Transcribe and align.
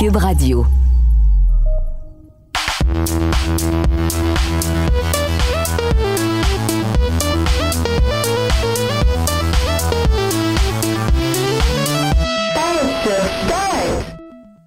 Cube 0.00 0.16
Radio. 0.16 0.64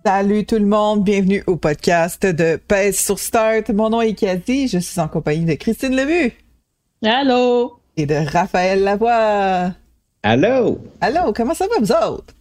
Salut 0.05 0.45
tout 0.45 0.59
le 0.59 0.67
monde, 0.67 1.03
bienvenue 1.03 1.43
au 1.47 1.55
podcast 1.55 2.23
de 2.23 2.57
Pèse 2.57 2.99
sur 2.99 3.17
Start. 3.17 3.71
Mon 3.71 3.89
nom 3.89 4.01
est 4.01 4.13
Cathy, 4.13 4.67
je 4.67 4.77
suis 4.77 4.99
en 4.99 5.07
compagnie 5.07 5.45
de 5.45 5.55
Christine 5.55 5.95
Lemu. 5.95 6.31
Allô? 7.03 7.79
Et 7.97 8.05
de 8.05 8.13
Raphaël 8.13 8.83
Lavoie. 8.83 9.71
Allô? 10.21 10.77
Allô, 11.01 11.33
comment 11.35 11.55
ça 11.55 11.65
va 11.65 11.79
vous 11.79 11.91
autres? 11.91 12.35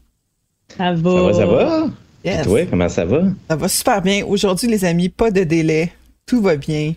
Ça 0.76 0.92
va. 0.92 1.10
Ça 1.10 1.22
va, 1.22 1.32
ça 1.32 1.46
va? 1.46 1.86
Yes. 2.24 2.40
Et 2.40 2.48
toi, 2.48 2.66
comment 2.66 2.88
ça 2.88 3.04
va? 3.04 3.22
Ça 3.48 3.56
va 3.56 3.68
super 3.68 4.02
bien. 4.02 4.24
Aujourd'hui, 4.24 4.68
les 4.68 4.84
amis, 4.84 5.08
pas 5.08 5.30
de 5.30 5.42
délai. 5.44 5.92
Tout 6.26 6.40
va 6.40 6.56
bien. 6.56 6.94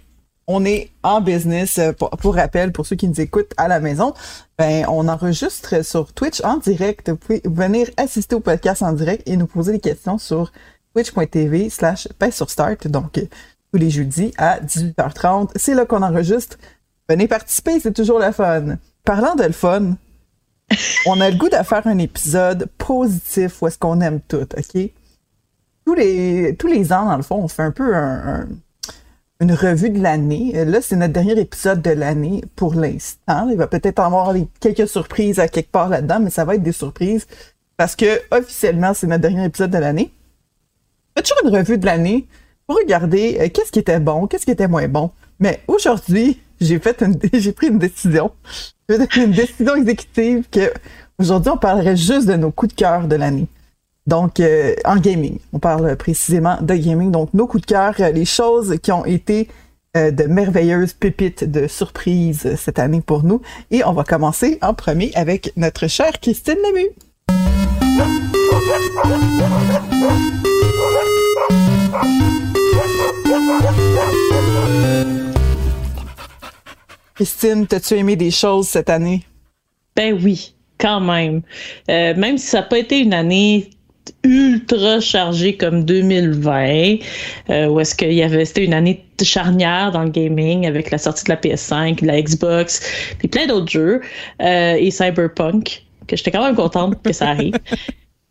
On 0.47 0.63
est 0.65 0.91
en 1.01 1.21
business. 1.21 1.79
Euh, 1.79 1.93
Pour, 1.93 2.11
pour 2.11 2.35
rappel, 2.35 2.71
pour 2.71 2.85
ceux 2.85 2.95
qui 2.95 3.07
nous 3.07 3.19
écoutent 3.19 3.53
à 3.57 3.67
la 3.67 3.79
maison, 3.79 4.13
ben, 4.59 4.85
on 4.87 5.07
enregistre 5.07 5.83
sur 5.83 6.13
Twitch 6.13 6.41
en 6.43 6.57
direct. 6.57 7.09
Vous 7.09 7.17
pouvez 7.17 7.41
venir 7.45 7.89
assister 7.97 8.35
au 8.35 8.39
podcast 8.39 8.83
en 8.83 8.93
direct 8.93 9.27
et 9.27 9.37
nous 9.37 9.47
poser 9.47 9.71
des 9.71 9.79
questions 9.79 10.17
sur 10.19 10.51
twitch.tv 10.93 11.69
slash 11.69 12.07
sur 12.31 12.49
start. 12.49 12.87
Donc, 12.87 13.17
euh, 13.17 13.25
tous 13.73 13.79
les 13.79 13.89
jeudis 13.89 14.31
à 14.37 14.59
18h30. 14.59 15.49
C'est 15.55 15.73
là 15.73 15.85
qu'on 15.85 16.03
enregistre. 16.03 16.57
Venez 17.09 17.27
participer, 17.27 17.79
c'est 17.79 17.93
toujours 17.93 18.19
le 18.19 18.31
fun. 18.31 18.77
Parlant 19.03 19.35
de 19.35 19.43
le 19.43 19.51
fun, 19.51 19.95
on 21.07 21.19
a 21.19 21.29
le 21.29 21.37
goût 21.37 21.49
de 21.49 21.55
faire 21.57 21.85
un 21.85 21.97
épisode 21.97 22.67
positif 22.77 23.61
où 23.61 23.67
est-ce 23.67 23.77
qu'on 23.77 23.99
aime 24.01 24.21
tout, 24.27 24.41
OK? 24.41 24.89
Tous 25.85 25.93
les, 25.93 26.55
tous 26.57 26.67
les 26.67 26.91
ans, 26.93 27.05
dans 27.05 27.17
le 27.17 27.23
fond, 27.23 27.35
on 27.43 27.47
fait 27.47 27.61
un 27.63 27.71
peu 27.71 27.95
un- 27.95 28.39
un- 28.41 28.47
une 29.41 29.51
revue 29.53 29.89
de 29.89 30.01
l'année. 30.01 30.53
Euh, 30.55 30.65
Là, 30.65 30.79
c'est 30.81 30.95
notre 30.95 31.13
dernier 31.13 31.39
épisode 31.39 31.81
de 31.81 31.91
l'année 31.91 32.43
pour 32.55 32.73
l'instant. 32.73 33.47
Il 33.49 33.57
va 33.57 33.67
peut-être 33.67 33.99
avoir 33.99 34.33
quelques 34.59 34.87
surprises 34.87 35.39
à 35.39 35.47
quelque 35.47 35.71
part 35.71 35.89
là-dedans, 35.89 36.19
mais 36.21 36.29
ça 36.29 36.45
va 36.45 36.55
être 36.55 36.63
des 36.63 36.71
surprises 36.71 37.27
parce 37.77 37.95
que 37.95 38.21
officiellement, 38.31 38.93
c'est 38.93 39.07
notre 39.07 39.21
dernier 39.21 39.45
épisode 39.45 39.71
de 39.71 39.77
l'année. 39.77 40.11
On 41.15 41.19
fait 41.19 41.23
toujours 41.27 41.47
une 41.47 41.55
revue 41.59 41.77
de 41.77 41.85
l'année 41.85 42.25
pour 42.65 42.77
regarder 42.77 43.37
euh, 43.41 43.49
qu'est-ce 43.53 43.71
qui 43.71 43.79
était 43.79 43.99
bon, 43.99 44.25
qu'est-ce 44.27 44.45
qui 44.45 44.51
était 44.51 44.67
moins 44.67 44.87
bon. 44.87 45.11
Mais 45.39 45.61
aujourd'hui, 45.67 46.39
j'ai 46.61 46.79
fait 46.79 47.01
une, 47.03 47.19
j'ai 47.33 47.51
pris 47.51 47.67
une 47.67 47.77
décision. 47.79 48.31
J'ai 48.89 48.97
fait 48.97 49.23
une 49.25 49.31
décision 49.31 49.75
exécutive 49.75 50.45
que 50.49 50.71
aujourd'hui, 51.19 51.51
on 51.51 51.57
parlerait 51.57 51.97
juste 51.97 52.27
de 52.27 52.35
nos 52.35 52.51
coups 52.51 52.73
de 52.73 52.79
cœur 52.79 53.07
de 53.07 53.15
l'année. 53.17 53.47
Donc, 54.07 54.39
euh, 54.39 54.75
en 54.85 54.97
gaming, 54.97 55.39
on 55.51 55.57
parle 55.57 55.95
précisément 55.95 56.57
de 56.61 56.75
gaming. 56.75 57.09
Donc, 57.09 57.33
nos 57.33 57.47
coups 57.47 57.61
de 57.61 57.65
cœur, 57.65 57.95
euh, 57.99 58.11
les 58.11 58.25
choses 58.25 58.77
qui 58.83 58.91
ont 58.91 59.03
été 59.03 59.47
euh, 59.97 60.11
de 60.11 60.25
merveilleuses 60.25 60.93
pépites 60.93 61.43
de 61.43 61.65
surprise 61.65 62.45
euh, 62.45 62.55
cette 62.55 62.77
année 62.77 63.01
pour 63.01 63.23
nous. 63.23 63.41
Et 63.71 63.83
on 63.83 63.93
va 63.93 64.03
commencer 64.03 64.59
en 64.61 64.75
premier 64.75 65.11
avec 65.15 65.53
notre 65.57 65.87
chère 65.87 66.19
Christine 66.19 66.57
Lemu. 66.63 66.89
Christine, 77.15 77.65
t'as-tu 77.65 77.95
aimé 77.95 78.15
des 78.15 78.29
choses 78.29 78.67
cette 78.67 78.91
année? 78.91 79.23
Ben 79.95 80.19
oui, 80.21 80.53
quand 80.77 80.99
même. 80.99 81.41
Même 81.87 82.37
si 82.37 82.45
ça 82.47 82.59
n'a 82.59 82.67
pas 82.67 82.77
été 82.77 82.99
une 82.99 83.13
année 83.13 83.69
ultra 84.25 84.99
chargée 84.99 85.55
comme 85.55 85.85
2020, 85.85 86.97
euh, 87.49 87.67
où 87.67 87.79
est-ce 87.79 87.95
qu'il 87.95 88.13
y 88.13 88.23
avait, 88.23 88.45
c'était 88.45 88.65
une 88.65 88.73
année 88.73 89.05
charnière 89.21 89.91
dans 89.91 90.03
le 90.03 90.09
gaming 90.09 90.67
avec 90.67 90.91
la 90.91 90.97
sortie 90.97 91.23
de 91.25 91.29
la 91.29 91.37
PS5, 91.37 92.01
de 92.01 92.07
la 92.07 92.21
Xbox, 92.21 92.81
puis 93.19 93.27
plein 93.27 93.47
d'autres 93.47 93.71
jeux, 93.71 94.01
euh, 94.41 94.75
et 94.75 94.91
Cyberpunk, 94.91 95.83
que 96.07 96.15
j'étais 96.15 96.31
quand 96.31 96.43
même 96.43 96.55
contente 96.55 97.01
que 97.01 97.13
ça 97.13 97.29
arrive. 97.29 97.53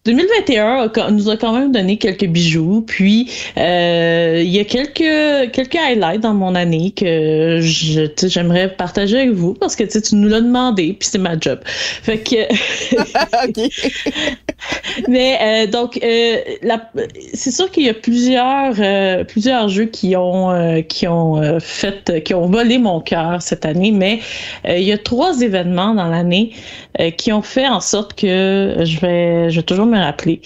2021 0.07 0.83
a 0.83 0.89
quand- 0.91 1.11
nous 1.11 1.31
a 1.31 1.37
quand 1.39 1.55
même 1.59 1.73
donné 1.73 1.97
quelques 1.97 2.27
bijoux, 2.27 2.83
puis 2.87 3.31
euh, 3.57 4.43
il 4.45 4.51
y 4.51 4.59
a 4.59 4.65
quelques 4.65 5.51
quelques 5.53 5.77
highlights 5.77 6.21
dans 6.21 6.35
mon 6.35 6.55
année 6.55 6.91
que 6.91 7.61
je, 7.63 8.03
j'aimerais 8.27 8.75
partager 8.77 9.17
avec 9.21 9.31
vous 9.31 9.55
parce 9.55 9.75
que 9.77 9.85
tu 9.85 10.15
nous 10.17 10.29
l'as 10.29 10.43
demandé, 10.43 10.95
puis 10.99 11.09
c'est 11.11 11.19
ma 11.19 11.39
job. 11.39 11.61
Fait 11.65 12.19
que 12.19 12.37
mais 15.09 15.39
euh, 15.43 15.67
donc, 15.71 15.99
euh, 16.03 16.37
la- 16.63 16.91
c'est 17.35 17.51
sûr 17.51 17.71
qu'il 17.71 17.85
y 17.85 17.89
a 17.89 17.95
plusieurs, 17.95 18.75
euh, 18.79 19.25
plusieurs 19.25 19.69
jeux 19.69 19.87
qui 19.87 20.17
ont, 20.17 20.51
euh, 20.51 20.81
qui 20.83 21.07
ont 21.09 21.43
euh, 21.43 21.59
fait, 21.61 22.23
qui 22.25 22.35
ont 22.35 22.47
volé 22.47 22.79
mon 22.79 23.01
cœur 23.01 23.43
cette 23.43 23.65
année, 23.65 23.91
mais 23.91 24.21
il 24.69 24.83
y 24.83 24.93
a 24.93 24.99
trois 24.99 25.41
événements 25.41 25.95
dans 25.95 26.07
l'année 26.09 26.53
euh, 27.01 27.11
qui 27.11 27.33
ont 27.33 27.43
fait 27.43 27.67
en 27.69 27.81
sorte 27.81 28.15
que 28.15 28.77
je 28.85 28.99
vais, 29.01 29.51
je 29.51 29.57
vais 29.57 29.63
toujours 29.63 29.87
me 29.87 29.94
rappeler 29.99 30.41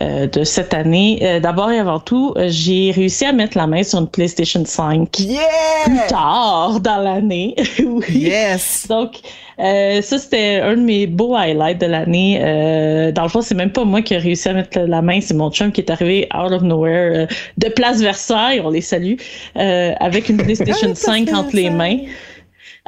euh, 0.00 0.26
de 0.26 0.44
cette 0.44 0.74
année. 0.74 1.18
Euh, 1.22 1.40
D'abord 1.40 1.70
et 1.70 1.78
avant 1.78 2.00
tout, 2.00 2.34
euh, 2.36 2.46
j'ai 2.48 2.90
réussi 2.90 3.24
à 3.24 3.32
mettre 3.32 3.56
la 3.56 3.66
main 3.66 3.82
sur 3.82 3.98
une 4.00 4.08
PlayStation 4.08 4.64
5 4.64 5.10
plus 5.10 5.24
Yeah! 5.24 6.06
tard 6.08 6.80
dans 6.80 6.98
l'année. 6.98 7.54
oui. 7.78 8.04
Yes! 8.10 8.86
Donc, 8.88 9.12
euh, 9.58 10.00
ça, 10.00 10.18
c'était 10.18 10.60
un 10.62 10.76
de 10.76 10.80
mes 10.82 11.06
beaux 11.06 11.34
highlights 11.36 11.80
de 11.80 11.86
l'année. 11.86 12.40
Euh, 12.42 13.12
dans 13.12 13.22
le 13.24 13.28
fond, 13.28 13.42
c'est 13.42 13.54
même 13.54 13.72
pas 13.72 13.84
moi 13.84 14.00
qui 14.02 14.14
ai 14.14 14.18
réussi 14.18 14.48
à 14.48 14.54
mettre 14.54 14.78
la 14.78 15.02
main, 15.02 15.20
c'est 15.20 15.34
mon 15.34 15.50
chum 15.50 15.70
qui 15.72 15.80
est 15.82 15.90
arrivé 15.90 16.28
out 16.34 16.52
of 16.52 16.62
nowhere 16.62 17.12
euh, 17.14 17.26
de 17.58 17.68
Place 17.68 18.00
Versailles, 18.00 18.60
on 18.64 18.70
les 18.70 18.80
salue, 18.80 19.14
avec 19.54 20.28
une 20.28 20.38
PlayStation 20.38 20.88
Place 20.94 20.98
5 20.98 21.32
entre 21.34 21.54
les 21.56 21.70
mains. 21.70 21.98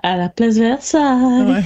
À 0.02 0.16
la 0.16 0.28
Place 0.28 0.56
Versailles. 0.56 1.62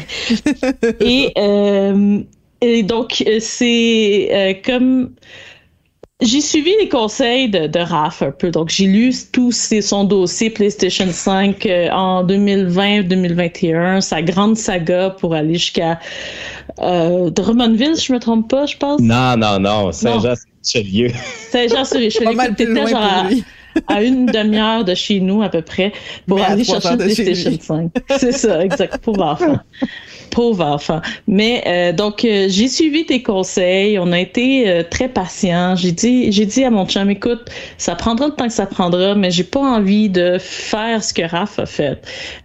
Ouais. 0.82 0.94
Et, 1.00 1.32
euh, 1.38 2.20
et 2.60 2.82
donc, 2.82 3.22
euh, 3.26 3.38
c'est 3.40 4.28
euh, 4.32 4.54
comme. 4.64 5.12
J'ai 6.22 6.40
suivi 6.40 6.72
les 6.80 6.88
conseils 6.88 7.50
de, 7.50 7.66
de 7.66 7.78
Raph 7.78 8.22
un 8.22 8.30
peu. 8.30 8.50
Donc, 8.50 8.70
j'ai 8.70 8.86
lu 8.86 9.12
tout 9.32 9.52
ses- 9.52 9.82
son 9.82 10.04
dossier 10.04 10.48
PlayStation 10.48 11.06
5 11.12 11.66
euh, 11.66 11.90
en 11.90 12.24
2020-2021, 12.24 14.00
sa 14.00 14.22
grande 14.22 14.56
saga 14.56 15.10
pour 15.10 15.34
aller 15.34 15.54
jusqu'à 15.54 16.00
euh, 16.80 17.28
Drummondville, 17.28 17.96
si 17.96 18.06
je 18.06 18.12
me 18.14 18.18
trompe 18.18 18.48
pas, 18.48 18.64
je 18.64 18.78
pense. 18.78 18.98
Non, 19.00 19.36
non, 19.36 19.58
non, 19.60 19.92
Saint-Jean-sur-Richelieu. 19.92 21.10
Saint-Jean-sur-Richelieu. 21.50 22.24
Pas 22.24 22.32
mal 22.32 22.46
Écoute, 22.46 22.56
plus 22.56 22.66
T'étais 22.66 22.80
loin 22.80 22.90
genre 22.90 23.02
à, 23.02 23.20
pour 23.20 23.30
lui. 23.30 23.44
à 23.88 24.02
une 24.02 24.26
demi-heure 24.26 24.84
de 24.84 24.94
chez 24.94 25.20
nous 25.20 25.42
à 25.42 25.48
peu 25.48 25.62
près 25.62 25.92
pour 26.26 26.38
Mais 26.38 26.44
à 26.44 26.48
aller 26.50 26.64
chercher 26.64 26.90
chez 26.90 26.96
PlayStation 26.96 27.50
lui. 27.50 27.58
5. 27.62 27.90
C'est 28.18 28.32
ça, 28.32 28.64
exact. 28.64 28.98
Pauvre 28.98 29.22
enfant. 29.24 29.58
Pauvre 30.30 30.64
enfant. 30.66 31.00
Mais 31.26 31.62
euh, 31.66 31.92
donc 31.92 32.24
euh, 32.24 32.46
j'ai 32.48 32.68
suivi 32.68 33.06
tes 33.06 33.22
conseils. 33.22 33.98
On 33.98 34.12
a 34.12 34.18
été 34.20 34.68
euh, 34.68 34.82
très 34.88 35.08
patients. 35.08 35.76
J'ai 35.76 35.92
dit, 35.92 36.30
j'ai 36.32 36.44
dit 36.46 36.62
à 36.64 36.70
mon 36.70 36.86
chum, 36.86 37.08
écoute, 37.10 37.48
ça 37.78 37.94
prendra 37.94 38.26
le 38.26 38.32
temps 38.34 38.46
que 38.46 38.52
ça 38.52 38.66
prendra, 38.66 39.14
mais 39.14 39.30
j'ai 39.30 39.44
pas 39.44 39.60
envie 39.60 40.08
de 40.10 40.36
faire 40.38 41.02
ce 41.02 41.14
que 41.14 41.22
Raph 41.22 41.58
a 41.58 41.66
fait. 41.66 41.98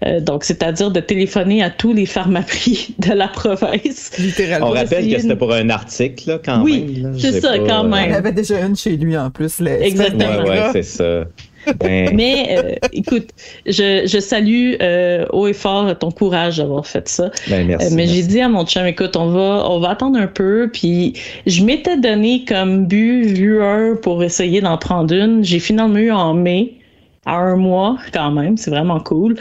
Euh, 0.05 0.19
donc 0.21 0.43
c'est-à-dire 0.43 0.91
de 0.91 0.99
téléphoner 0.99 1.63
à 1.63 1.69
tous 1.69 1.91
les 1.93 2.05
pharmaprix 2.05 2.95
de 2.99 3.13
la 3.13 3.27
province. 3.27 4.11
Littéralement. 4.17 4.67
On 4.67 4.71
rappelle 4.71 5.09
que 5.11 5.19
c'était 5.19 5.35
pour 5.35 5.51
un 5.53 5.69
article, 5.69 6.29
là, 6.29 6.39
quand 6.43 6.61
Oui, 6.61 7.01
même. 7.01 7.13
là. 7.13 7.19
c'est 7.19 7.41
ça, 7.41 7.49
pas, 7.51 7.59
quand 7.59 7.83
même. 7.83 8.05
Il 8.05 8.11
y 8.11 8.15
en 8.15 8.17
avait 8.19 8.31
déjà 8.31 8.59
une 8.65 8.75
chez 8.75 8.95
lui 8.95 9.17
en 9.17 9.29
plus. 9.31 9.59
là. 9.59 9.79
Exactement. 9.79 10.43
Ouais, 10.43 10.49
ouais, 10.49 10.69
c'est 10.71 10.83
ça. 10.83 11.20
Ben, 11.79 12.15
Mais 12.15 12.57
euh, 12.57 12.87
écoute, 12.91 13.29
je, 13.65 14.07
je 14.07 14.19
salue 14.19 14.73
euh, 14.81 15.25
haut 15.31 15.47
et 15.47 15.53
fort 15.53 15.95
ton 15.97 16.09
courage 16.11 16.57
d'avoir 16.57 16.87
fait 16.87 17.07
ça. 17.07 17.29
ben, 17.47 17.67
merci. 17.67 17.85
Euh, 17.85 17.89
mais 17.93 18.07
j'ai 18.07 18.23
dit 18.23 18.41
à 18.41 18.49
mon 18.49 18.65
chum, 18.65 18.85
écoute, 18.85 19.15
on 19.15 19.27
va, 19.27 19.69
on 19.69 19.79
va 19.79 19.91
attendre 19.91 20.17
un 20.17 20.27
peu. 20.27 20.69
Puis 20.73 21.13
je 21.45 21.63
m'étais 21.63 21.97
donné 21.97 22.45
comme 22.45 22.87
but 22.87 23.25
viewer 23.25 23.93
pour 24.01 24.23
essayer 24.23 24.61
d'en 24.61 24.77
prendre 24.77 25.13
une. 25.13 25.43
J'ai 25.43 25.59
finalement 25.59 25.99
eu 25.99 26.11
en 26.11 26.33
mai. 26.33 26.73
À 27.27 27.35
un 27.35 27.55
mois, 27.55 27.99
quand 28.11 28.31
même, 28.31 28.57
c'est 28.57 28.71
vraiment 28.71 28.99
cool. 28.99 29.37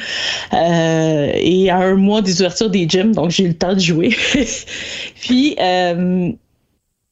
Et 0.52 1.70
à 1.70 1.78
un 1.78 1.94
mois 1.94 2.20
des 2.20 2.42
ouvertures 2.42 2.68
des 2.68 2.86
gyms, 2.86 3.14
donc 3.14 3.30
j'ai 3.30 3.44
eu 3.44 3.48
le 3.48 3.54
temps 3.54 3.72
de 3.72 3.80
jouer. 3.80 4.10
Puis, 5.22 5.56
euh, 5.58 6.30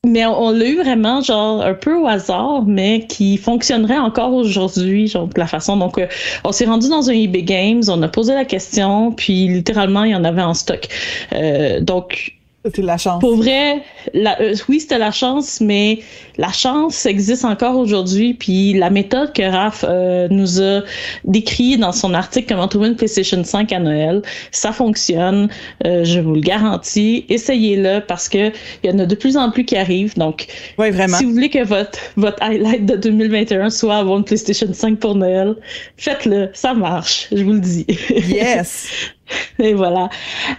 mais 0.08 0.26
on, 0.26 0.50
l'a 0.50 0.66
eu 0.66 0.76
vraiment 0.76 1.20
genre 1.20 1.62
un 1.62 1.74
peu 1.74 1.96
au 1.96 2.06
hasard, 2.06 2.64
mais 2.66 3.06
qui 3.06 3.36
fonctionnerait 3.36 3.98
encore 3.98 4.32
aujourd'hui, 4.32 5.06
genre 5.06 5.26
de 5.26 5.38
la 5.38 5.46
façon. 5.46 5.76
Donc, 5.76 5.98
euh, 5.98 6.06
on 6.44 6.52
s'est 6.52 6.66
rendu 6.66 6.88
dans 6.88 7.08
un 7.10 7.12
eBay 7.12 7.42
Games, 7.42 7.82
on 7.88 8.02
a 8.02 8.08
posé 8.08 8.34
la 8.34 8.44
question, 8.44 9.12
puis 9.12 9.48
littéralement 9.48 10.04
il 10.04 10.12
y 10.12 10.14
en 10.14 10.24
avait 10.24 10.42
en 10.42 10.54
stock. 10.54 10.88
Euh, 11.32 11.80
donc 11.80 12.37
C'est 12.74 12.82
la 12.82 12.96
chance. 12.96 13.20
pour 13.20 13.36
vrai, 13.36 13.82
la- 14.14 14.40
euh, 14.40 14.54
oui, 14.68 14.80
c'était 14.80 14.98
la 14.98 15.10
chance, 15.10 15.60
mais 15.60 16.00
la 16.36 16.52
chance 16.52 17.06
existe 17.06 17.44
encore 17.44 17.76
aujourd'hui. 17.76 18.34
Puis 18.34 18.74
la 18.74 18.90
méthode 18.90 19.32
que 19.32 19.42
Raph 19.42 19.84
euh, 19.88 20.28
nous 20.30 20.60
a 20.62 20.82
décrit 21.24 21.76
dans 21.78 21.92
son 21.92 22.14
article 22.14 22.46
Comment 22.48 22.68
trouver 22.68 22.88
une 22.88 22.96
PlayStation 22.96 23.42
5 23.42 23.72
à 23.72 23.78
Noël, 23.78 24.22
ça 24.52 24.72
fonctionne. 24.72 25.48
Euh, 25.86 26.04
je 26.04 26.20
vous 26.20 26.34
le 26.34 26.40
garantis. 26.40 27.24
Essayez-le 27.28 28.00
parce 28.06 28.28
que 28.28 28.52
il 28.82 28.90
y 28.90 28.92
en 28.92 28.98
a 28.98 29.06
de 29.06 29.14
plus 29.14 29.36
en 29.36 29.50
plus 29.50 29.64
qui 29.64 29.76
arrivent. 29.76 30.16
Donc, 30.16 30.46
Oui, 30.78 30.90
vraiment. 30.90 31.16
si 31.18 31.24
vous 31.24 31.32
voulez 31.32 31.50
que 31.50 31.64
votre, 31.64 31.98
votre 32.16 32.42
highlight 32.42 32.86
de 32.86 32.96
2021 32.96 33.70
soit 33.70 33.96
avoir 33.96 34.18
une 34.18 34.24
PlayStation 34.24 34.68
5 34.72 34.98
pour 34.98 35.14
Noël, 35.14 35.54
faites-le. 35.96 36.50
Ça 36.52 36.74
marche. 36.74 37.28
Je 37.32 37.42
vous 37.42 37.52
le 37.52 37.60
dis. 37.60 37.86
Yes. 38.28 38.88
Et 39.58 39.74
voilà. 39.74 40.08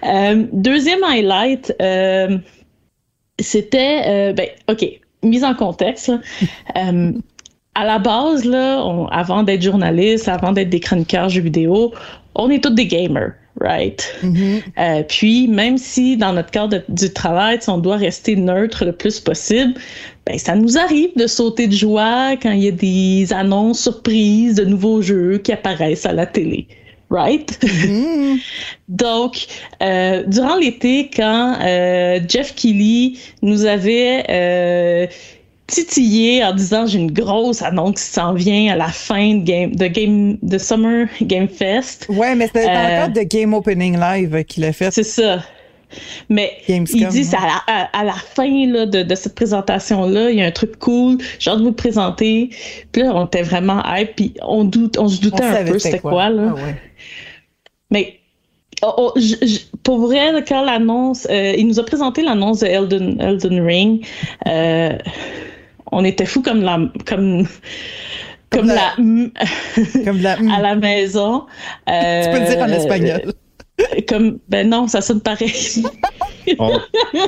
Euh, 0.06 0.46
deuxième 0.52 1.04
highlight, 1.04 1.74
euh, 1.82 2.38
c'était, 3.40 4.02
euh, 4.06 4.34
ben, 4.34 4.48
ok, 4.70 4.86
mise 5.24 5.44
en 5.44 5.54
contexte. 5.56 6.12
à 7.76 7.86
la 7.86 8.00
base, 8.00 8.46
là, 8.46 8.84
on- 8.86 9.08
avant 9.08 9.44
d'être 9.44 9.62
journaliste, 9.62 10.28
avant 10.28 10.52
d'être 10.52 10.70
des 10.70 10.80
chroniqueurs 10.80 11.30
jeux 11.30 11.42
vidéo, 11.42 11.94
on 12.36 12.50
est 12.50 12.64
tous 12.64 12.72
des 12.72 12.88
gamers, 12.88 13.34
right? 13.62 14.14
Mhm. 14.24 14.62
Euh, 14.78 15.04
puis, 15.08 15.48
même 15.48 15.78
si 15.78 16.18
dans 16.18 16.34
notre 16.34 16.52
cadre 16.52 16.78
de- 16.80 16.84
du 16.90 17.12
travail, 17.14 17.60
on 17.68 17.78
doit 17.78 17.96
rester 17.98 18.36
neutre 18.36 18.86
le 18.86 18.92
plus 18.92 19.20
possible, 19.20 19.74
ben, 20.26 20.38
ça 20.38 20.56
nous 20.56 20.78
arrive 20.78 21.10
de 21.16 21.28
sauter 21.28 21.68
de 21.68 21.74
joie 21.74 22.36
quand 22.42 22.52
il 22.52 22.64
y 22.64 22.68
a 22.68 22.72
des 22.72 23.32
annonces 23.34 23.82
surprises 23.82 24.56
de 24.56 24.66
nouveaux 24.66 25.02
jeux 25.02 25.38
qui 25.38 25.52
apparaissent 25.54 26.06
à 26.06 26.14
la 26.14 26.26
télé. 26.26 26.68
Right? 27.10 27.58
Mhm. 27.64 28.38
Donc, 28.88 29.48
euh, 29.82 30.24
durant 30.28 30.56
l'été, 30.58 31.10
quand 31.16 31.58
euh, 31.62 32.20
Jeff 32.28 32.54
Keighley 32.56 33.14
nous 33.42 33.66
avait 33.66 34.24
euh, 34.30 35.08
titillé 35.68 36.44
en 36.44 36.54
disant 36.54 36.86
j'ai 36.88 37.00
une 37.00 37.12
grosse 37.12 37.62
annonce 37.62 37.96
qui 38.04 38.10
s'en 38.12 38.34
vient 38.34 38.74
à 38.74 38.76
la 38.76 38.88
fin 38.90 39.36
de 39.36 39.44
game 39.44 39.76
de 39.76 39.88
game 39.88 40.38
de 40.42 40.58
Summer 40.58 41.08
Game 41.22 41.48
Fest, 41.48 42.06
Ouais, 42.10 42.36
mais 42.36 42.48
c'était 42.48 42.66
dans 42.66 42.72
Euh, 42.72 42.84
le 42.84 42.90
cadre 43.02 43.14
de 43.14 43.24
Game 43.24 43.54
Opening 43.54 44.00
Live 44.00 44.44
qu'il 44.46 44.64
a 44.66 44.74
fait. 44.74 44.92
c'est 44.92 45.04
ça. 45.04 45.44
Mais 46.30 46.52
Gamescom, 46.68 47.00
il 47.02 47.08
dit 47.10 47.18
ouais. 47.20 47.24
c'est 47.24 47.36
à 47.36 47.42
la, 47.48 47.62
à- 47.68 48.00
à 48.00 48.04
la 48.04 48.14
fin 48.14 48.68
là, 48.68 48.86
de, 48.86 49.04
de 49.04 49.16
cette 49.16 49.36
présentation-là, 49.36 50.30
il 50.32 50.38
y 50.40 50.42
a 50.42 50.46
un 50.46 50.52
truc 50.52 50.78
cool, 50.80 51.18
j'ai 51.40 51.50
hâte 51.50 51.58
de 51.58 51.64
vous 51.64 51.70
le 51.70 51.76
présenter. 51.76 52.50
Puis 52.92 53.02
là, 53.04 53.12
on 53.16 53.26
était 53.26 53.42
vraiment 53.42 53.82
hype, 53.86 54.16
puis 54.16 54.34
on, 54.42 54.64
doute, 54.64 54.98
on 55.00 55.08
se 55.08 55.18
On 55.20 55.22
doutait 55.30 55.44
un 55.44 55.66
peu 55.66 55.80
c'était 55.80 56.00
quoi. 56.00 56.30
là. 56.30 56.50
Ah 56.52 56.54
ouais. 56.56 56.76
Mais 57.92 58.20
oh, 58.84 58.94
oh, 59.16 59.20
pour 59.84 60.00
vrai, 60.00 60.44
quand 60.48 60.64
l'annonce, 60.64 61.28
euh, 61.32 61.54
il 61.58 61.66
nous 61.68 61.80
a 61.80 61.86
présenté 61.86 62.22
l'annonce 62.22 62.60
de 62.60 62.68
Elden, 62.68 63.20
Elden 63.20 63.62
Ring, 63.66 64.06
euh, 64.48 64.96
on 65.92 66.06
était 66.06 66.26
fous 66.28 66.44
comme 66.44 66.62
la 66.62 66.78
comme 67.08 67.48
comme, 68.52 68.68
Comme 68.68 68.68
la- 68.68 68.96
Comme 70.06 70.22
la. 70.22 70.34
à 70.56 70.62
la 70.62 70.76
maison. 70.76 71.46
Tu 71.88 71.94
peux 71.94 72.40
le 72.40 72.48
dire 72.48 72.60
en 72.60 72.70
Euh, 72.70 72.76
espagnol. 72.78 73.34
Comme 74.08 74.40
ben 74.50 74.70
non, 74.70 74.88
ça 74.88 75.02
sonne 75.02 75.22
pareil. 75.22 75.52
On, 76.58 76.72
ouais. 76.72 76.80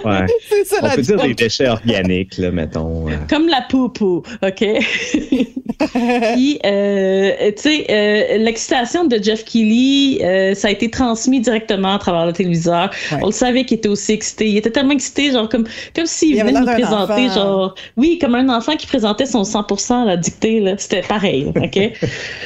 Ça 0.65 0.77
on 0.81 0.85
la 0.87 0.95
peut 0.95 1.01
dire 1.01 1.21
des 1.21 1.33
déchets 1.33 1.67
organiques, 1.67 2.37
là, 2.37 2.51
mettons. 2.51 3.05
Comme 3.29 3.47
la 3.47 3.61
poupou, 3.61 4.23
OK? 4.41 4.65
Puis, 6.33 6.59
euh, 6.65 7.51
tu 7.51 7.61
sais, 7.61 7.85
euh, 7.89 8.37
l'excitation 8.37 9.05
de 9.05 9.21
Jeff 9.21 9.43
Keighley, 9.45 10.23
euh, 10.23 10.53
ça 10.53 10.67
a 10.67 10.71
été 10.71 10.89
transmis 10.89 11.39
directement 11.39 11.95
à 11.95 11.99
travers 11.99 12.25
le 12.25 12.33
téléviseur. 12.33 12.89
Ouais. 13.11 13.17
On 13.21 13.27
le 13.27 13.31
savait 13.31 13.65
qu'il 13.65 13.77
était 13.77 13.89
aussi 13.89 14.13
excité. 14.13 14.47
Il 14.47 14.57
était 14.57 14.69
tellement 14.69 14.93
excité, 14.93 15.31
genre, 15.31 15.49
comme, 15.49 15.65
comme 15.95 16.05
s'il 16.05 16.39
venait 16.39 16.53
de 16.53 16.59
nous 16.59 16.65
présenter, 16.65 17.25
enfant. 17.27 17.35
genre, 17.35 17.75
oui, 17.97 18.17
comme 18.19 18.35
un 18.35 18.49
enfant 18.49 18.75
qui 18.75 18.87
présentait 18.87 19.25
son 19.25 19.43
100% 19.43 20.03
à 20.03 20.05
la 20.05 20.17
dictée, 20.17 20.59
là. 20.59 20.75
C'était 20.77 21.01
pareil, 21.01 21.51
OK? 21.55 21.79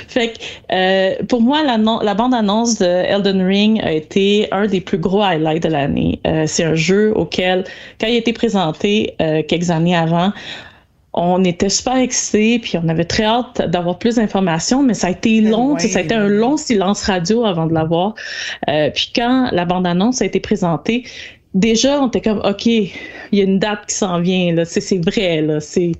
fait 0.08 0.34
que, 0.34 0.40
euh, 0.72 1.24
pour 1.28 1.42
moi, 1.42 1.62
la 1.64 2.14
bande-annonce 2.14 2.80
de 2.80 2.86
Elden 2.86 3.46
Ring 3.46 3.82
a 3.82 3.94
été 3.96 4.48
un 4.52 4.68
des 4.68 4.82
plus 4.82 4.98
gros 4.98 5.22
highlights 5.22 5.64
de 5.64 5.70
l'année. 5.70 6.20
Euh, 6.28 6.46
c'est 6.48 6.64
un 6.64 6.76
jeu 6.76 7.14
auquel, 7.16 7.64
quand 8.00 8.08
il 8.08 8.16
a 8.16 8.18
été 8.18 8.34
présenté 8.34 9.16
euh, 9.22 9.42
quelques 9.48 9.72
années 9.72 9.96
avant, 9.96 10.32
on 11.18 11.44
était 11.46 11.70
super 11.70 11.96
excités, 11.96 12.60
puis 12.60 12.78
on 12.78 12.90
avait 12.90 13.06
très 13.06 13.24
hâte 13.24 13.62
d'avoir 13.70 13.98
plus 13.98 14.16
d'informations, 14.16 14.84
mais 14.84 14.94
ça 14.94 15.08
a 15.08 15.12
été 15.12 15.40
long, 15.40 15.80
ça 15.80 16.00
a 16.00 16.02
été 16.02 16.14
un 16.14 16.28
long 16.28 16.58
silence 16.58 17.04
radio 17.04 17.46
avant 17.46 17.68
de 17.68 17.74
l'avoir. 17.74 18.16
Euh, 18.68 18.90
puis 18.94 19.14
quand 19.16 19.50
la 19.54 19.64
bande-annonce 19.64 20.22
a 20.22 20.26
été 20.26 20.42
présentée, 20.42 21.06
déjà, 21.56 22.00
on 22.02 22.08
était 22.10 22.22
comme, 22.22 22.42
OK, 22.46 22.68
il 22.68 22.92
y 23.32 23.42
a 23.42 23.44
une 23.44 23.58
date 23.60 23.88
qui 23.88 23.96
s'en 23.96 24.22
vient, 24.22 24.54
là, 24.54 24.66
c'est 24.66 24.82
c'est 24.82 25.04
vrai, 25.04 25.42
là, 25.42 25.60
c'est 25.60 25.94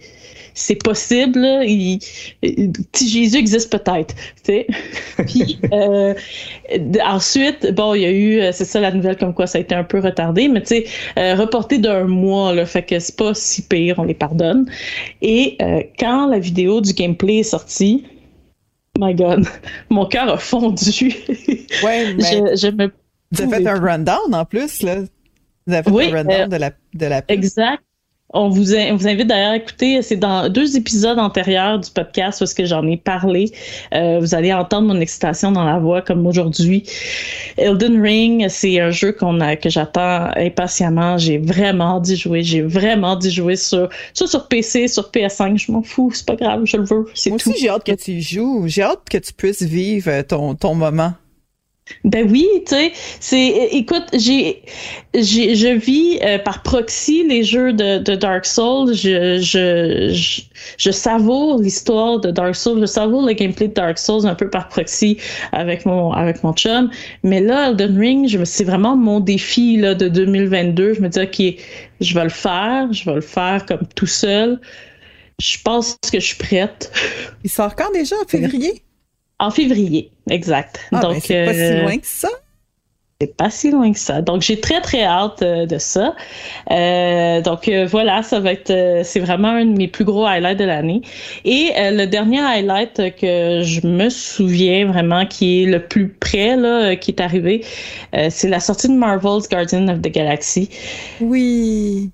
c'est 0.58 0.76
possible, 0.76 1.40
là, 1.40 1.64
il- 1.66 2.00
petit 2.42 3.10
Jésus 3.10 3.36
existe 3.38 3.70
peut-être, 3.72 4.16
tu 4.16 4.54
sais. 4.54 4.68
Puis 5.28 5.60
euh, 5.74 6.14
ensuite, 7.04 7.74
bon, 7.74 7.94
il 7.94 8.02
y 8.04 8.06
a 8.06 8.12
eu, 8.12 8.40
euh, 8.40 8.52
c'est 8.54 8.64
ça 8.64 8.80
la 8.80 8.92
nouvelle 8.92 9.18
comme 9.18 9.34
quoi 9.34 9.48
ça 9.48 9.58
a 9.58 9.62
été 9.62 9.76
un 9.76 9.84
peu 9.84 10.00
retardé, 10.00 10.48
mais 10.48 10.62
tu 10.62 10.68
sais, 10.68 10.86
euh, 11.20 11.36
reporté 11.36 11.78
d'un 11.78 12.06
mois, 12.06 12.54
là, 12.54 12.66
fait 12.66 12.84
que 12.84 12.98
c'est 13.00 13.18
pas 13.18 13.34
si 13.34 13.64
pire, 13.64 13.96
on 14.00 14.04
les 14.04 14.14
pardonne. 14.14 14.66
Et 15.22 15.58
euh, 15.62 15.82
quand 16.00 16.28
la 16.28 16.40
vidéo 16.40 16.80
du 16.80 16.94
gameplay 16.94 17.40
est 17.40 17.44
sortie, 17.44 18.06
my 18.98 19.14
God, 19.14 19.46
mon 19.90 20.06
cœur 20.06 20.30
a 20.30 20.38
fondu. 20.38 21.16
Ouais, 21.84 22.14
mais 22.18 22.24
je, 22.24 22.56
je 22.56 22.68
me 22.72 22.88
fait 23.50 23.68
un 23.68 23.80
rundown 23.80 24.34
en 24.34 24.46
plus, 24.46 24.82
là. 24.84 25.00
Vous 25.68 25.74
avez 25.74 25.84
fait 25.84 25.92
Oui, 25.92 26.06
un 26.12 26.16
rundown 26.18 26.42
euh, 26.42 26.48
de 26.48 26.56
la, 26.58 26.72
de 26.94 27.06
la 27.06 27.22
pub. 27.22 27.38
Exact. 27.38 27.82
On 28.34 28.50
vous, 28.50 28.74
in- 28.76 28.92
on 28.92 28.96
vous 28.98 29.08
invite 29.08 29.28
d'ailleurs 29.28 29.52
à 29.52 29.56
écouter, 29.58 30.02
c'est 30.02 30.16
dans 30.18 30.50
deux 30.50 30.76
épisodes 30.76 31.18
antérieurs 31.20 31.80
du 31.80 31.90
podcast 31.92 32.40
parce 32.40 32.56
que 32.56 32.66
j'en 32.66 32.86
ai 32.88 32.98
parlé. 32.98 33.52
Euh, 33.94 34.20
vous 34.20 34.34
allez 34.34 34.52
entendre 34.52 34.88
mon 34.94 35.00
excitation 35.00 35.52
dans 35.52 35.64
la 35.64 35.78
voix 35.78 36.02
comme 36.02 36.26
aujourd'hui. 36.26 36.84
Elden 37.58 38.02
Ring, 38.02 38.48
c'est 38.50 38.80
un 38.82 38.90
jeu 38.90 39.12
qu'on 39.14 39.40
a, 39.42 39.56
que 39.56 39.70
j'attends 39.70 40.32
impatiemment. 40.36 41.18
J'ai 41.20 41.38
vraiment 41.38 42.00
d'y 42.00 42.16
jouer. 42.18 42.42
J'ai 42.44 42.62
vraiment 42.64 43.16
d'y 43.16 43.32
jouer 43.32 43.56
sur, 43.56 43.90
soit 44.14 44.28
sur 44.28 44.48
PC, 44.48 44.88
sur 44.88 45.12
PS5. 45.12 45.58
Je 45.58 45.72
m'en 45.72 45.84
fous, 45.84 46.12
c'est 46.14 46.26
pas 46.26 46.36
grave, 46.36 46.64
je 46.66 46.78
le 46.78 46.84
veux. 46.84 47.06
C'est 47.14 47.30
Moi 47.30 47.40
tout. 47.40 47.52
aussi, 47.52 47.60
j'ai 47.62 47.70
hâte 47.70 47.84
que 47.86 47.92
tu 47.94 48.12
y 48.12 48.22
joues. 48.22 48.64
J'ai 48.68 48.82
hâte 48.82 49.02
que 49.10 49.20
tu 49.20 49.34
puisses 49.34 49.62
vivre 49.62 50.24
ton, 50.24 50.56
ton 50.56 50.74
moment. 50.74 51.14
Ben 52.04 52.28
oui, 52.32 52.48
tu 52.66 52.74
sais, 52.74 52.94
c'est 53.20 53.48
écoute, 53.72 54.06
j'ai 54.14 54.64
j'ai 55.14 55.56
je 55.56 55.68
vis 55.68 56.20
euh, 56.24 56.40
par 56.40 56.64
proxy 56.64 57.24
les 57.28 57.44
jeux 57.44 57.74
de, 57.74 58.00
de 58.00 58.16
Dark 58.16 58.44
Souls, 58.46 58.96
je 58.96 59.40
je 59.40 60.12
je, 60.12 60.42
je 60.80 60.92
savoure 60.92 61.62
l'histoire 61.62 62.20
de 62.20 62.32
Dark 62.32 62.56
Souls, 62.56 62.80
je 62.80 62.88
savoure 62.88 63.24
le 63.24 63.34
gameplay 63.34 63.68
de 63.68 63.74
Dark 63.74 64.00
Souls 64.00 64.26
un 64.26 64.34
peu 64.34 64.50
par 64.50 64.68
proxy 64.68 65.18
avec 65.52 65.86
mon 65.86 66.12
avec 66.12 66.44
mon 66.44 66.54
chum, 66.54 66.90
mais 67.22 67.40
là 67.40 67.70
Elden 67.70 68.00
Ring, 68.00 68.28
je 68.28 68.44
c'est 68.46 68.64
vraiment 68.64 68.96
mon 68.96 69.20
défi 69.20 69.78
là 69.78 69.94
de 69.94 70.08
2022, 70.08 70.96
je 70.96 71.02
me 71.02 71.10
dis 71.10 71.20
OK, 71.20 71.62
je 72.02 72.14
vais 72.16 72.24
le 72.24 72.30
faire, 72.30 72.92
je 72.94 73.06
vais 73.06 73.16
le 73.16 73.22
faire 73.22 73.64
comme 73.68 73.86
tout 73.96 74.08
seul. 74.08 74.60
Je 75.40 75.58
pense 75.64 75.98
que 76.12 76.20
je 76.20 76.26
suis 76.28 76.38
prête. 76.38 76.92
Il 77.44 77.50
sort 77.50 77.76
quand 77.76 77.92
déjà, 77.92 78.16
en 78.24 78.26
février? 78.26 78.82
En 79.38 79.52
février, 79.52 80.15
exact. 80.30 80.80
Ah, 80.92 81.04
ben, 81.08 81.14
Donc 81.14 81.24
c'est 81.24 81.46
pas 81.46 81.52
euh, 81.52 81.54
si 81.54 81.82
loin 81.82 81.98
que 81.98 82.08
ça. 82.08 82.30
c'est 83.22 83.38
pas 83.38 83.50
si 83.50 83.72
loin 83.72 83.94
que 83.94 84.00
ça. 84.00 84.22
Donc 84.22 84.42
j'ai 84.42 84.60
très 84.60 84.82
très 84.82 85.04
hâte 85.04 85.42
euh, 85.42 85.66
de 85.66 85.78
ça. 85.78 86.16
Euh, 86.72 87.42
donc 87.42 87.68
euh, 87.70 87.86
voilà, 87.90 88.24
ça 88.24 88.40
va 88.42 88.52
être 88.52 88.72
euh, 88.72 89.02
c'est 89.06 89.20
vraiment 89.22 89.50
un 89.50 89.66
de 89.66 89.78
mes 89.78 89.88
plus 89.88 90.04
gros 90.04 90.26
highlights 90.26 90.60
de 90.60 90.66
l'année. 90.66 91.02
Et 91.46 91.72
euh, 91.78 91.92
le 91.92 92.08
dernier 92.08 92.42
highlight 92.42 93.16
que 93.16 93.62
je 93.64 93.88
me 93.88 94.10
souviens 94.10 94.86
vraiment 94.88 95.26
qui 95.26 95.64
est 95.64 95.66
le 95.66 95.88
plus 95.88 96.10
près 96.10 96.58
là 96.58 96.92
euh, 96.92 96.96
qui 96.96 97.12
est 97.12 97.22
arrivé, 97.22 97.64
euh, 98.16 98.28
c'est 98.30 98.50
la 98.50 98.60
sortie 98.60 98.90
de 98.90 98.94
Marvel's 98.94 99.48
Guardian 99.50 99.88
of 99.88 100.02
the 100.02 100.10
Galaxy 100.12 100.70
Oui. 101.22 102.12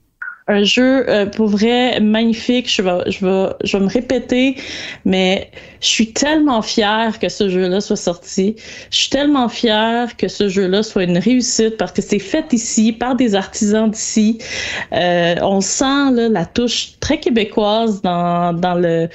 Un 0.51 0.63
jeu 0.63 1.09
euh, 1.09 1.25
pour 1.25 1.47
vrai 1.47 1.99
magnifique. 1.99 2.69
Je 2.71 2.81
vais, 2.81 3.11
je 3.11 3.25
vais, 3.25 3.49
je 3.63 3.77
vais 3.77 3.83
me 3.83 3.89
répéter, 3.89 4.57
mais 5.05 5.49
je 5.79 5.87
suis 5.87 6.13
tellement 6.13 6.61
fière 6.61 7.17
que 7.19 7.29
ce 7.29 7.49
jeu-là 7.49 7.81
soit 7.81 7.95
sorti. 7.95 8.55
Je 8.91 8.97
suis 8.97 9.09
tellement 9.09 9.49
fière 9.49 10.15
que 10.17 10.27
ce 10.27 10.47
jeu-là 10.47 10.83
soit 10.83 11.03
une 11.03 11.17
réussite 11.17 11.77
parce 11.77 11.91
que 11.91 12.01
c'est 12.01 12.19
fait 12.19 12.53
ici 12.53 12.91
par 12.91 13.15
des 13.15 13.33
artisans 13.33 13.89
d'ici. 13.89 14.37
Euh, 14.93 15.35
on 15.41 15.61
sent 15.61 16.11
la 16.29 16.45
touche 16.45 16.99
très 16.99 17.19
québécoise 17.19 18.01
dans, 18.01 18.53
dans 18.53 18.75
le 18.75 19.09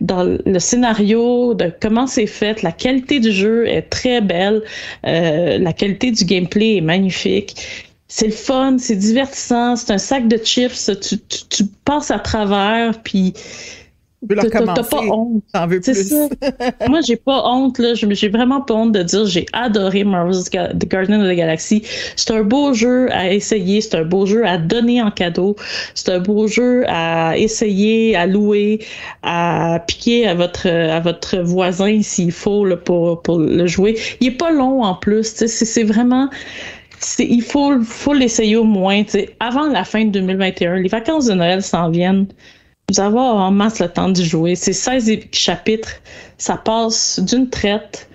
dans 0.00 0.22
le 0.22 0.58
scénario 0.58 1.54
de 1.54 1.72
comment 1.80 2.06
c'est 2.06 2.26
fait. 2.26 2.62
La 2.62 2.72
qualité 2.72 3.20
du 3.20 3.32
jeu 3.32 3.66
est 3.66 3.82
très 3.82 4.20
belle. 4.20 4.62
Euh, 5.06 5.58
la 5.58 5.72
qualité 5.72 6.10
du 6.10 6.24
gameplay 6.24 6.76
est 6.76 6.80
magnifique. 6.80 7.56
C'est 8.08 8.26
le 8.26 8.32
fun, 8.32 8.76
c'est 8.78 8.96
divertissant, 8.96 9.76
c'est 9.76 9.92
un 9.92 9.98
sac 9.98 10.28
de 10.28 10.36
chips, 10.36 10.90
tu, 11.00 11.18
tu, 11.18 11.38
tu 11.48 11.64
passes 11.84 12.10
à 12.10 12.18
travers, 12.18 13.02
puis 13.02 13.32
t'as- 14.40 14.50
pas 14.84 15.02
honte. 15.10 15.42
T'en 15.52 15.66
veux 15.66 15.80
plus. 15.80 16.08
ça. 16.08 16.28
Moi, 16.88 17.00
j'ai 17.06 17.16
pas 17.16 17.42
honte, 17.46 17.78
là. 17.78 17.92
J'ai 17.94 18.28
vraiment 18.30 18.62
pas 18.62 18.72
honte 18.74 18.92
de 18.92 19.02
dire 19.02 19.26
j'ai 19.26 19.44
adoré 19.52 20.02
Marvel's 20.04 20.48
Ga- 20.48 20.72
The 20.72 20.88
Guardian 20.88 21.20
of 21.20 21.28
the 21.30 21.36
Galaxy. 21.36 21.82
C'est 22.16 22.30
un 22.30 22.42
beau 22.42 22.72
jeu 22.72 23.08
à 23.12 23.30
essayer, 23.32 23.82
c'est 23.82 23.96
un 23.96 24.04
beau 24.04 24.24
jeu 24.24 24.46
à 24.46 24.56
donner 24.56 25.02
en 25.02 25.10
cadeau, 25.10 25.56
c'est 25.94 26.08
un 26.10 26.20
beau 26.20 26.46
jeu 26.46 26.84
à 26.88 27.36
essayer, 27.36 28.16
à 28.16 28.26
louer, 28.26 28.78
à 29.22 29.82
piquer 29.86 30.26
à 30.26 30.34
votre, 30.34 30.68
à 30.68 31.00
votre 31.00 31.38
voisin 31.38 32.00
s'il 32.02 32.32
faut 32.32 32.64
là, 32.64 32.76
pour, 32.78 33.20
pour 33.22 33.38
le 33.38 33.66
jouer. 33.66 33.98
Il 34.20 34.28
est 34.28 34.30
pas 34.38 34.50
long 34.52 34.82
en 34.84 34.94
plus, 34.94 35.34
c'est 35.46 35.84
vraiment. 35.84 36.30
Il 37.18 37.42
faut, 37.42 37.80
faut 37.82 38.12
l'essayer 38.14 38.56
au 38.56 38.64
moins, 38.64 39.02
avant 39.40 39.66
la 39.68 39.84
fin 39.84 40.04
de 40.04 40.10
2021. 40.10 40.76
Les 40.76 40.88
vacances 40.88 41.26
de 41.26 41.34
Noël 41.34 41.62
s'en 41.62 41.90
viennent. 41.90 42.26
Vous 42.90 43.00
avoir 43.00 43.36
en 43.36 43.50
masse 43.50 43.80
le 43.80 43.88
temps 43.88 44.08
d'y 44.10 44.24
jouer. 44.24 44.54
C'est 44.54 44.72
16 44.72 45.08
ép- 45.08 45.34
chapitres. 45.34 45.90
Ça 46.38 46.56
passe 46.56 47.18
d'une 47.20 47.48
traite. 47.48 48.08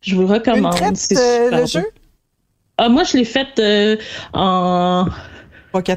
Je 0.00 0.14
vous 0.14 0.22
le 0.22 0.26
Une 0.28 0.32
recommande. 0.34 0.74
traite, 0.74 0.96
C'est 0.96 1.16
euh, 1.16 1.44
super 1.44 1.50
le 1.58 1.62
bon. 1.62 1.66
jeu? 1.66 1.86
Ah, 2.78 2.88
moi, 2.88 3.04
je 3.04 3.16
l'ai 3.16 3.24
fait 3.24 3.48
euh, 3.58 3.96
en 4.32 5.06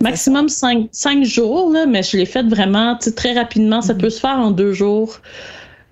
maximum 0.02 0.48
5, 0.50 0.90
jours, 1.24 1.72
là, 1.72 1.86
mais 1.86 2.04
je 2.04 2.18
l'ai 2.18 2.26
fait 2.26 2.44
vraiment 2.44 2.98
très 3.16 3.34
rapidement. 3.34 3.82
Ça 3.82 3.94
peut 3.96 4.10
se 4.10 4.20
faire 4.20 4.38
en 4.38 4.52
deux 4.52 4.74
jours 4.74 5.20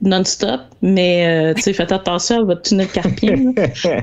non-stop, 0.01 0.61
mais 0.81 1.25
euh, 1.27 1.53
tu 1.55 1.63
sais, 1.63 1.73
faites 1.73 1.91
attention 1.91 2.41
à 2.41 2.43
votre 2.43 2.61
tunnel 2.61 2.87
carpien. 2.87 3.53
là. 3.55 4.01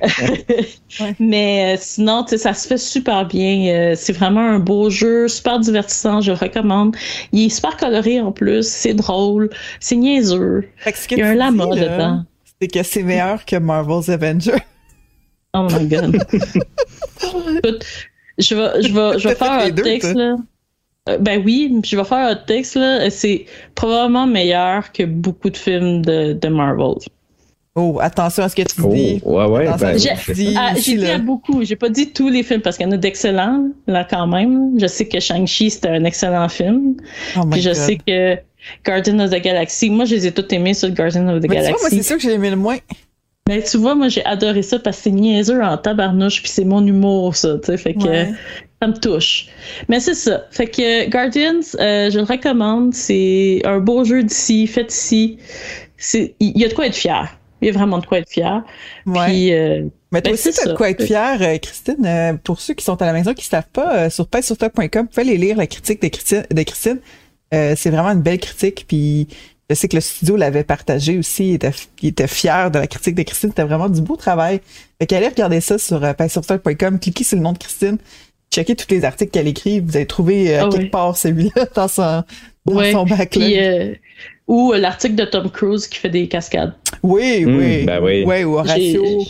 Mais 1.21 1.75
euh, 1.75 1.79
sinon, 1.81 2.25
tu 2.25 2.31
sais, 2.31 2.39
ça 2.39 2.55
se 2.55 2.67
fait 2.67 2.79
super 2.79 3.27
bien. 3.27 3.75
Euh, 3.75 3.95
c'est 3.97 4.13
vraiment 4.13 4.41
un 4.41 4.59
beau 4.59 4.91
jeu, 4.91 5.29
super 5.29 5.61
divertissant, 5.61 6.21
je 6.21 6.33
le 6.33 6.37
recommande. 6.37 6.97
Il 7.33 7.47
est 7.47 7.49
super 7.49 7.77
coloré 7.77 8.21
en 8.21 8.33
plus, 8.33 8.67
c'est 8.67 8.95
drôle, 8.95 9.51
c'est 9.81 9.97
niaiseux. 9.97 10.69
Il 11.11 11.19
y 11.19 11.23
a 11.23 11.29
un 11.29 11.35
lama 11.35 11.67
dis, 11.73 11.81
là, 11.81 11.97
dedans. 11.97 12.25
C'est 12.61 12.69
que 12.69 12.83
c'est 12.83 13.03
meilleur 13.03 13.45
que 13.45 13.57
Marvel's 13.57 14.09
Avengers. 14.09 14.63
Oh 15.55 15.69
my 15.71 15.87
god. 15.87 16.17
Écoute, 17.23 17.87
je 18.39 18.55
vais, 18.55 18.83
je 18.83 18.93
vais, 18.93 19.19
je 19.19 19.29
vais 19.29 19.35
faire 19.37 19.53
un 19.53 19.71
deux, 19.71 19.83
texte 19.83 20.15
là. 20.15 20.37
Euh, 21.08 21.18
Ben 21.18 21.42
oui, 21.44 21.80
je 21.84 21.96
vais 21.96 22.04
faire 22.04 22.28
un 22.28 22.34
texte 22.37 22.76
là. 22.76 23.11
C'est 23.11 23.44
probablement 23.75 24.26
meilleur 24.26 24.90
que 24.92 25.02
beaucoup 25.02 25.50
de 25.50 25.56
films 25.56 26.02
de, 26.02 26.32
de 26.32 26.49
Marvel. 26.49 26.94
Oh, 27.76 27.99
attention 28.00 28.44
à 28.44 28.49
ce 28.49 28.54
que 28.54 28.62
tu 28.62 28.80
Oh, 28.84 28.88
dis. 28.94 29.20
ouais, 29.25 29.44
ouais. 29.46 29.66
Attention 29.66 29.87
à 29.87 29.92
ben, 29.92 29.99
ce 29.99 30.32
J'ai- 30.34 30.54
Ah, 30.56 30.73
dit 30.75 31.06
à 31.06 31.18
beaucoup. 31.18 31.64
J'ai 31.64 31.75
pas 31.76 31.88
dit 31.88 32.12
tous 32.12 32.28
les 32.28 32.42
films 32.44 32.61
parce 32.62 32.76
qu'il 32.76 32.87
y 32.87 32.88
en 32.88 32.92
a 32.92 32.96
d'excellents 32.96 33.68
là 33.87 34.06
quand 34.08 34.26
même. 34.28 34.78
Je 34.80 34.87
sais 34.87 35.06
que 35.06 35.18
Shang-Chi 35.20 35.70
c'était 35.70 35.88
un 35.88 36.04
excellent 36.04 36.49
film. 36.49 36.94
Oh 37.37 37.40
my 37.44 37.50
Puis 37.50 37.61
je 37.62 37.70
God. 37.70 37.76
sais 37.76 37.96
que 37.96 38.37
Guardian 38.87 39.18
of 39.18 39.30
the 39.30 39.42
Galaxy, 39.42 39.90
moi 39.90 40.04
je 40.06 40.14
les 40.14 40.26
ai 40.28 40.32
tous 40.32 40.46
aimés 40.54 40.73
sur 40.73 40.88
Guardian 40.90 41.28
of 41.28 41.40
the 41.42 41.49
Mais 41.50 41.56
tu 41.56 41.61
vois, 41.62 41.70
moi, 41.70 41.78
Galaxy. 41.80 41.96
c'est 41.96 42.02
sûr 42.02 42.16
que 42.16 42.23
j'ai 42.23 42.32
aimé 42.32 42.49
le 42.50 42.56
moins. 42.56 42.78
Ben, 43.47 43.63
tu 43.63 43.77
vois, 43.77 43.95
moi, 43.95 44.09
j'ai 44.09 44.25
adoré 44.25 44.63
ça 44.63 44.79
parce 44.79 44.97
que 44.97 45.03
c'est 45.05 45.11
niaiseux 45.11 45.63
en 45.63 45.77
tabarnouche, 45.77 46.41
puis 46.41 46.51
c'est 46.51 46.65
mon 46.65 46.85
humour, 46.87 47.37
ça, 47.37 47.59
tu 47.59 47.67
sais, 47.67 47.77
fait 47.77 47.93
que 47.93 48.05
Ouais. 48.09 48.33
ça 48.81 48.89
me 48.89 48.95
touche. 48.99 49.49
Mais 49.89 50.01
c'est 50.01 50.15
ça. 50.15 50.45
Fait 50.51 50.67
que 50.67 51.11
Guardians, 51.11 51.61
euh, 51.79 52.11
je 52.11 52.19
le 52.19 52.25
recommande. 52.25 52.95
C'est 52.95 53.61
un 53.65 53.81
beau 53.81 54.03
jeu 54.05 54.23
d'ici, 54.23 54.67
fait 54.67 54.91
ici. 54.91 55.39
Il 56.15 56.59
y 56.59 56.65
a 56.65 56.69
de 56.69 56.75
quoi 56.75 56.87
être 56.87 56.97
fier. 56.97 57.37
Il 57.61 57.67
y 57.67 57.71
a 57.71 57.75
vraiment 57.75 57.99
de 57.99 58.07
quoi 58.07 58.19
être 58.19 58.31
fier. 58.31 58.63
Ouais. 59.05 59.27
Puis, 59.27 59.53
euh, 59.53 59.85
Mais 60.11 60.23
toi 60.23 60.33
Ben, 60.33 60.35
aussi, 60.35 60.51
t'as 60.53 60.71
de 60.71 60.75
quoi 60.77 60.89
être 60.89 61.05
fier, 61.05 61.37
euh, 61.43 61.59
Christine. 61.59 62.05
Euh, 62.07 62.33
pour 62.43 62.61
ceux 62.61 62.73
qui 62.73 62.85
sont 62.85 63.01
à 63.03 63.05
la 63.07 63.13
maison, 63.13 63.35
qui 63.35 63.43
ne 63.47 63.51
savent 63.51 63.69
pas, 63.73 63.95
euh, 64.07 64.11
sur 64.11 64.27
pèsesurtop.com, 64.27 65.03
vous 65.03 65.09
pouvez 65.09 65.21
aller 65.23 65.37
lire 65.37 65.59
la 65.59 65.67
critique 65.67 66.01
de 66.01 66.09
Christine. 66.09 66.45
De 66.51 66.63
Christine. 66.63 66.99
Euh, 67.53 67.75
c'est 67.77 67.91
vraiment 67.91 68.09
une 68.11 68.23
belle 68.23 68.39
critique. 68.41 68.87
Puis 68.89 69.29
je 69.71 69.75
sais 69.75 69.88
que 69.88 69.97
le 69.97 70.00
studio 70.02 70.37
l'avait 70.37 70.64
partagé 70.64 71.18
aussi. 71.18 71.49
Il 71.50 71.54
était, 71.54 71.71
il 72.02 72.09
était 72.11 72.26
fier 72.28 72.71
de 72.71 72.78
la 72.78 72.87
critique 72.87 73.14
de 73.14 73.23
Christine. 73.23 73.50
C'était 73.50 73.64
vraiment 73.64 73.88
du 73.88 74.00
beau 74.02 74.16
travail. 74.16 74.61
Fait 75.00 75.06
qu'allez 75.06 75.28
regarder 75.28 75.61
ça 75.61 75.78
sur 75.78 76.02
euh. 76.04 76.99
Cliquez 76.99 77.25
sur 77.25 77.37
le 77.37 77.42
nom 77.42 77.52
de 77.52 77.59
Christine. 77.59 77.99
Checkez 78.52 78.76
tous 78.76 78.87
les 78.90 79.04
articles 79.04 79.30
qu'elle 79.33 79.49
écrit. 79.49 79.80
Vous 79.80 79.97
allez 79.97 80.06
trouver 80.06 80.54
euh, 80.56 80.64
Ah 80.64 80.68
quelque 80.71 80.83
oui. 80.85 80.88
part 80.90 81.16
celui-là 81.16 81.66
dans 81.75 81.88
son, 81.88 82.23
dans 82.66 82.75
Ouais. 82.76 82.92
son 82.92 83.04
puis, 83.04 83.59
euh, 83.59 83.94
ou 84.47 84.73
euh, 84.73 84.78
l'article 84.78 85.14
de 85.14 85.25
Tom 85.25 85.50
Cruise 85.50 85.87
qui 85.88 85.99
fait 85.99 86.11
des 86.11 86.28
cascades. 86.28 86.75
Oui, 87.02 87.44
Hmm, 87.44 87.59
oui. 87.59 87.85
ben 87.85 88.00
oui. 88.02 88.25
Ouais, 88.25 88.44
ou 88.44 88.54
Horatio 88.59 89.25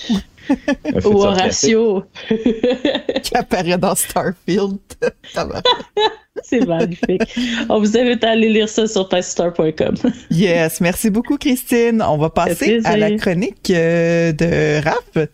Ou. 1.04 1.22
Horatio. 1.24 2.04
qui 3.22 3.36
apparaît 3.36 3.78
dans 3.78 3.94
Starfield. 3.94 4.78
Ça 5.32 5.44
va. 5.46 5.62
c'est 6.42 6.66
magnifique. 6.66 7.22
On 7.68 7.80
vous 7.80 7.96
invite 7.96 8.22
à 8.24 8.30
aller 8.30 8.48
lire 8.48 8.68
ça 8.68 8.86
sur 8.86 9.08
pastor.com. 9.08 9.94
Yes, 10.30 10.80
merci 10.80 11.10
beaucoup 11.10 11.36
Christine. 11.36 12.02
On 12.02 12.18
va 12.18 12.30
passer 12.30 12.80
à 12.84 12.96
la 12.96 13.16
chronique 13.16 13.70
euh, 13.70 14.32
de 14.32 14.82
Raph. 14.84 15.28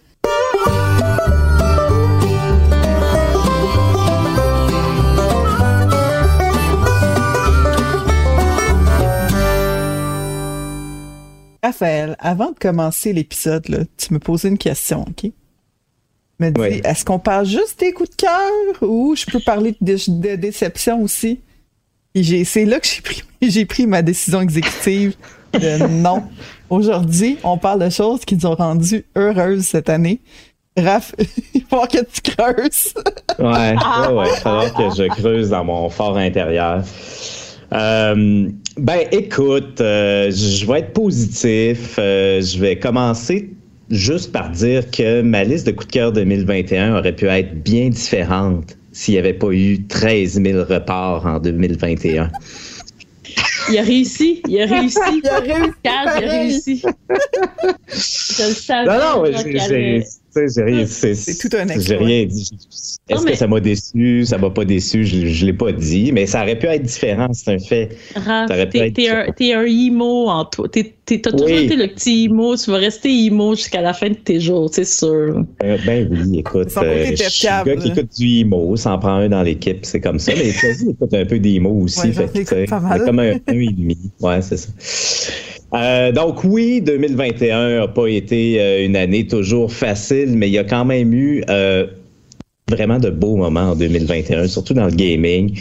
Raphaël, 11.62 12.16
avant 12.18 12.52
de 12.52 12.58
commencer 12.58 13.12
l'épisode, 13.12 13.86
tu 13.96 14.14
me 14.14 14.18
posais 14.18 14.48
une 14.48 14.58
question, 14.58 15.02
OK? 15.02 15.30
Me 16.38 16.50
dis, 16.50 16.80
est-ce 16.84 17.04
qu'on 17.04 17.18
parle 17.18 17.44
juste 17.44 17.80
des 17.80 17.92
coups 17.92 18.08
de 18.10 18.16
cœur 18.16 18.50
ou 18.80 19.14
je 19.14 19.26
peux 19.26 19.40
parler 19.40 19.76
de, 19.82 19.96
de 20.08 20.36
déception 20.36 21.02
aussi? 21.02 21.40
Et 22.14 22.44
c'est 22.44 22.64
là 22.64 22.80
que 22.80 22.86
j'ai 22.86 23.02
pris, 23.02 23.22
j'ai 23.42 23.66
pris 23.66 23.86
ma 23.86 24.00
décision 24.00 24.40
exécutive 24.40 25.16
de 25.52 25.86
non. 25.86 26.24
Aujourd'hui, 26.70 27.36
on 27.44 27.58
parle 27.58 27.84
de 27.84 27.90
choses 27.90 28.24
qui 28.24 28.36
nous 28.36 28.46
ont 28.46 28.54
rendues 28.54 29.04
heureuses 29.16 29.64
cette 29.66 29.90
année. 29.90 30.20
Raph, 30.78 31.14
il 31.54 31.62
faut 31.68 31.82
que 31.82 31.98
tu 32.04 32.22
creuses. 32.22 32.94
Ouais, 33.38 33.74
ouais, 33.74 34.12
ouais. 34.14 34.28
Il 34.32 34.40
faudra 34.40 34.70
que 34.70 34.94
je 34.96 35.08
creuse 35.08 35.50
dans 35.50 35.64
mon 35.64 35.90
fort 35.90 36.16
intérieur. 36.16 36.82
Euh, 37.72 38.48
ben, 38.76 39.06
écoute, 39.12 39.80
euh, 39.80 40.30
je 40.30 40.66
vais 40.66 40.80
être 40.80 40.92
positif. 40.92 41.96
Euh, 41.98 42.40
je 42.40 42.58
vais 42.58 42.78
commencer 42.78 43.50
juste 43.90 44.32
par 44.32 44.50
dire 44.50 44.88
que 44.90 45.20
ma 45.22 45.44
liste 45.44 45.66
de 45.66 45.72
coups 45.72 45.88
de 45.88 45.92
cœur 45.92 46.12
2021 46.12 46.96
aurait 46.98 47.14
pu 47.14 47.26
être 47.26 47.62
bien 47.62 47.88
différente 47.88 48.76
s'il 48.92 49.14
n'y 49.14 49.18
avait 49.18 49.34
pas 49.34 49.50
eu 49.50 49.84
13 49.86 50.40
000 50.42 50.64
reparts 50.64 51.26
en 51.26 51.38
2021. 51.40 52.30
Il 53.70 53.78
a 53.78 53.82
réussi. 53.82 54.42
Il 54.48 54.60
a 54.60 54.66
réussi. 54.66 54.98
Il 55.22 55.28
a 55.28 55.38
réussi, 55.40 55.72
il 55.84 55.90
a 55.90 56.18
réussi. 56.18 56.82
Je 56.82 58.48
le 58.48 58.54
savais. 58.54 58.86
Non, 58.86 59.22
non, 59.22 59.32
j'ai- 59.68 60.02
j'ai 60.34 60.62
rien- 60.62 60.86
c'est 60.86 61.14
C'est 61.14 61.36
tout 61.48 61.56
un 61.56 61.66
J'ai 61.80 61.96
rien 61.96 62.24
dit. 62.26 62.50
Est-ce 63.08 63.18
Non, 63.18 63.24
mais- 63.24 63.32
que 63.32 63.38
ça 63.38 63.46
m'a 63.46 63.60
déçu? 63.60 64.24
Ça 64.24 64.38
m'a 64.38 64.50
pas 64.50 64.64
déçu? 64.64 65.04
Je, 65.04 65.26
je 65.26 65.46
l'ai 65.46 65.52
pas 65.52 65.72
dit, 65.72 66.12
mais 66.12 66.26
ça 66.26 66.42
aurait 66.42 66.58
pu 66.58 66.66
être 66.66 66.82
différent, 66.82 67.28
c'est 67.32 67.52
un 67.54 67.58
fait. 67.58 67.88
Raph, 68.14 68.48
Ça 68.48 68.66
t'es, 68.66 68.78
être 68.88 68.94
t'es 68.94 69.08
un, 69.08 69.26
t'es 69.32 69.52
un 69.52 69.64
emo 69.64 70.28
en 70.28 70.44
toi. 70.44 70.68
T'es, 70.68 70.94
t'as 71.04 71.32
toujours 71.32 71.46
Oui. 71.46 71.64
été 71.64 71.74
le 71.76 71.88
petit 71.88 72.26
emo. 72.26 72.56
Tu 72.56 72.70
vas 72.70 72.76
rester 72.78 73.08
emo 73.26 73.54
jusqu'à 73.56 73.80
la 73.80 73.92
fin 73.92 74.08
de 74.10 74.14
tes 74.14 74.38
jours, 74.40 74.70
c'est 74.72 74.84
sûr. 74.84 75.44
Euh, 75.64 75.78
ben 75.84 76.08
oui, 76.10 76.38
écoute, 76.38 76.68
euh, 76.76 77.06
je 77.10 77.28
suis 77.28 77.48
le 77.48 77.64
gars 77.64 77.76
qui 77.76 77.88
écoute 77.88 78.08
du 78.18 78.26
emo, 78.40 78.76
ça 78.76 78.92
en 78.94 78.98
prend 78.98 79.14
un 79.16 79.28
dans 79.28 79.42
l'équipe, 79.42 79.80
c'est 79.84 80.00
comme 80.00 80.18
ça. 80.18 80.32
Mais 80.36 80.52
Quasi 80.52 80.90
écoute 80.90 81.12
un 81.12 81.24
peu 81.26 81.38
d'emo 81.40 81.70
aussi. 81.82 82.08
Ouais, 82.12 82.44
fait 82.44 82.66
pas 82.66 82.80
mal. 82.80 83.04
comme 83.04 83.18
un, 83.18 83.32
un 83.34 83.58
et 83.60 83.72
demi. 83.72 83.98
Ouais, 84.20 84.40
c'est 84.42 84.56
ça. 84.56 84.68
Euh, 85.74 86.12
donc 86.12 86.42
oui, 86.44 86.80
2021 86.80 87.80
n'a 87.80 87.88
pas 87.88 88.06
été 88.08 88.60
euh, 88.60 88.84
une 88.84 88.96
année 88.96 89.26
toujours 89.26 89.72
facile, 89.72 90.30
mais 90.30 90.48
il 90.48 90.52
y 90.52 90.58
a 90.58 90.64
quand 90.64 90.84
même 90.84 91.12
eu 91.12 91.44
euh, 91.48 91.86
vraiment 92.68 92.98
de 92.98 93.10
beaux 93.10 93.36
moments 93.36 93.70
en 93.70 93.76
2021, 93.76 94.48
surtout 94.48 94.74
dans 94.74 94.86
le 94.86 94.92
gaming. 94.92 95.56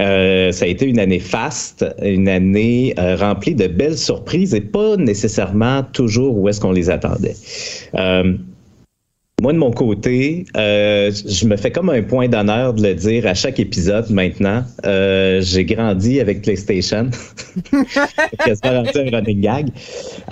Euh, 0.00 0.52
ça 0.52 0.64
a 0.64 0.68
été 0.68 0.86
une 0.86 0.98
année 0.98 1.18
faste, 1.18 1.84
une 2.02 2.28
année 2.28 2.94
euh, 2.98 3.16
remplie 3.16 3.54
de 3.54 3.66
belles 3.66 3.98
surprises 3.98 4.54
et 4.54 4.60
pas 4.60 4.96
nécessairement 4.96 5.82
toujours 5.82 6.36
où 6.36 6.48
est-ce 6.48 6.60
qu'on 6.60 6.72
les 6.72 6.90
attendait. 6.90 7.36
Euh, 7.94 8.34
moi, 9.40 9.52
de 9.52 9.58
mon 9.58 9.70
côté, 9.70 10.46
euh, 10.56 11.12
je 11.12 11.46
me 11.46 11.56
fais 11.56 11.70
comme 11.70 11.90
un 11.90 12.02
point 12.02 12.28
d'honneur 12.28 12.74
de 12.74 12.82
le 12.82 12.94
dire 12.94 13.26
à 13.26 13.34
chaque 13.34 13.60
épisode 13.60 14.10
maintenant. 14.10 14.64
Euh, 14.84 15.40
J'ai 15.40 15.64
grandi 15.64 16.18
avec 16.18 16.42
PlayStation. 16.42 17.08
C'est 18.44 18.66
un 18.66 18.82
running 18.82 19.40
gag. 19.40 19.68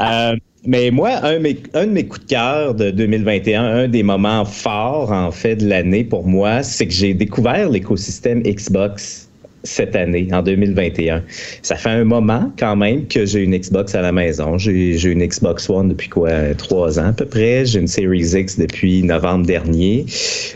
Euh, 0.00 0.36
mais 0.64 0.90
moi, 0.90 1.10
un, 1.22 1.36
un 1.74 1.86
de 1.86 1.92
mes 1.92 2.04
coups 2.04 2.26
de 2.26 2.30
cœur 2.30 2.74
de 2.74 2.90
2021, 2.90 3.62
un 3.62 3.88
des 3.88 4.02
moments 4.02 4.44
forts, 4.44 5.12
en 5.12 5.30
fait, 5.30 5.56
de 5.56 5.68
l'année 5.68 6.02
pour 6.02 6.26
moi, 6.26 6.64
c'est 6.64 6.88
que 6.88 6.92
j'ai 6.92 7.14
découvert 7.14 7.68
l'écosystème 7.68 8.42
Xbox 8.42 9.28
cette 9.66 9.96
année, 9.96 10.28
en 10.32 10.42
2021. 10.42 11.22
Ça 11.62 11.76
fait 11.76 11.90
un 11.90 12.04
moment 12.04 12.50
quand 12.58 12.76
même 12.76 13.06
que 13.06 13.26
j'ai 13.26 13.42
une 13.42 13.56
Xbox 13.56 13.94
à 13.94 14.02
la 14.02 14.12
maison. 14.12 14.56
J'ai 14.58 15.02
une 15.04 15.24
Xbox 15.26 15.68
One 15.68 15.88
depuis 15.88 16.08
quoi, 16.08 16.30
trois 16.56 16.98
ans 16.98 17.08
à 17.08 17.12
peu 17.12 17.26
près. 17.26 17.66
J'ai 17.66 17.80
une 17.80 17.88
Series 17.88 18.32
X 18.34 18.58
depuis 18.58 19.02
novembre 19.02 19.46
dernier, 19.46 20.06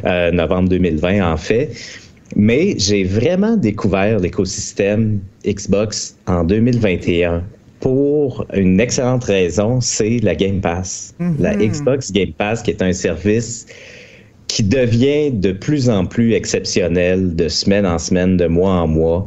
euh, 0.04 0.30
novembre 0.30 0.68
2020 0.70 1.32
en 1.32 1.36
fait. 1.36 1.70
Mais 2.36 2.74
j'ai 2.78 3.04
vraiment 3.04 3.56
découvert 3.56 4.20
l'écosystème 4.20 5.18
Xbox 5.44 6.16
en 6.26 6.44
2021 6.44 7.42
pour 7.80 8.46
une 8.54 8.78
excellente 8.78 9.24
raison, 9.24 9.80
c'est 9.80 10.18
la 10.22 10.34
Game 10.34 10.60
Pass. 10.60 11.14
La 11.38 11.56
Xbox 11.56 12.12
Game 12.12 12.32
Pass 12.32 12.62
qui 12.62 12.70
est 12.70 12.82
un 12.82 12.92
service 12.92 13.66
qui 14.50 14.64
devient 14.64 15.30
de 15.30 15.52
plus 15.52 15.88
en 15.88 16.06
plus 16.06 16.34
exceptionnel 16.34 17.36
de 17.36 17.48
semaine 17.48 17.86
en 17.86 17.98
semaine, 17.98 18.36
de 18.36 18.46
mois 18.46 18.72
en 18.72 18.88
mois. 18.88 19.26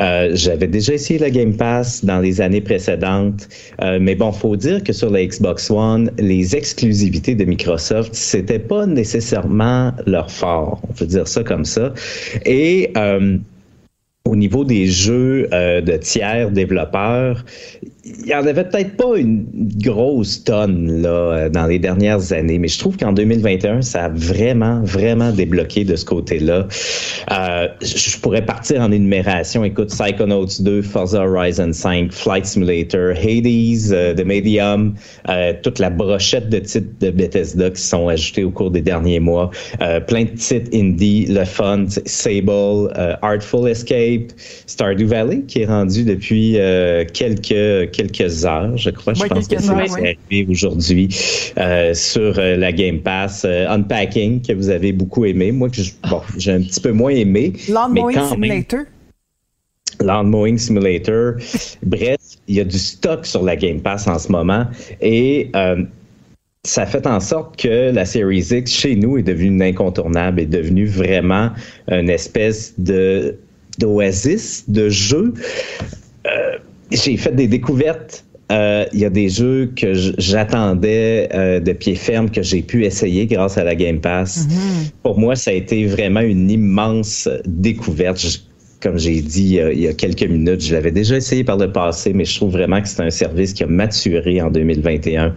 Euh, 0.00 0.30
J'avais 0.34 0.66
déjà 0.66 0.94
essayé 0.94 1.20
la 1.20 1.30
Game 1.30 1.56
Pass 1.56 2.04
dans 2.04 2.18
les 2.18 2.40
années 2.40 2.60
précédentes, 2.60 3.48
euh, 3.82 3.98
mais 4.00 4.16
bon, 4.16 4.32
faut 4.32 4.56
dire 4.56 4.82
que 4.82 4.92
sur 4.92 5.10
la 5.10 5.24
Xbox 5.24 5.70
One, 5.70 6.10
les 6.18 6.56
exclusivités 6.56 7.36
de 7.36 7.44
Microsoft, 7.44 8.14
c'était 8.14 8.58
pas 8.58 8.84
nécessairement 8.84 9.92
leur 10.06 10.28
fort. 10.28 10.80
On 10.90 10.92
peut 10.92 11.06
dire 11.06 11.28
ça 11.28 11.44
comme 11.44 11.64
ça. 11.64 11.94
Et 12.44 12.90
euh, 12.96 13.38
au 14.26 14.34
niveau 14.34 14.64
des 14.64 14.86
jeux 14.86 15.48
euh, 15.52 15.82
de 15.82 15.96
tiers 15.98 16.50
développeurs, 16.50 17.44
il 18.06 18.26
y 18.26 18.34
en 18.34 18.46
avait 18.46 18.64
peut-être 18.64 18.96
pas 18.96 19.16
une 19.16 19.46
grosse 19.82 20.44
tonne 20.44 21.00
là 21.00 21.08
euh, 21.08 21.48
dans 21.48 21.66
les 21.66 21.78
dernières 21.78 22.32
années, 22.32 22.58
mais 22.58 22.68
je 22.68 22.78
trouve 22.78 22.98
qu'en 22.98 23.12
2021, 23.12 23.80
ça 23.80 24.04
a 24.04 24.08
vraiment, 24.10 24.82
vraiment 24.82 25.30
débloqué 25.32 25.84
de 25.84 25.96
ce 25.96 26.04
côté-là. 26.04 26.68
Euh, 27.30 27.68
je 27.80 28.18
pourrais 28.18 28.44
partir 28.44 28.82
en 28.82 28.92
énumération. 28.92 29.64
Écoute, 29.64 29.88
Psychonauts 29.88 30.60
2, 30.60 30.82
Forza 30.82 31.26
Horizon 31.26 31.72
5, 31.72 32.12
Flight 32.12 32.44
Simulator, 32.44 33.12
Hades, 33.12 33.92
euh, 33.92 34.14
The 34.14 34.24
Medium, 34.24 34.94
toute 35.62 35.78
la 35.78 35.88
brochette 35.88 36.50
de 36.50 36.58
titres 36.58 36.86
de 37.00 37.10
Bethesda 37.10 37.70
qui 37.70 37.80
sont 37.80 38.08
ajoutés 38.08 38.44
au 38.44 38.50
cours 38.50 38.70
des 38.70 38.82
derniers 38.82 39.20
mois, 39.20 39.50
plein 40.06 40.24
de 40.24 40.30
titres 40.36 40.70
indie, 40.74 41.26
le 41.26 41.44
fun, 41.44 41.86
Sable, 42.04 42.92
Artful 43.22 43.68
Escape, 43.68 44.32
Stardew 44.66 45.06
Valley 45.06 45.42
qui 45.46 45.62
est 45.62 45.66
rendu 45.66 46.04
depuis 46.04 46.58
quelques 47.12 47.93
quelques 47.94 48.44
heures, 48.44 48.76
je 48.76 48.90
crois. 48.90 49.14
Je 49.14 49.22
Ouais, 49.22 49.28
pense 49.28 49.48
que 49.48 49.60
c'est 49.60 49.70
ouais. 49.70 50.16
arrivé 50.30 50.46
aujourd'hui 50.50 51.08
euh, 51.58 51.94
sur 51.94 52.38
euh, 52.38 52.56
la 52.56 52.72
Game 52.72 53.00
Pass. 53.00 53.44
Euh, 53.44 53.68
Unpacking 53.68 54.42
que 54.42 54.52
vous 54.52 54.68
avez 54.68 54.92
beaucoup 54.92 55.24
aimé, 55.24 55.52
moi 55.52 55.68
que 55.70 55.82
je- 55.82 55.92
bon 56.10 56.20
j'ai 56.36 56.52
un 56.52 56.60
petit 56.62 56.80
peu 56.80 56.92
moins 56.92 57.10
aimé, 57.12 57.52
même. 58.20 58.28
Simulator. 58.32 58.80
Lawn 60.00 60.28
Mowing 60.28 60.58
Simulator. 60.58 61.34
Bref, 61.82 62.18
il 62.48 62.56
y 62.56 62.60
a 62.60 62.64
du 62.64 62.78
stock 62.78 63.24
sur 63.26 63.42
la 63.42 63.56
Game 63.56 63.80
Pass 63.80 64.08
en 64.08 64.18
ce 64.18 64.30
moment 64.30 64.66
et 65.00 65.50
euh, 65.54 65.82
ça 66.64 66.84
fait 66.86 67.06
en 67.06 67.20
sorte 67.20 67.56
que 67.56 67.90
la 67.92 68.04
Series 68.04 68.48
X 68.50 68.72
chez 68.72 68.96
nous 68.96 69.18
est 69.18 69.22
devenue 69.22 69.48
une 69.48 69.62
incontournable, 69.62 70.40
est 70.40 70.46
devenue 70.46 70.86
vraiment 70.86 71.50
une 71.90 72.08
espèce 72.10 72.74
de 72.78 73.36
d'oasis 73.78 74.64
de 74.68 74.88
jeu. 74.88 75.34
J'ai 76.94 77.16
fait 77.16 77.34
des 77.34 77.46
découvertes. 77.48 78.24
Euh, 78.52 78.84
Il 78.92 79.00
y 79.00 79.04
a 79.06 79.10
des 79.10 79.28
jeux 79.30 79.72
que 79.74 79.94
j'attendais 80.18 81.28
euh, 81.34 81.60
de 81.60 81.72
pied 81.72 81.94
ferme 81.94 82.30
que 82.30 82.42
j'ai 82.42 82.62
pu 82.62 82.84
essayer 82.84 83.26
grâce 83.26 83.56
à 83.56 83.64
la 83.64 83.74
Game 83.74 84.00
Pass. 84.00 84.46
Pour 85.02 85.18
moi, 85.18 85.34
ça 85.34 85.50
a 85.50 85.54
été 85.54 85.86
vraiment 85.86 86.20
une 86.20 86.50
immense 86.50 87.28
découverte. 87.46 88.18
Je- 88.20 88.38
comme 88.82 88.98
j'ai 88.98 89.22
dit 89.22 89.58
euh, 89.60 89.72
il 89.72 89.80
y 89.80 89.88
a 89.88 89.94
quelques 89.94 90.24
minutes, 90.24 90.60
je 90.62 90.74
l'avais 90.74 90.90
déjà 90.92 91.16
essayé 91.16 91.42
par 91.42 91.56
le 91.56 91.72
passé, 91.72 92.12
mais 92.12 92.26
je 92.26 92.36
trouve 92.36 92.52
vraiment 92.52 92.82
que 92.82 92.88
c'est 92.88 93.02
un 93.02 93.08
service 93.10 93.54
qui 93.54 93.64
a 93.64 93.66
maturé 93.66 94.42
en 94.42 94.50
2021. 94.50 95.34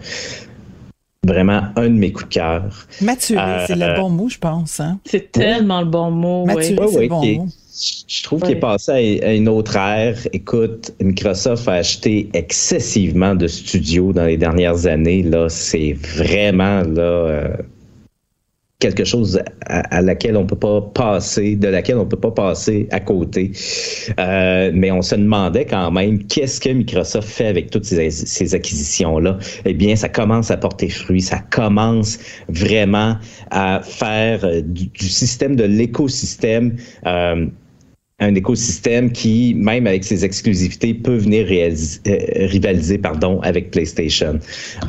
Vraiment 1.24 1.62
un 1.76 1.84
de 1.88 1.94
mes 1.94 2.12
coups 2.12 2.28
de 2.28 2.34
cœur. 2.34 2.86
Maturé, 3.00 3.40
Euh, 3.40 3.64
c'est 3.66 3.74
le 3.74 3.96
bon 4.00 4.08
mot, 4.10 4.28
je 4.28 4.38
pense. 4.38 4.80
Hein? 4.80 4.98
C'est 5.04 5.32
tellement 5.32 5.80
le 5.80 5.86
bon 5.86 6.10
mot. 6.10 6.44
Maturé, 6.46 6.78
Ouais, 6.78 6.86
c'est 6.88 6.96
ouais, 6.96 7.02
le 7.04 7.08
bon 7.08 7.24
mot. 7.36 7.46
Je 7.80 8.22
trouve 8.24 8.40
qu'il 8.42 8.56
est 8.56 8.60
passé 8.60 9.20
à 9.22 9.32
une 9.34 9.48
autre 9.48 9.76
ère. 9.76 10.18
Écoute, 10.32 10.92
Microsoft 11.00 11.68
a 11.68 11.74
acheté 11.74 12.28
excessivement 12.34 13.36
de 13.36 13.46
studios 13.46 14.12
dans 14.12 14.24
les 14.24 14.36
dernières 14.36 14.86
années. 14.86 15.22
Là, 15.22 15.48
c'est 15.48 15.92
vraiment 15.92 16.82
là 16.82 17.02
euh, 17.02 17.56
quelque 18.80 19.04
chose 19.04 19.40
à, 19.66 19.96
à 19.96 20.02
laquelle 20.02 20.36
on 20.36 20.44
peut 20.44 20.56
pas 20.56 20.80
passer, 20.80 21.54
de 21.54 21.68
laquelle 21.68 21.98
on 21.98 22.06
peut 22.06 22.18
pas 22.18 22.32
passer 22.32 22.88
à 22.90 22.98
côté. 22.98 23.52
Euh, 24.18 24.72
mais 24.74 24.90
on 24.90 25.02
se 25.02 25.14
demandait 25.14 25.66
quand 25.66 25.92
même 25.92 26.24
qu'est-ce 26.26 26.60
que 26.60 26.70
Microsoft 26.70 27.28
fait 27.28 27.46
avec 27.46 27.70
toutes 27.70 27.84
ces, 27.84 28.10
ces 28.10 28.54
acquisitions-là? 28.56 29.38
Eh 29.64 29.74
bien, 29.74 29.94
ça 29.94 30.08
commence 30.08 30.50
à 30.50 30.56
porter 30.56 30.88
fruit, 30.88 31.20
ça 31.22 31.38
commence 31.50 32.18
vraiment 32.48 33.18
à 33.52 33.82
faire 33.84 34.44
euh, 34.44 34.62
du, 34.62 34.86
du 34.86 35.08
système 35.08 35.54
de 35.54 35.64
l'écosystème. 35.64 36.76
euh, 37.06 37.46
un 38.20 38.34
écosystème 38.34 39.12
qui, 39.12 39.54
même 39.56 39.86
avec 39.86 40.02
ses 40.04 40.24
exclusivités, 40.24 40.92
peut 40.94 41.16
venir 41.16 41.46
réaliser- 41.46 42.00
euh, 42.08 42.46
rivaliser 42.46 42.98
pardon, 42.98 43.40
avec 43.42 43.70
PlayStation. 43.70 44.38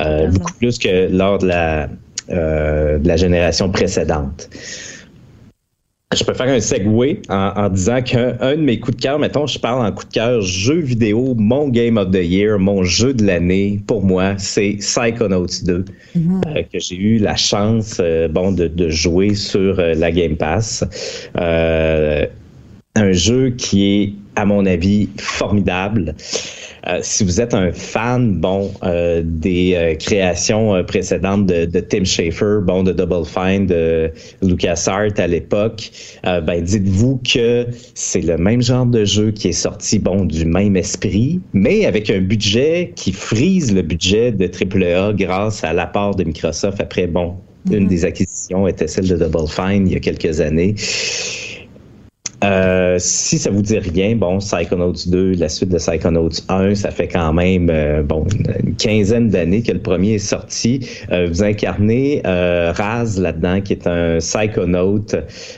Euh, 0.00 0.26
beaucoup 0.28 0.52
plus 0.54 0.78
que 0.78 1.08
lors 1.10 1.38
de 1.38 1.46
la, 1.46 1.88
euh, 2.30 2.98
de 2.98 3.06
la 3.06 3.16
génération 3.16 3.70
précédente. 3.70 4.48
Je 6.12 6.24
peux 6.24 6.34
faire 6.34 6.48
un 6.48 6.58
segue 6.58 7.20
en, 7.28 7.52
en 7.54 7.68
disant 7.68 8.02
qu'un 8.02 8.36
un 8.40 8.56
de 8.56 8.62
mes 8.62 8.80
coups 8.80 8.96
de 8.96 9.02
cœur, 9.02 9.20
mettons, 9.20 9.46
je 9.46 9.60
parle 9.60 9.86
en 9.86 9.92
coup 9.92 10.04
de 10.04 10.12
cœur, 10.12 10.40
jeu 10.40 10.80
vidéo, 10.80 11.36
mon 11.38 11.68
Game 11.68 11.98
of 11.98 12.10
the 12.10 12.24
Year, 12.24 12.58
mon 12.58 12.82
jeu 12.82 13.14
de 13.14 13.24
l'année, 13.24 13.80
pour 13.86 14.02
moi, 14.02 14.34
c'est 14.36 14.78
Psychonauts 14.80 15.62
2, 15.64 15.84
euh, 16.16 16.62
que 16.72 16.80
j'ai 16.80 16.96
eu 16.96 17.18
la 17.18 17.36
chance 17.36 17.98
euh, 18.00 18.26
bon, 18.26 18.50
de, 18.50 18.66
de 18.66 18.88
jouer 18.88 19.36
sur 19.36 19.78
euh, 19.78 19.94
la 19.94 20.10
Game 20.10 20.34
Pass. 20.36 20.82
Un 22.96 23.12
jeu 23.12 23.50
qui 23.50 23.84
est, 23.84 24.12
à 24.34 24.44
mon 24.44 24.66
avis, 24.66 25.08
formidable. 25.16 26.16
Euh, 26.88 26.98
si 27.02 27.22
vous 27.22 27.40
êtes 27.40 27.54
un 27.54 27.70
fan, 27.70 28.40
bon, 28.40 28.72
euh, 28.82 29.22
des 29.24 29.74
euh, 29.74 29.94
créations 29.94 30.74
euh, 30.74 30.82
précédentes 30.82 31.46
de, 31.46 31.66
de 31.66 31.80
Tim 31.80 32.02
Schafer, 32.02 32.60
bon, 32.62 32.82
de 32.82 32.90
Double 32.90 33.24
Fine, 33.24 33.66
de 33.66 34.10
LucasArts 34.42 35.18
à 35.18 35.26
l'époque, 35.28 35.90
euh, 36.26 36.40
ben, 36.40 36.64
dites-vous 36.64 37.20
que 37.22 37.66
c'est 37.94 38.22
le 38.22 38.36
même 38.38 38.60
genre 38.62 38.86
de 38.86 39.04
jeu 39.04 39.30
qui 39.30 39.48
est 39.48 39.52
sorti, 39.52 40.00
bon, 40.00 40.24
du 40.24 40.44
même 40.44 40.76
esprit, 40.76 41.40
mais 41.52 41.86
avec 41.86 42.10
un 42.10 42.20
budget 42.20 42.92
qui 42.96 43.12
frise 43.12 43.72
le 43.72 43.82
budget 43.82 44.32
de 44.32 44.46
AAA 44.46 45.12
grâce 45.12 45.62
à 45.62 45.72
l'apport 45.72 46.16
de 46.16 46.24
Microsoft 46.24 46.80
après, 46.80 47.06
bon, 47.06 47.36
une 47.70 47.86
des 47.86 48.04
acquisitions 48.04 48.66
était 48.66 48.88
celle 48.88 49.06
de 49.06 49.16
Double 49.16 49.48
Fine 49.48 49.86
il 49.86 49.92
y 49.92 49.96
a 49.96 50.00
quelques 50.00 50.40
années. 50.40 50.74
Euh, 52.42 52.96
si 52.98 53.38
ça 53.38 53.50
vous 53.50 53.60
dit 53.60 53.78
rien, 53.78 54.16
bon, 54.16 54.38
Psychonauts 54.38 54.94
2, 55.06 55.32
la 55.32 55.48
suite 55.48 55.68
de 55.68 55.76
Psychonauts 55.76 56.30
1, 56.48 56.74
ça 56.74 56.90
fait 56.90 57.08
quand 57.08 57.32
même 57.34 57.68
euh, 57.70 58.02
bon 58.02 58.24
une 58.64 58.74
quinzaine 58.76 59.28
d'années 59.28 59.62
que 59.62 59.72
le 59.72 59.80
premier 59.80 60.14
est 60.14 60.18
sorti. 60.18 60.86
Euh, 61.12 61.26
vous 61.28 61.42
incarnez 61.42 62.22
Raz 62.24 63.18
là-dedans, 63.18 63.60
qui 63.60 63.74
est 63.74 63.86
un 63.86 64.18
Psychonaut, 64.18 65.04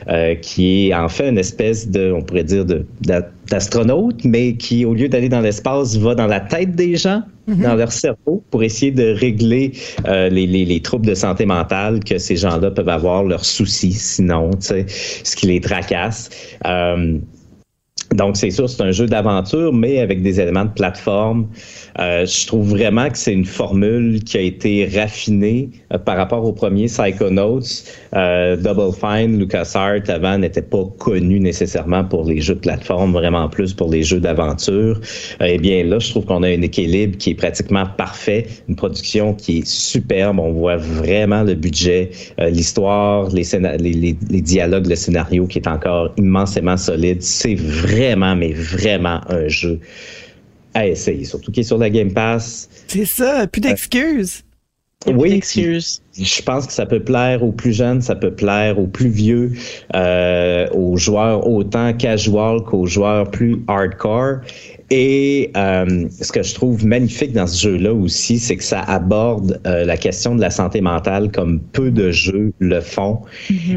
euh, 0.08 0.34
qui 0.36 0.88
est 0.88 0.94
en 0.94 1.08
fait 1.08 1.28
une 1.28 1.38
espèce 1.38 1.88
de, 1.88 2.12
on 2.12 2.22
pourrait 2.22 2.44
dire, 2.44 2.64
de 2.64 2.84
d'a- 3.02 3.28
d'astronaute, 3.52 4.24
mais 4.24 4.56
qui, 4.56 4.84
au 4.84 4.94
lieu 4.94 5.08
d'aller 5.08 5.28
dans 5.28 5.42
l'espace, 5.42 5.96
va 5.96 6.14
dans 6.14 6.26
la 6.26 6.40
tête 6.40 6.74
des 6.74 6.96
gens, 6.96 7.22
dans 7.46 7.74
leur 7.74 7.92
cerveau, 7.92 8.42
pour 8.50 8.62
essayer 8.62 8.92
de 8.92 9.12
régler 9.12 9.72
euh, 10.06 10.30
les, 10.30 10.46
les, 10.46 10.64
les 10.64 10.80
troubles 10.80 11.06
de 11.06 11.14
santé 11.14 11.44
mentale 11.44 12.02
que 12.02 12.16
ces 12.18 12.36
gens-là 12.36 12.70
peuvent 12.70 12.88
avoir, 12.88 13.24
leurs 13.24 13.44
soucis, 13.44 13.92
sinon, 13.92 14.50
tu 14.54 14.68
sais, 14.68 14.86
ce 14.88 15.36
qui 15.36 15.46
les 15.48 15.60
tracasse. 15.60 16.30
Euh, 16.66 17.18
donc, 18.14 18.36
c'est 18.36 18.50
sûr, 18.50 18.68
c'est 18.68 18.82
un 18.82 18.90
jeu 18.90 19.06
d'aventure, 19.06 19.72
mais 19.72 20.00
avec 20.00 20.22
des 20.22 20.40
éléments 20.40 20.64
de 20.64 20.70
plateforme. 20.70 21.48
Euh, 21.98 22.26
je 22.26 22.46
trouve 22.46 22.70
vraiment 22.70 23.08
que 23.08 23.18
c'est 23.18 23.32
une 23.32 23.44
formule 23.44 24.22
qui 24.24 24.38
a 24.38 24.40
été 24.40 24.86
raffinée 24.86 25.70
euh, 25.92 25.98
par 25.98 26.16
rapport 26.16 26.44
au 26.44 26.52
premier 26.52 26.86
Psychonauts. 26.86 27.60
Euh, 28.14 28.56
Double 28.56 28.92
Fine, 28.92 29.38
LucasArts 29.38 30.08
avant 30.08 30.38
n'était 30.38 30.62
pas 30.62 30.84
connu 30.98 31.40
nécessairement 31.40 32.04
pour 32.04 32.24
les 32.24 32.40
jeux 32.40 32.54
de 32.54 32.60
plateforme, 32.60 33.12
vraiment 33.12 33.48
plus 33.48 33.72
pour 33.72 33.90
les 33.90 34.02
jeux 34.02 34.20
d'aventure. 34.20 35.00
Eh 35.40 35.58
bien 35.58 35.84
là, 35.84 35.98
je 35.98 36.10
trouve 36.10 36.24
qu'on 36.24 36.42
a 36.42 36.48
un 36.48 36.62
équilibre 36.62 37.16
qui 37.18 37.30
est 37.30 37.34
pratiquement 37.34 37.84
parfait, 37.96 38.46
une 38.68 38.76
production 38.76 39.34
qui 39.34 39.58
est 39.58 39.66
superbe. 39.66 40.38
On 40.38 40.52
voit 40.52 40.76
vraiment 40.76 41.42
le 41.42 41.54
budget, 41.54 42.10
euh, 42.40 42.50
l'histoire, 42.50 43.28
les, 43.30 43.44
les 43.52 44.40
dialogues, 44.40 44.86
le 44.86 44.96
scénario 44.96 45.46
qui 45.46 45.58
est 45.58 45.68
encore 45.68 46.10
immensément 46.16 46.76
solide. 46.76 47.22
C'est 47.22 47.54
vraiment, 47.54 48.01
mais 48.36 48.52
vraiment 48.52 49.20
un 49.28 49.48
jeu 49.48 49.80
à 50.74 50.86
essayer, 50.86 51.24
surtout 51.24 51.52
qui 51.52 51.60
est 51.60 51.64
sur 51.64 51.78
la 51.78 51.90
Game 51.90 52.12
Pass. 52.12 52.68
C'est 52.86 53.04
ça, 53.04 53.46
plus 53.46 53.60
d'excuses. 53.60 54.42
Oui, 55.06 55.40
je 56.18 56.42
pense 56.42 56.66
que 56.66 56.72
ça 56.72 56.86
peut 56.86 57.00
plaire 57.02 57.42
aux 57.42 57.52
plus 57.52 57.72
jeunes, 57.72 58.00
ça 58.02 58.14
peut 58.14 58.30
plaire 58.34 58.78
aux 58.78 58.86
plus 58.86 59.08
vieux, 59.08 59.52
euh, 59.96 60.68
aux 60.72 60.96
joueurs 60.96 61.46
autant 61.46 61.92
casual 61.94 62.62
qu'aux 62.62 62.86
joueurs 62.86 63.30
plus 63.30 63.56
hardcore. 63.68 64.36
Et 64.90 65.50
euh, 65.56 66.06
ce 66.20 66.30
que 66.32 66.42
je 66.42 66.54
trouve 66.54 66.84
magnifique 66.84 67.32
dans 67.32 67.46
ce 67.46 67.62
jeu-là 67.62 67.94
aussi, 67.94 68.38
c'est 68.38 68.56
que 68.56 68.62
ça 68.64 68.80
aborde 68.80 69.58
euh, 69.66 69.86
la 69.86 69.96
question 69.96 70.34
de 70.34 70.40
la 70.42 70.50
santé 70.50 70.82
mentale 70.82 71.30
comme 71.32 71.60
peu 71.60 71.90
de 71.90 72.10
jeux 72.10 72.52
le 72.58 72.80
font. 72.82 73.20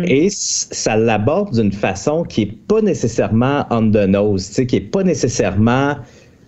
Et 0.04 0.30
c- 0.30 0.68
ça 0.72 0.98
l'aborde 0.98 1.54
d'une 1.58 1.72
façon 1.72 2.24
qui 2.24 2.42
est 2.42 2.58
pas 2.68 2.82
nécessairement 2.82 3.66
on 3.72 3.90
the 3.92 4.06
nose, 4.08 4.50
qui 4.68 4.76
est 4.76 4.82
pas 4.82 5.04
nécessairement 5.04 5.96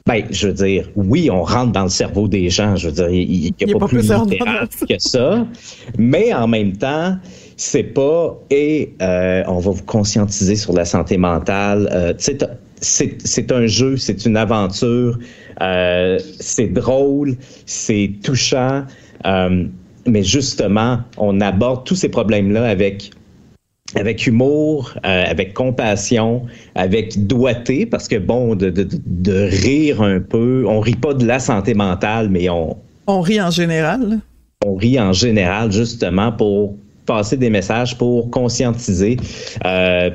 ben, 0.07 0.23
je 0.31 0.47
veux 0.47 0.53
dire, 0.53 0.89
oui, 0.95 1.29
on 1.29 1.43
rentre 1.43 1.71
dans 1.73 1.83
le 1.83 1.89
cerveau 1.89 2.27
des 2.27 2.49
gens. 2.49 2.75
Je 2.77 2.87
veux 2.87 2.93
dire, 2.93 3.09
il 3.09 3.27
n'y 3.41 3.47
a, 3.47 3.51
Il 3.67 3.73
pas, 3.73 3.79
pas 3.79 3.87
plus 3.87 4.01
littéral 4.01 4.67
que 4.89 4.95
ça. 4.99 5.45
Mais 5.97 6.33
en 6.33 6.47
même 6.47 6.73
temps, 6.77 7.17
c'est 7.57 7.83
pas 7.83 8.39
et 8.49 8.93
euh, 9.01 9.43
on 9.47 9.59
va 9.59 9.71
vous 9.71 9.83
conscientiser 9.83 10.55
sur 10.55 10.73
la 10.73 10.85
santé 10.85 11.17
mentale. 11.17 11.89
Euh, 11.91 12.13
tu 12.13 12.23
sais, 12.23 12.37
t'as- 12.37 12.51
c'est 12.79 13.17
c'est 13.25 13.51
un 13.51 13.65
jeu, 13.65 13.97
c'est 13.97 14.25
une 14.25 14.37
aventure, 14.37 15.17
euh, 15.61 16.19
c'est 16.39 16.67
drôle, 16.67 17.35
c'est 17.65 18.11
touchant. 18.23 18.83
euh, 19.25 19.65
mais 20.05 20.23
justement, 20.23 20.99
on 21.17 21.41
aborde 21.41 21.85
tous 21.85 21.95
ces 21.95 22.07
problèmes-là 22.07 22.63
avec 22.69 23.09
avec 23.95 24.27
humour, 24.27 24.93
euh, 25.05 25.23
avec 25.27 25.53
compassion, 25.53 26.43
avec 26.75 27.25
doigté, 27.27 27.85
parce 27.85 28.07
que 28.07 28.17
bon, 28.17 28.55
de, 28.55 28.69
de, 28.69 28.87
de 29.05 29.49
rire 29.63 30.01
un 30.01 30.19
peu, 30.19 30.65
on 30.67 30.79
rit 30.79 30.95
pas 30.95 31.13
de 31.13 31.25
la 31.25 31.39
santé 31.39 31.73
mentale, 31.73 32.29
mais 32.29 32.49
on, 32.49 32.75
On 33.07 33.21
rit 33.21 33.41
en 33.41 33.51
général. 33.51 34.19
on 34.65 34.75
rit 34.75 34.99
en 34.99 35.13
général 35.13 35.71
justement 35.71 36.31
pour 36.31 36.75
passer 37.05 37.37
des 37.37 37.49
messages, 37.49 37.97
pour 37.97 38.29
conscientiser. 38.29 39.15
Euh, 39.65 40.09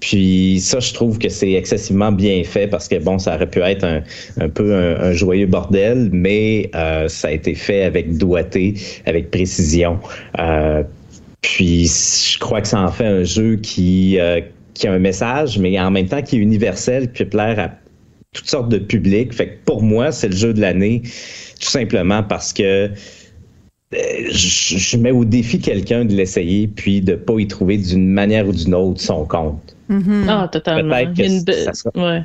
puis 0.00 0.60
ça, 0.60 0.80
je 0.80 0.92
trouve 0.92 1.18
que 1.18 1.30
c'est 1.30 1.52
excessivement 1.52 2.12
bien 2.12 2.44
fait 2.44 2.66
parce 2.66 2.88
que 2.88 2.96
bon, 3.02 3.18
ça 3.18 3.36
aurait 3.36 3.48
pu 3.48 3.60
être 3.60 3.84
un, 3.84 4.02
un 4.38 4.50
peu 4.50 4.74
un, 4.74 5.00
un 5.00 5.12
joyeux 5.12 5.46
bordel, 5.46 6.10
mais 6.12 6.68
euh, 6.74 7.08
ça 7.08 7.28
a 7.28 7.30
été 7.30 7.54
fait 7.54 7.84
avec 7.84 8.18
doigté, 8.18 8.74
avec 9.06 9.30
précision. 9.30 9.98
Puis 11.44 11.86
je 12.32 12.38
crois 12.38 12.62
que 12.62 12.68
ça 12.68 12.80
en 12.80 12.90
fait 12.90 13.04
un 13.06 13.22
jeu 13.22 13.56
qui, 13.56 14.18
euh, 14.18 14.40
qui 14.72 14.86
a 14.86 14.92
un 14.94 14.98
message, 14.98 15.58
mais 15.58 15.78
en 15.78 15.90
même 15.90 16.08
temps 16.08 16.22
qui 16.22 16.36
est 16.36 16.38
universel, 16.38 17.12
qui 17.12 17.22
peut 17.24 17.28
plaire 17.30 17.58
à 17.60 17.70
toutes 18.32 18.48
sortes 18.48 18.70
de 18.70 18.78
publics. 18.78 19.32
Fait 19.34 19.48
que 19.48 19.52
pour 19.66 19.82
moi, 19.82 20.10
c'est 20.10 20.28
le 20.28 20.36
jeu 20.36 20.54
de 20.54 20.60
l'année, 20.62 21.02
tout 21.60 21.68
simplement 21.68 22.22
parce 22.22 22.52
que 22.54 22.62
euh, 22.62 22.88
je, 24.30 24.78
je 24.78 24.96
mets 24.96 25.10
au 25.10 25.24
défi 25.26 25.58
quelqu'un 25.60 26.06
de 26.06 26.14
l'essayer, 26.14 26.66
puis 26.66 27.02
de 27.02 27.14
pas 27.14 27.38
y 27.38 27.46
trouver 27.46 27.76
d'une 27.76 28.08
manière 28.08 28.48
ou 28.48 28.52
d'une 28.52 28.74
autre 28.74 29.00
son 29.02 29.26
compte. 29.26 29.76
Ah, 30.26 30.48
totalement. 30.50 30.94
Peut-être 30.94 31.14
que 31.14 31.22
une 31.22 31.64
ça 31.64 31.74
sera- 31.74 31.90
ouais. 32.10 32.22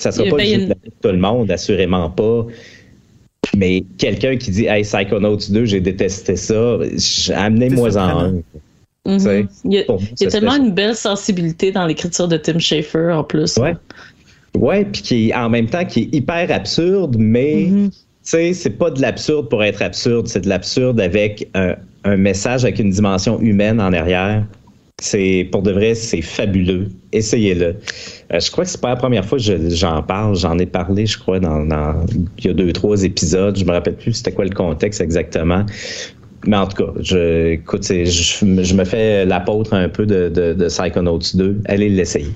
Ça 0.00 0.10
sera 0.12 0.28
pas 0.30 0.36
ben, 0.36 0.42
le 0.44 0.44
jeu 0.50 0.56
de 0.56 0.62
une- 0.64 0.68
l'année 0.68 0.80
pour 1.00 1.00
tout 1.10 1.14
le 1.16 1.20
monde, 1.20 1.50
assurément 1.52 2.10
pas. 2.10 2.46
Mais 3.56 3.84
quelqu'un 3.98 4.36
qui 4.36 4.50
dit 4.50 4.66
Hey, 4.66 4.82
Psychonauts 4.82 5.38
2, 5.50 5.64
j'ai 5.64 5.80
détesté 5.80 6.36
ça, 6.36 6.78
amenez-moi 7.34 7.96
en 7.96 8.18
un. 8.20 8.32
Mhm. 9.06 9.48
Il 9.64 9.72
y 9.72 9.78
a, 9.78 9.82
il 9.88 10.26
y 10.26 10.28
tellement 10.28 10.50
spécial. 10.50 10.66
une 10.66 10.74
belle 10.74 10.94
sensibilité 10.94 11.72
dans 11.72 11.86
l'écriture 11.86 12.28
de 12.28 12.36
Tim 12.36 12.58
Schafer 12.58 13.10
en 13.12 13.24
plus. 13.24 13.56
Ouais. 13.56 13.74
Ouais, 14.56 14.84
puis 14.84 15.02
qui 15.02 15.28
est 15.30 15.34
en 15.34 15.48
même 15.48 15.66
temps 15.66 15.84
qui 15.84 16.00
est 16.00 16.14
hyper 16.14 16.50
absurde, 16.50 17.16
mais 17.18 17.68
Mhm. 17.70 17.90
tu 17.90 17.96
sais, 18.22 18.52
c'est 18.52 18.70
pas 18.70 18.90
de 18.90 19.00
l'absurde 19.00 19.48
pour 19.48 19.62
être 19.64 19.80
absurde, 19.82 20.26
c'est 20.26 20.40
de 20.40 20.48
l'absurde 20.48 21.00
avec 21.00 21.48
un, 21.54 21.74
un 22.04 22.16
message 22.16 22.64
avec 22.64 22.78
une 22.80 22.90
dimension 22.90 23.40
humaine 23.40 23.80
en 23.80 23.92
arrière. 23.92 24.44
C'est 25.00 25.48
pour 25.52 25.62
de 25.62 25.70
vrai, 25.70 25.94
c'est 25.94 26.22
fabuleux. 26.22 26.88
Essayez-le. 27.12 27.76
Euh, 28.32 28.40
je 28.40 28.50
crois 28.50 28.64
que 28.64 28.70
c'est 28.70 28.80
pas 28.80 28.88
la 28.88 28.96
première 28.96 29.24
fois 29.24 29.38
que 29.38 29.44
je- 29.44 29.68
j'en 29.70 30.02
parle. 30.02 30.34
J'en 30.36 30.58
ai 30.58 30.66
parlé, 30.66 31.06
je 31.06 31.16
crois, 31.16 31.38
dans, 31.38 31.64
dans- 31.64 32.04
il 32.38 32.46
y 32.46 32.48
a 32.50 32.52
deux 32.52 32.72
trois 32.72 33.04
épisodes. 33.04 33.56
Je 33.56 33.64
me 33.64 33.70
rappelle 33.70 33.94
plus 33.96 34.14
c'était 34.14 34.32
quoi 34.32 34.44
le 34.44 34.50
contexte 34.50 35.00
exactement. 35.00 35.64
Mais 36.46 36.56
en 36.56 36.66
tout 36.66 36.84
cas, 36.84 36.92
je, 37.00 37.52
écoute, 37.52 37.84
je, 37.86 38.04
je 38.62 38.74
me 38.74 38.84
fais 38.84 39.24
l'apôtre 39.24 39.74
un 39.74 39.88
peu 39.88 40.06
de, 40.06 40.28
de, 40.28 40.52
de 40.54 40.66
Psychonauts 40.68 41.18
2. 41.34 41.60
Allez 41.66 41.88
l'essayer. 41.88 42.32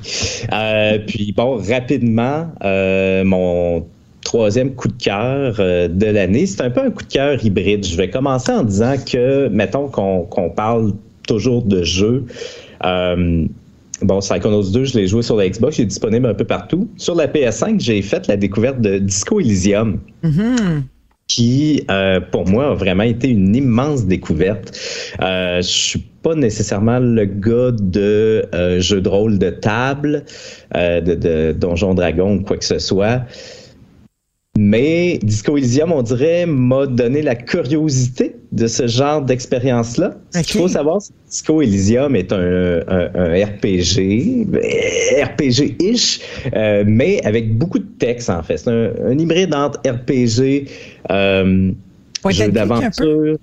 Euh, 0.53 0.99
puis 1.07 1.33
bon, 1.37 1.57
rapidement, 1.57 2.49
euh, 2.65 3.25
mon 3.25 3.87
troisième 4.25 4.75
coup 4.75 4.89
de 4.89 5.03
cœur 5.03 5.57
euh, 5.59 5.89
de 5.89 6.07
l'année, 6.07 6.47
c'est 6.47 6.63
un 6.63 6.71
peu 6.71 6.81
un 6.81 6.91
coup 6.91 7.03
de 7.03 7.13
cœur 7.13 7.45
hybride. 7.45 7.85
Je 7.85 7.97
vais 7.97 8.09
commencer 8.11 8.53
en 8.53 8.63
disant 8.63 8.95
que, 9.05 9.49
mettons 9.49 9.89
qu'on 9.89 10.23
qu'on 10.23 10.51
parle 10.51 10.93
toujours 11.27 11.63
de 11.63 11.83
jeux. 11.83 12.25
Euh, 12.85 13.47
Bon, 14.01 14.19
Psychonauts 14.19 14.65
2, 14.73 14.83
je 14.85 14.99
l'ai 14.99 15.07
joué 15.07 15.23
sur 15.23 15.37
la 15.37 15.49
Xbox, 15.49 15.79
il 15.79 15.83
est 15.83 15.87
disponible 15.87 16.27
un 16.27 16.35
peu 16.35 16.45
partout. 16.45 16.89
Sur 16.97 17.15
la 17.15 17.29
PS5, 17.29 17.79
j'ai 17.79 18.03
fait 18.03 18.27
la 18.27 18.37
découverte 18.37 18.81
de 18.81 18.99
Disco 18.99 19.39
Elysium 19.39 20.01
Mhm. 20.25 20.83
qui, 21.29 21.85
euh, 21.89 22.19
pour 22.21 22.49
moi, 22.49 22.73
a 22.73 22.75
vraiment 22.75 23.05
été 23.05 23.29
une 23.29 23.55
immense 23.55 24.05
découverte. 24.07 24.77
Euh, 25.21 25.59
je 25.59 25.69
suis 25.69 26.01
pas 26.23 26.35
nécessairement 26.35 26.99
le 26.99 27.25
gars 27.27 27.71
de 27.81 28.45
euh, 28.55 28.81
jeux 28.81 29.01
de 29.01 29.09
rôle 29.09 29.39
de 29.39 29.51
table, 29.51 30.25
euh, 30.77 31.01
de, 31.01 31.15
de 31.15 31.53
Donjon 31.53 31.95
Dragon 31.95 32.39
ou 32.39 32.43
quoi 32.43 32.57
que 32.57 32.65
ce 32.65 32.81
soit. 32.81 33.23
Mais 34.59 35.19
Disco 35.23 35.57
Elysium, 35.57 35.93
on 35.93 36.03
dirait, 36.03 36.45
m'a 36.45 36.87
donné 36.87 37.23
la 37.23 37.35
curiosité 37.35 38.37
de 38.53 38.67
ce 38.67 38.87
genre 38.87 39.23
d'expérience-là. 39.23 40.15
Ce 40.31 40.39
qu'il 40.43 40.61
faut 40.61 40.69
savoir, 40.69 41.01
c'est 41.01 41.13
que 41.15 41.31
Disco 41.31 41.63
Elysium 41.63 42.15
est 42.17 42.33
un, 42.35 42.83
un- 42.87 43.11
un 43.15 43.45
RPG, 43.47 44.47
euh, 44.53 45.25
RPG-ish, 45.25 46.21
euh, 46.55 46.85
mais 46.87 47.25
avec 47.25 47.57
beaucoup 47.57 47.79
de 47.79 47.89
texte, 47.99 48.29
en 48.29 48.43
fait. 48.43 48.59
C'est 48.59 48.69
un, 48.71 48.91
un 49.07 49.19
hybride 49.19 49.55
entre 49.55 49.81
RPG, 49.89 50.67
euh, 51.11 51.71
jeu 52.31 52.45
d'aventure, 52.53 53.39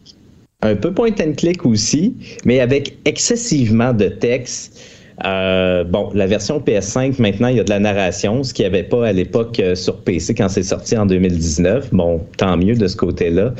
un 0.61 0.75
peu 0.75 0.93
point 0.93 1.09
and 1.19 1.33
click 1.37 1.65
aussi, 1.65 2.13
mais 2.45 2.59
avec 2.59 2.97
excessivement 3.05 3.93
de 3.93 4.09
texte. 4.09 4.79
Euh, 5.25 5.83
bon, 5.83 6.09
la 6.13 6.27
version 6.27 6.59
PS5, 6.59 7.21
maintenant, 7.21 7.47
il 7.47 7.57
y 7.57 7.59
a 7.59 7.63
de 7.63 7.69
la 7.69 7.79
narration, 7.79 8.43
ce 8.43 8.53
qu'il 8.53 8.63
n'y 8.63 8.67
avait 8.67 8.83
pas 8.83 9.07
à 9.07 9.11
l'époque 9.11 9.59
euh, 9.59 9.75
sur 9.75 9.97
PC 9.97 10.33
quand 10.33 10.49
c'est 10.49 10.63
sorti 10.63 10.97
en 10.97 11.05
2019. 11.05 11.93
Bon, 11.93 12.21
tant 12.37 12.57
mieux 12.57 12.75
de 12.75 12.87
ce 12.87 12.95
côté-là. 12.95 13.53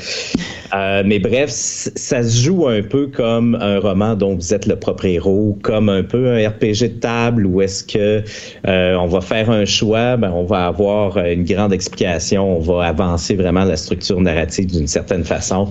Euh, 0.74 1.02
mais 1.04 1.18
bref, 1.18 1.50
ça 1.50 2.22
se 2.22 2.42
joue 2.42 2.68
un 2.68 2.82
peu 2.82 3.08
comme 3.08 3.56
un 3.60 3.78
roman 3.80 4.14
dont 4.14 4.34
vous 4.34 4.54
êtes 4.54 4.66
le 4.66 4.76
propre 4.76 5.04
héros, 5.04 5.58
comme 5.62 5.88
un 5.88 6.02
peu 6.02 6.28
un 6.28 6.48
RPG 6.48 6.82
de 6.82 6.86
table 7.00 7.46
où 7.46 7.60
est-ce 7.60 7.84
que 7.84 8.22
euh, 8.66 8.94
on 8.96 9.06
va 9.06 9.20
faire 9.20 9.50
un 9.50 9.64
choix, 9.64 10.16
ben, 10.16 10.30
on 10.32 10.44
va 10.44 10.66
avoir 10.66 11.16
euh, 11.16 11.32
une 11.32 11.44
grande 11.44 11.72
explication, 11.72 12.56
on 12.56 12.60
va 12.60 12.86
avancer 12.86 13.34
vraiment 13.34 13.64
la 13.64 13.76
structure 13.76 14.20
narrative 14.20 14.66
d'une 14.66 14.86
certaine 14.86 15.24
façon. 15.24 15.68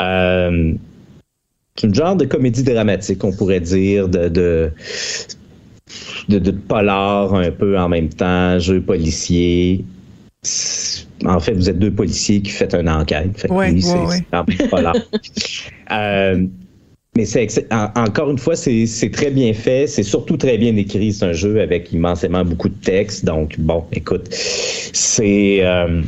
Euh, 0.00 0.74
une 1.82 1.94
genre 1.94 2.14
de 2.16 2.24
comédie 2.24 2.62
dramatique, 2.62 3.24
on 3.24 3.32
pourrait 3.32 3.60
dire, 3.60 4.08
de, 4.08 4.28
de, 4.28 4.70
de, 6.28 6.38
de 6.38 6.50
polar 6.50 7.34
un 7.34 7.50
peu 7.50 7.78
en 7.78 7.88
même 7.88 8.08
temps, 8.08 8.58
jeu 8.58 8.80
policier. 8.80 9.84
C'est- 10.42 11.06
En 11.26 11.40
fait, 11.40 11.54
vous 11.54 11.70
êtes 11.70 11.78
deux 11.78 11.92
policiers 11.92 12.42
qui 12.42 12.50
faites 12.50 12.74
une 12.74 12.88
enquête. 12.88 13.38
Fait 13.38 13.50
Ouais, 13.50 13.72
oui, 13.72 13.82
ouais, 13.82 14.06
c'est 14.08 14.56
c'est 14.58 14.68
polar. 14.70 14.94
Euh, 15.92 16.46
mais 17.16 17.24
c'est 17.26 17.48
en- 17.72 17.90
encore 17.96 18.30
une 18.30 18.38
fois, 18.38 18.56
c'est 18.56 18.86
c'est 18.86 19.10
très 19.10 19.30
bien 19.30 19.52
fait. 19.54 19.86
C'est 19.86 20.02
surtout 20.02 20.36
très 20.36 20.58
bien 20.58 20.76
écrit. 20.76 21.12
C'est 21.12 21.26
un 21.26 21.32
jeu 21.32 21.60
avec 21.60 21.92
immensément 21.92 22.44
beaucoup 22.44 22.68
de 22.70 22.74
texte. 22.82 23.24
Donc, 23.24 23.58
bon, 23.60 23.84
écoute, 23.92 24.28
c'est. 24.32 25.58
euh, 25.64 26.02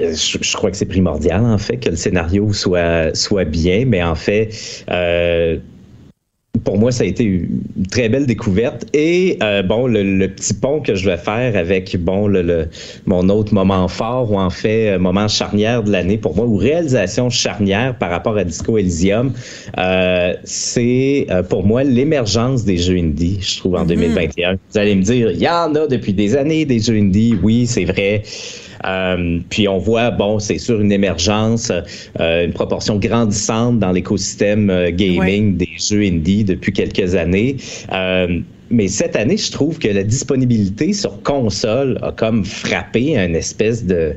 je, 0.00 0.38
je 0.40 0.56
crois 0.56 0.70
que 0.70 0.76
c'est 0.76 0.86
primordial, 0.86 1.44
en 1.44 1.58
fait, 1.58 1.76
que 1.78 1.90
le 1.90 1.96
scénario 1.96 2.52
soit, 2.52 3.14
soit 3.14 3.44
bien, 3.44 3.84
mais 3.86 4.02
en 4.02 4.14
fait, 4.14 4.50
euh, 4.90 5.58
pour 6.64 6.78
moi, 6.78 6.92
ça 6.92 7.02
a 7.02 7.06
été 7.06 7.24
une 7.24 7.62
très 7.90 8.08
belle 8.08 8.26
découverte. 8.26 8.84
Et 8.94 9.36
euh, 9.42 9.62
bon, 9.64 9.86
le, 9.88 10.02
le 10.04 10.28
petit 10.28 10.54
pont 10.54 10.80
que 10.80 10.94
je 10.94 11.08
vais 11.10 11.16
faire 11.16 11.56
avec 11.56 11.96
bon 11.96 12.28
le, 12.28 12.42
le- 12.42 12.68
mon 13.06 13.28
autre 13.30 13.52
moment 13.52 13.88
fort, 13.88 14.30
ou 14.30 14.38
en 14.38 14.50
fait, 14.50 14.90
euh, 14.92 14.98
moment 14.98 15.26
charnière 15.26 15.82
de 15.82 15.90
l'année 15.90 16.18
pour 16.18 16.36
moi, 16.36 16.46
ou 16.46 16.56
réalisation 16.56 17.30
charnière 17.30 17.96
par 17.98 18.10
rapport 18.10 18.36
à 18.36 18.44
Disco 18.44 18.78
Elysium, 18.78 19.32
euh, 19.78 20.34
c'est 20.44 21.26
euh, 21.30 21.42
pour 21.42 21.64
moi 21.66 21.82
l'émergence 21.82 22.64
des 22.64 22.76
jeux 22.76 22.96
indie, 22.98 23.38
je 23.40 23.58
trouve, 23.58 23.74
en 23.74 23.84
2021. 23.84 24.52
Vous 24.70 24.78
allez 24.78 24.94
me 24.94 25.02
dire, 25.02 25.32
il 25.32 25.40
y 25.42 25.48
en 25.48 25.74
a 25.74 25.86
depuis 25.88 26.12
des 26.12 26.36
années 26.36 26.64
des 26.64 26.78
jeux 26.78 26.96
indie. 26.96 27.34
Oui, 27.42 27.66
c'est 27.66 27.86
vrai. 27.86 28.22
Euh, 28.86 29.38
puis 29.48 29.68
on 29.68 29.78
voit, 29.78 30.10
bon, 30.10 30.38
c'est 30.38 30.58
sûr, 30.58 30.80
une 30.80 30.92
émergence, 30.92 31.70
euh, 32.20 32.44
une 32.44 32.52
proportion 32.52 32.96
grandissante 32.98 33.78
dans 33.78 33.92
l'écosystème 33.92 34.70
euh, 34.70 34.90
gaming 34.90 35.56
des 35.56 35.68
jeux 35.78 36.02
indie 36.02 36.44
depuis 36.44 36.72
quelques 36.72 37.14
années. 37.14 37.56
Euh, 37.92 38.40
mais 38.70 38.88
cette 38.88 39.16
année, 39.16 39.36
je 39.36 39.50
trouve 39.52 39.78
que 39.78 39.88
la 39.88 40.02
disponibilité 40.02 40.92
sur 40.94 41.22
console 41.22 41.98
a 42.02 42.10
comme 42.12 42.44
frappé 42.44 43.18
un 43.18 43.34
espèce 43.34 43.84
de, 43.84 44.14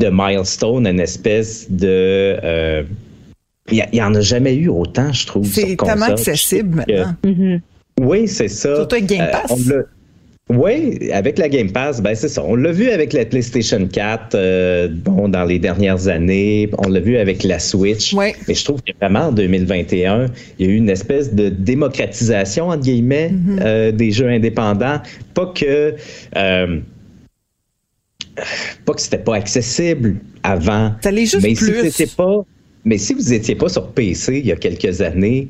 de 0.00 0.08
milestone, 0.12 0.86
une 0.86 1.00
espèce 1.00 1.70
de... 1.70 2.36
euh, 2.44 2.82
il 3.72 3.84
n'y 3.92 4.00
en 4.02 4.14
a 4.14 4.20
jamais 4.20 4.54
eu 4.54 4.68
autant, 4.68 5.12
je 5.12 5.26
trouve. 5.26 5.44
C'est 5.46 5.68
sur 5.68 5.76
tellement 5.78 5.94
console. 6.06 6.12
accessible 6.12 6.76
maintenant. 6.76 7.14
que- 7.22 7.28
Mhm. 7.28 7.60
Oui, 7.98 8.28
c'est 8.28 8.48
ça. 8.48 8.76
Surtout 8.76 8.96
avec 8.96 9.06
Game 9.06 9.26
Pass. 9.32 9.50
on 9.50 9.56
oui, 10.48 11.10
avec 11.12 11.38
la 11.38 11.48
Game 11.48 11.70
Pass, 11.72 12.00
ben 12.00 12.14
c'est 12.14 12.28
ça. 12.28 12.42
On 12.44 12.54
l'a 12.54 12.72
vu 12.72 12.88
avec 12.90 13.12
la 13.12 13.24
PlayStation 13.24 13.86
4, 13.86 14.34
euh, 14.34 14.88
bon, 14.88 15.28
dans 15.28 15.44
les 15.44 15.58
dernières 15.58 16.08
années. 16.08 16.70
On 16.78 16.88
l'a 16.88 17.00
vu 17.00 17.16
avec 17.16 17.42
la 17.42 17.58
Switch. 17.58 18.12
Ouais. 18.14 18.34
Mais 18.46 18.54
je 18.54 18.64
trouve 18.64 18.80
que 18.82 18.92
vraiment 19.00 19.26
en 19.28 19.32
2021, 19.32 20.26
il 20.58 20.66
y 20.66 20.68
a 20.68 20.72
eu 20.72 20.76
une 20.76 20.88
espèce 20.90 21.34
de 21.34 21.48
démocratisation 21.48 22.68
entre 22.68 22.82
guillemets 22.82 23.32
Mm-hmm. 23.36 23.62
euh, 23.62 23.92
des 23.92 24.10
jeux 24.10 24.28
indépendants. 24.28 25.00
Pas 25.34 25.46
que 25.54 25.94
euh, 26.36 26.80
pas 28.84 28.94
que 28.94 29.00
c'était 29.00 29.18
pas 29.18 29.36
accessible 29.36 30.16
avant. 30.42 30.92
Ça 31.02 31.14
juste 31.14 31.40
mais 31.42 31.54
plus. 31.54 31.90
Si 31.90 32.06
pas, 32.06 32.44
mais 32.84 32.98
si 32.98 33.14
vous 33.14 33.30
n'étiez 33.30 33.54
pas 33.54 33.68
sur 33.68 33.88
PC 33.92 34.38
il 34.38 34.46
y 34.46 34.52
a 34.52 34.56
quelques 34.56 35.00
années, 35.00 35.48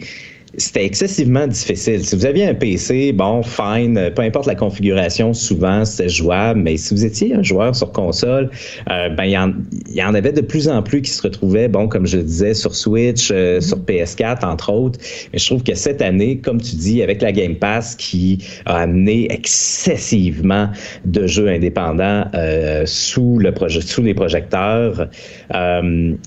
c'était 0.59 0.85
excessivement 0.85 1.47
difficile. 1.47 2.05
Si 2.05 2.17
vous 2.17 2.27
aviez 2.27 2.47
un 2.47 2.55
PC, 2.55 3.13
bon, 3.13 3.43
fine, 3.43 4.11
peu 4.15 4.23
importe 4.23 4.47
la 4.47 4.55
configuration, 4.55 5.35
souvent 5.35 5.85
c'était 5.85 6.09
jouable, 6.09 6.61
mais 6.61 6.77
si 6.77 6.95
vous 6.95 7.05
étiez 7.05 7.35
un 7.35 7.43
joueur 7.43 7.75
sur 7.75 7.93
console, 7.93 8.51
euh, 8.91 9.09
ben 9.11 9.25
il 9.25 9.31
y, 9.31 9.99
y 9.99 10.03
en 10.03 10.15
avait 10.15 10.33
de 10.33 10.41
plus 10.41 10.69
en 10.69 10.83
plus 10.83 11.03
qui 11.03 11.11
se 11.11 11.23
retrouvaient, 11.23 11.69
bon, 11.69 11.89
comme 11.89 12.07
je 12.07 12.17
le 12.19 12.23
disais, 12.23 12.55
sur 12.55 12.75
Switch, 12.75 13.31
euh, 13.31 13.61
sur 13.61 13.79
PS4, 13.79 14.45
entre 14.47 14.73
autres. 14.73 14.99
Mais 15.33 15.39
je 15.39 15.47
trouve 15.47 15.63
que 15.63 15.75
cette 15.75 16.01
année, 16.01 16.39
comme 16.39 16.61
tu 16.61 16.77
dis, 16.77 17.03
avec 17.03 17.23
la 17.23 17.33
Game 17.33 17.57
Pass 17.57 17.95
qui 17.95 18.45
a 18.65 18.79
amené 18.79 19.31
excessivement 19.31 20.71
de 21.05 21.27
jeux 21.27 21.49
indépendants 21.49 22.25
euh, 22.35 22.85
sous, 22.87 23.39
le 23.39 23.53
projet, 23.53 23.81
sous 23.81 24.03
les 24.03 24.15
projecteurs, 24.15 25.09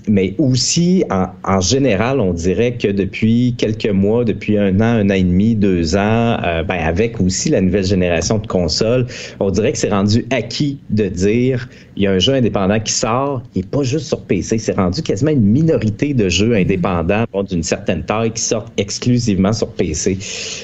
mais 0.08 0.34
aussi, 0.38 1.04
en, 1.10 1.26
en 1.44 1.60
général, 1.60 2.20
on 2.20 2.32
dirait 2.32 2.76
que 2.76 2.88
depuis 2.88 3.54
quelques 3.58 3.86
mois, 3.86 4.19
depuis 4.24 4.58
un 4.58 4.80
an, 4.80 4.84
un 4.84 5.10
an 5.10 5.14
et 5.14 5.22
demi, 5.22 5.54
deux 5.54 5.96
ans, 5.96 6.36
euh, 6.44 6.62
ben 6.62 6.78
avec 6.78 7.20
aussi 7.20 7.50
la 7.50 7.60
nouvelle 7.60 7.84
génération 7.84 8.38
de 8.38 8.46
consoles, 8.46 9.06
on 9.38 9.50
dirait 9.50 9.72
que 9.72 9.78
c'est 9.78 9.90
rendu 9.90 10.24
acquis 10.30 10.78
de 10.90 11.08
dire 11.08 11.68
il 11.96 12.04
y 12.04 12.06
a 12.06 12.12
un 12.12 12.18
jeu 12.18 12.34
indépendant 12.34 12.80
qui 12.80 12.92
sort, 12.92 13.42
il 13.54 13.62
n'est 13.62 13.66
pas 13.66 13.82
juste 13.82 14.06
sur 14.06 14.20
PC, 14.22 14.58
c'est 14.58 14.76
rendu 14.76 15.02
quasiment 15.02 15.32
une 15.32 15.42
minorité 15.42 16.14
de 16.14 16.28
jeux 16.28 16.54
indépendants 16.54 17.24
bon, 17.32 17.42
d'une 17.42 17.62
certaine 17.62 18.04
taille 18.04 18.32
qui 18.32 18.42
sortent 18.42 18.72
exclusivement 18.76 19.52
sur 19.52 19.68
PC. 19.68 20.18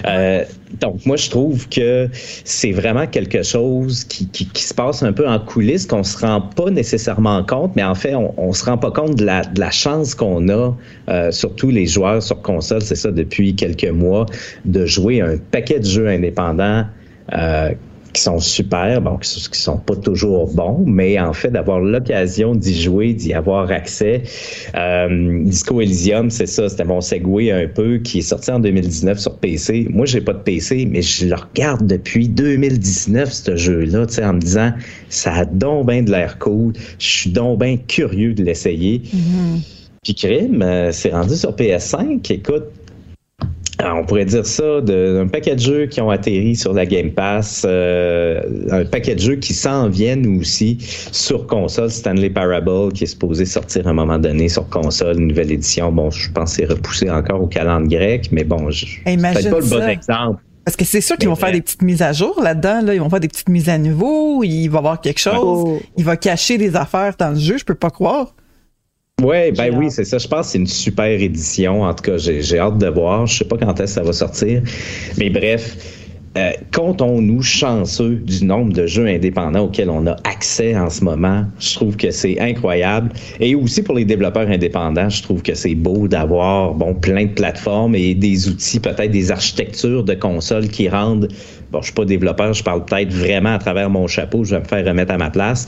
Euh, 0.07 0.45
donc 0.81 1.05
moi 1.07 1.17
je 1.17 1.31
trouve 1.31 1.69
que 1.69 2.09
c'est 2.45 2.73
vraiment 2.73 3.07
quelque 3.07 3.43
chose 3.43 4.05
qui, 4.05 4.29
qui, 4.29 4.63
se 4.63 4.75
passe 4.75 5.03
un 5.03 5.13
peu 5.13 5.29
en 5.29 5.39
coulisses 5.39 5.87
qu'on 5.87 6.03
se 6.03 6.19
rend 6.19 6.41
pas 6.41 6.71
nécessairement 6.71 7.45
compte, 7.45 7.75
mais 7.77 7.85
en 7.85 7.95
fait 7.95 8.15
on, 8.15 8.35
on 8.37 8.53
se 8.53 8.65
rend 8.65 8.79
pas 8.79 8.91
compte 8.91 9.17
de 9.17 9.25
la, 9.25 9.43
de 9.43 9.61
la 9.61 9.71
chance 9.71 10.15
qu'on 10.15 10.49
a, 10.49 10.77
euh, 11.09 11.31
surtout 11.31 11.71
les 11.71 11.87
joueurs 11.87 12.23
sur 12.23 12.41
console, 12.43 12.83
c'est 12.83 12.97
ça 12.97 13.11
depuis 13.11 13.55
quelques 13.55 13.85
mois, 13.85 14.27
de 14.65 14.87
jouer 14.87 15.21
un 15.21 15.37
paquet 15.37 15.81
de 15.81 15.87
jeux 15.87 16.09
indépendants. 16.09 16.85
Euh, 17.33 17.71
qui 18.13 18.23
sont 18.23 18.39
super, 18.39 19.01
bon, 19.01 19.17
qui, 19.19 19.49
qui 19.51 19.59
sont 19.59 19.79
pas 19.79 19.97
toujours 19.97 20.53
bons, 20.55 20.83
mais 20.87 21.19
en 21.19 21.33
fait 21.33 21.51
d'avoir 21.51 21.81
l'occasion 21.81 22.55
d'y 22.55 22.81
jouer, 22.81 23.13
d'y 23.13 23.33
avoir 23.35 23.71
accès. 23.71 24.23
Euh, 24.75 25.43
Disco 25.45 25.81
Elysium, 25.81 26.31
c'est 26.31 26.47
ça, 26.47 26.69
c'était 26.69 26.85
mon 26.85 27.01
segway 27.01 27.51
un 27.51 27.67
peu, 27.69 27.99
qui 27.99 28.19
est 28.19 28.23
sorti 28.23 28.51
en 28.51 28.61
2019 28.61 29.19
sur 29.19 29.37
PC. 29.37 29.87
Moi, 29.91 30.07
j'ai 30.07 30.21
pas 30.21 30.33
de 30.33 30.43
PC, 30.43 30.87
mais 30.91 31.03
je 31.03 31.27
le 31.27 31.35
regarde 31.35 31.87
depuis 31.87 32.29
2019, 32.29 33.33
ce 33.33 33.57
jeu-là, 33.57 34.07
tu 34.07 34.15
sais, 34.15 34.25
en 34.25 34.35
me 34.35 34.41
disant, 34.41 34.73
ça 35.09 35.33
a 35.33 35.45
donc 35.45 35.87
bien 35.87 36.03
de 36.03 36.11
l'air 36.11 36.39
cool, 36.39 36.73
je 36.99 37.07
suis 37.07 37.31
donc 37.31 37.61
bien 37.61 37.77
curieux 37.77 38.35
de 38.35 38.43
l'essayer. 38.43 39.03
Puis 40.03 40.15
crime, 40.15 40.63
euh, 40.63 40.93
c'est 40.93 41.11
rendu 41.11 41.35
sur 41.35 41.53
PS5, 41.53 42.33
écoute, 42.33 42.65
alors, 43.79 43.99
on 43.99 44.05
pourrait 44.05 44.25
dire 44.25 44.47
ça 44.47 44.81
d'un 44.81 45.29
paquet 45.29 45.55
de 45.55 45.61
jeux 45.61 45.87
qui 45.87 46.01
ont 46.01 46.09
atterri 46.09 46.57
sur 46.57 46.73
la 46.73 46.87
Game 46.87 47.11
Pass, 47.11 47.67
euh, 47.69 48.41
un 48.71 48.85
paquet 48.87 49.15
de 49.15 49.21
jeux 49.21 49.37
qui 49.37 49.53
s'en 49.53 49.89
viennent 49.89 50.39
aussi 50.39 50.79
sur 51.13 51.47
console. 51.47 51.91
Stanley 51.91 52.31
Parable 52.31 52.93
qui 52.93 53.05
est 53.05 53.09
supposé 53.09 53.45
sortir 53.45 53.87
à 53.87 53.91
un 53.91 53.93
moment 53.93 54.19
donné 54.19 54.49
sur 54.49 54.69
console, 54.69 55.19
une 55.19 55.29
nouvelle 55.29 55.53
édition. 55.53 55.93
Bon, 55.93 56.11
je 56.11 56.31
pense 56.33 56.57
que 56.57 56.63
c'est 56.63 56.73
repoussé 56.73 57.11
encore 57.11 57.43
au 57.43 57.47
calendrier 57.47 57.99
grec, 57.99 58.29
mais 58.33 58.45
bon, 58.45 58.71
je 58.71 58.87
peut-être 59.05 59.51
pas 59.51 59.61
le 59.61 59.67
bon 59.67 59.79
ça. 59.79 59.93
exemple. 59.93 60.41
Parce 60.65 60.77
que 60.77 60.85
c'est 60.85 61.01
sûr 61.01 61.17
qu'ils 61.17 61.29
vont 61.29 61.37
faire 61.37 61.53
des 61.53 61.61
petites 61.61 61.83
mises 61.83 62.03
à 62.03 62.13
jour 62.13 62.41
là-dedans. 62.43 62.81
Là. 62.83 62.95
Ils 62.95 63.01
vont 63.01 63.09
faire 63.09 63.21
des 63.21 63.29
petites 63.29 63.49
mises 63.49 63.69
à 63.69 63.79
niveau. 63.79 64.43
Il 64.43 64.69
va 64.69 64.77
y 64.77 64.79
avoir 64.79 65.01
quelque 65.01 65.21
chose. 65.21 65.35
Oh. 65.37 65.81
Il 65.97 66.05
va 66.05 66.17
cacher 66.17 66.59
des 66.59 66.75
affaires 66.75 67.15
dans 67.17 67.31
le 67.31 67.39
jeu. 67.39 67.57
Je 67.57 67.65
peux 67.65 67.77
pas 67.77 67.91
croire. 67.91 68.35
Ouais, 69.23 69.51
ben 69.51 69.75
oui, 69.75 69.91
c'est 69.91 70.05
ça. 70.05 70.19
Je 70.19 70.29
pense 70.29 70.49
que 70.49 70.53
c'est 70.53 70.59
une 70.59 70.67
super 70.67 71.07
édition. 71.07 71.85
En 71.85 71.95
tout 71.95 72.03
cas, 72.03 72.19
j'ai 72.19 72.43
j'ai 72.43 72.59
hâte 72.59 72.77
de 72.77 72.89
voir. 72.89 73.27
Je 73.27 73.39
sais 73.39 73.47
pas 73.47 73.57
quand 73.57 73.73
est-ce 73.81 73.95
que 73.95 74.01
ça 74.01 74.03
va 74.03 74.13
sortir. 74.13 74.61
Mais 75.17 75.31
bref, 75.31 75.75
euh, 76.37 76.51
comptons-nous 76.71 77.41
chanceux 77.41 78.17
du 78.17 78.45
nombre 78.45 78.75
de 78.75 78.87
jeux 78.87 79.07
indépendants 79.07 79.65
auxquels 79.65 79.89
on 79.89 80.07
a 80.07 80.17
accès 80.25 80.77
en 80.77 80.91
ce 80.91 81.03
moment. 81.03 81.47
Je 81.59 81.77
trouve 81.77 81.97
que 81.97 82.11
c'est 82.11 82.39
incroyable. 82.39 83.11
Et 83.41 83.55
aussi 83.55 83.83
pour 83.83 83.95
les 83.95 84.05
développeurs 84.05 84.51
indépendants, 84.51 85.09
je 85.09 85.23
trouve 85.23 85.41
que 85.41 85.55
c'est 85.55 85.75
beau 85.75 86.09
d'avoir 86.09 86.75
bon 86.75 86.93
plein 86.95 87.25
de 87.25 87.33
plateformes 87.33 87.95
et 87.95 88.15
des 88.15 88.51
outils, 88.51 88.81
peut-être 88.81 89.13
des 89.13 89.31
architectures 89.31 90.05
de 90.05 90.13
consoles 90.13 90.69
qui 90.69 90.91
rendent. 90.91 91.29
Bon, 91.73 91.81
je 91.81 91.87
suis 91.87 91.95
pas 91.95 92.05
développeur, 92.05 92.53
je 92.55 92.63
parle 92.63 92.85
peut-être 92.85 93.13
vraiment 93.13 93.55
à 93.55 93.59
travers 93.59 93.91
mon 93.91 94.07
chapeau. 94.07 94.45
Je 94.45 94.55
vais 94.55 94.61
me 94.61 94.67
faire 94.67 94.85
remettre 94.85 95.13
à 95.13 95.19
ma 95.19 95.31
place. 95.31 95.67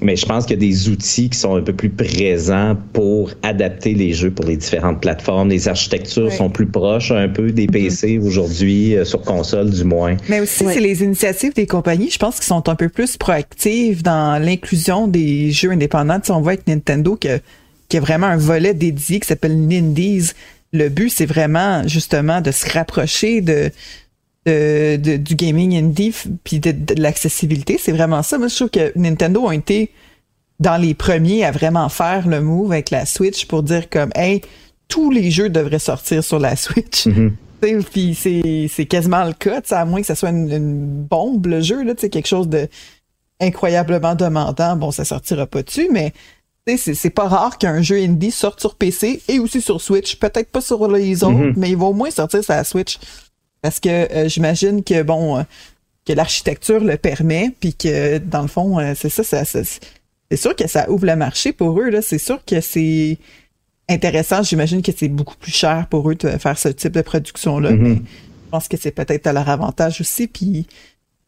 Mais 0.00 0.16
je 0.16 0.26
pense 0.26 0.46
qu'il 0.46 0.60
y 0.60 0.66
a 0.66 0.68
des 0.68 0.88
outils 0.88 1.30
qui 1.30 1.38
sont 1.38 1.54
un 1.54 1.62
peu 1.62 1.72
plus 1.72 1.88
présents 1.90 2.76
pour 2.92 3.30
adapter 3.44 3.94
les 3.94 4.12
jeux 4.12 4.32
pour 4.32 4.44
les 4.44 4.56
différentes 4.56 5.00
plateformes. 5.00 5.48
Les 5.48 5.68
architectures 5.68 6.32
sont 6.32 6.50
plus 6.50 6.66
proches 6.66 7.12
un 7.12 7.28
peu 7.28 7.52
des 7.52 7.68
PC 7.68 8.18
aujourd'hui, 8.18 8.96
euh, 8.96 9.04
sur 9.04 9.22
console 9.22 9.70
du 9.70 9.84
moins. 9.84 10.16
Mais 10.28 10.40
aussi, 10.40 10.64
c'est 10.64 10.80
les 10.80 11.04
initiatives 11.04 11.54
des 11.54 11.66
compagnies, 11.68 12.10
je 12.10 12.18
pense, 12.18 12.40
qui 12.40 12.46
sont 12.46 12.68
un 12.68 12.74
peu 12.74 12.88
plus 12.88 13.16
proactives 13.16 14.02
dans 14.02 14.42
l'inclusion 14.42 15.06
des 15.06 15.52
jeux 15.52 15.70
indépendants. 15.70 16.18
Tu 16.18 16.26
sais, 16.26 16.32
on 16.32 16.40
voit 16.40 16.52
avec 16.52 16.66
Nintendo 16.66 17.14
que- 17.14 17.38
qu'il 17.88 17.94
y 17.94 17.96
a 17.98 18.00
vraiment 18.00 18.26
un 18.26 18.36
volet 18.36 18.74
dédié 18.74 19.20
qui 19.20 19.28
s'appelle 19.28 19.56
Nindies. 19.56 20.30
Le 20.72 20.88
but, 20.88 21.10
c'est 21.10 21.26
vraiment 21.26 21.86
justement 21.86 22.40
de 22.40 22.50
se 22.50 22.68
rapprocher 22.72 23.40
de, 23.40 23.70
de, 24.46 24.96
de- 24.96 25.16
du 25.16 25.34
gaming 25.36 25.76
indie 25.76 26.14
puis 26.44 26.58
de, 26.60 26.72
de 26.72 27.00
l'accessibilité. 27.00 27.78
C'est 27.78 27.92
vraiment 27.92 28.22
ça. 28.22 28.38
Moi, 28.38 28.48
je 28.48 28.56
trouve 28.56 28.70
que 28.70 28.92
Nintendo 28.96 29.48
a 29.48 29.54
été 29.54 29.90
dans 30.60 30.76
les 30.76 30.94
premiers 30.94 31.44
à 31.44 31.50
vraiment 31.50 31.88
faire 31.88 32.26
le 32.28 32.40
move 32.40 32.72
avec 32.72 32.90
la 32.90 33.06
Switch 33.06 33.46
pour 33.46 33.62
dire 33.62 33.88
comme, 33.90 34.10
hey, 34.14 34.42
tous 34.88 35.10
les 35.10 35.30
jeux 35.30 35.48
devraient 35.48 35.78
sortir 35.78 36.22
sur 36.22 36.38
la 36.38 36.56
Switch. 36.56 37.06
Sais, 37.62 37.78
Puis 37.92 38.14
c'est, 38.14 38.66
c'est 38.68 38.86
quasiment 38.86 39.24
le 39.24 39.32
cas, 39.32 39.60
à 39.70 39.84
moins 39.84 40.00
que 40.00 40.06
ça 40.06 40.14
soit 40.16 40.30
une, 40.30 40.50
une 40.52 40.86
bombe, 41.04 41.46
le 41.46 41.60
jeu, 41.60 41.82
là, 41.84 41.94
quelque 41.94 42.26
chose 42.26 42.48
de 42.48 42.68
incroyablement 43.40 44.14
demandant. 44.14 44.76
Bon, 44.76 44.90
ça 44.90 45.04
sortira 45.04 45.46
pas 45.46 45.62
dessus, 45.62 45.88
mais 45.90 46.12
c'est 46.76 47.10
pas 47.10 47.28
rare 47.28 47.58
qu'un 47.58 47.82
jeu 47.82 47.96
indie 47.96 48.30
sorte 48.30 48.60
sur 48.60 48.74
PC 48.76 49.20
et 49.28 49.38
aussi 49.38 49.60
sur 49.60 49.80
Switch. 49.80 50.16
Peut-être 50.16 50.50
pas 50.50 50.60
sur 50.60 50.88
les 50.90 51.24
autres, 51.24 51.32
Mhm. 51.34 51.54
mais 51.56 51.70
il 51.70 51.76
va 51.76 51.86
au 51.86 51.92
moins 51.92 52.10
sortir 52.10 52.42
sur 52.44 52.54
la 52.54 52.64
Switch. 52.64 52.98
Parce 53.62 53.80
que 53.80 53.88
euh, 53.88 54.28
j'imagine 54.28 54.82
que, 54.84 55.02
bon, 55.02 55.38
euh, 55.38 55.42
que 56.06 56.12
l'architecture 56.12 56.80
le 56.80 56.96
permet, 56.96 57.50
puis 57.60 57.74
que, 57.74 58.18
dans 58.18 58.42
le 58.42 58.48
fond, 58.48 58.78
euh, 58.80 58.92
c'est 58.96 59.08
ça, 59.08 59.22
ça, 59.24 59.44
ça- 59.44 59.60
c'est 60.30 60.36
sûr 60.36 60.56
que 60.56 60.66
ça 60.68 60.90
ouvre 60.90 61.06
le 61.06 61.14
marché 61.16 61.52
pour 61.52 61.78
eux, 61.80 61.88
là. 61.90 62.02
C'est 62.02 62.18
sûr 62.18 62.44
que 62.44 62.60
c'est 62.60 63.18
intéressant. 63.88 64.42
J'imagine 64.42 64.82
que 64.82 64.90
c'est 64.96 65.08
beaucoup 65.08 65.36
plus 65.36 65.52
cher 65.52 65.86
pour 65.90 66.10
eux 66.10 66.14
de 66.14 66.28
faire 66.38 66.58
ce 66.58 66.68
type 66.68 66.92
de 66.92 67.02
production-là, 67.02 67.70
Mhm. 67.70 67.82
mais 67.82 67.94
je 67.96 68.50
pense 68.50 68.66
que 68.68 68.76
c'est 68.76 68.90
peut-être 68.92 69.26
à 69.26 69.32
leur 69.32 69.48
avantage 69.48 70.00
aussi, 70.00 70.26
puis 70.26 70.66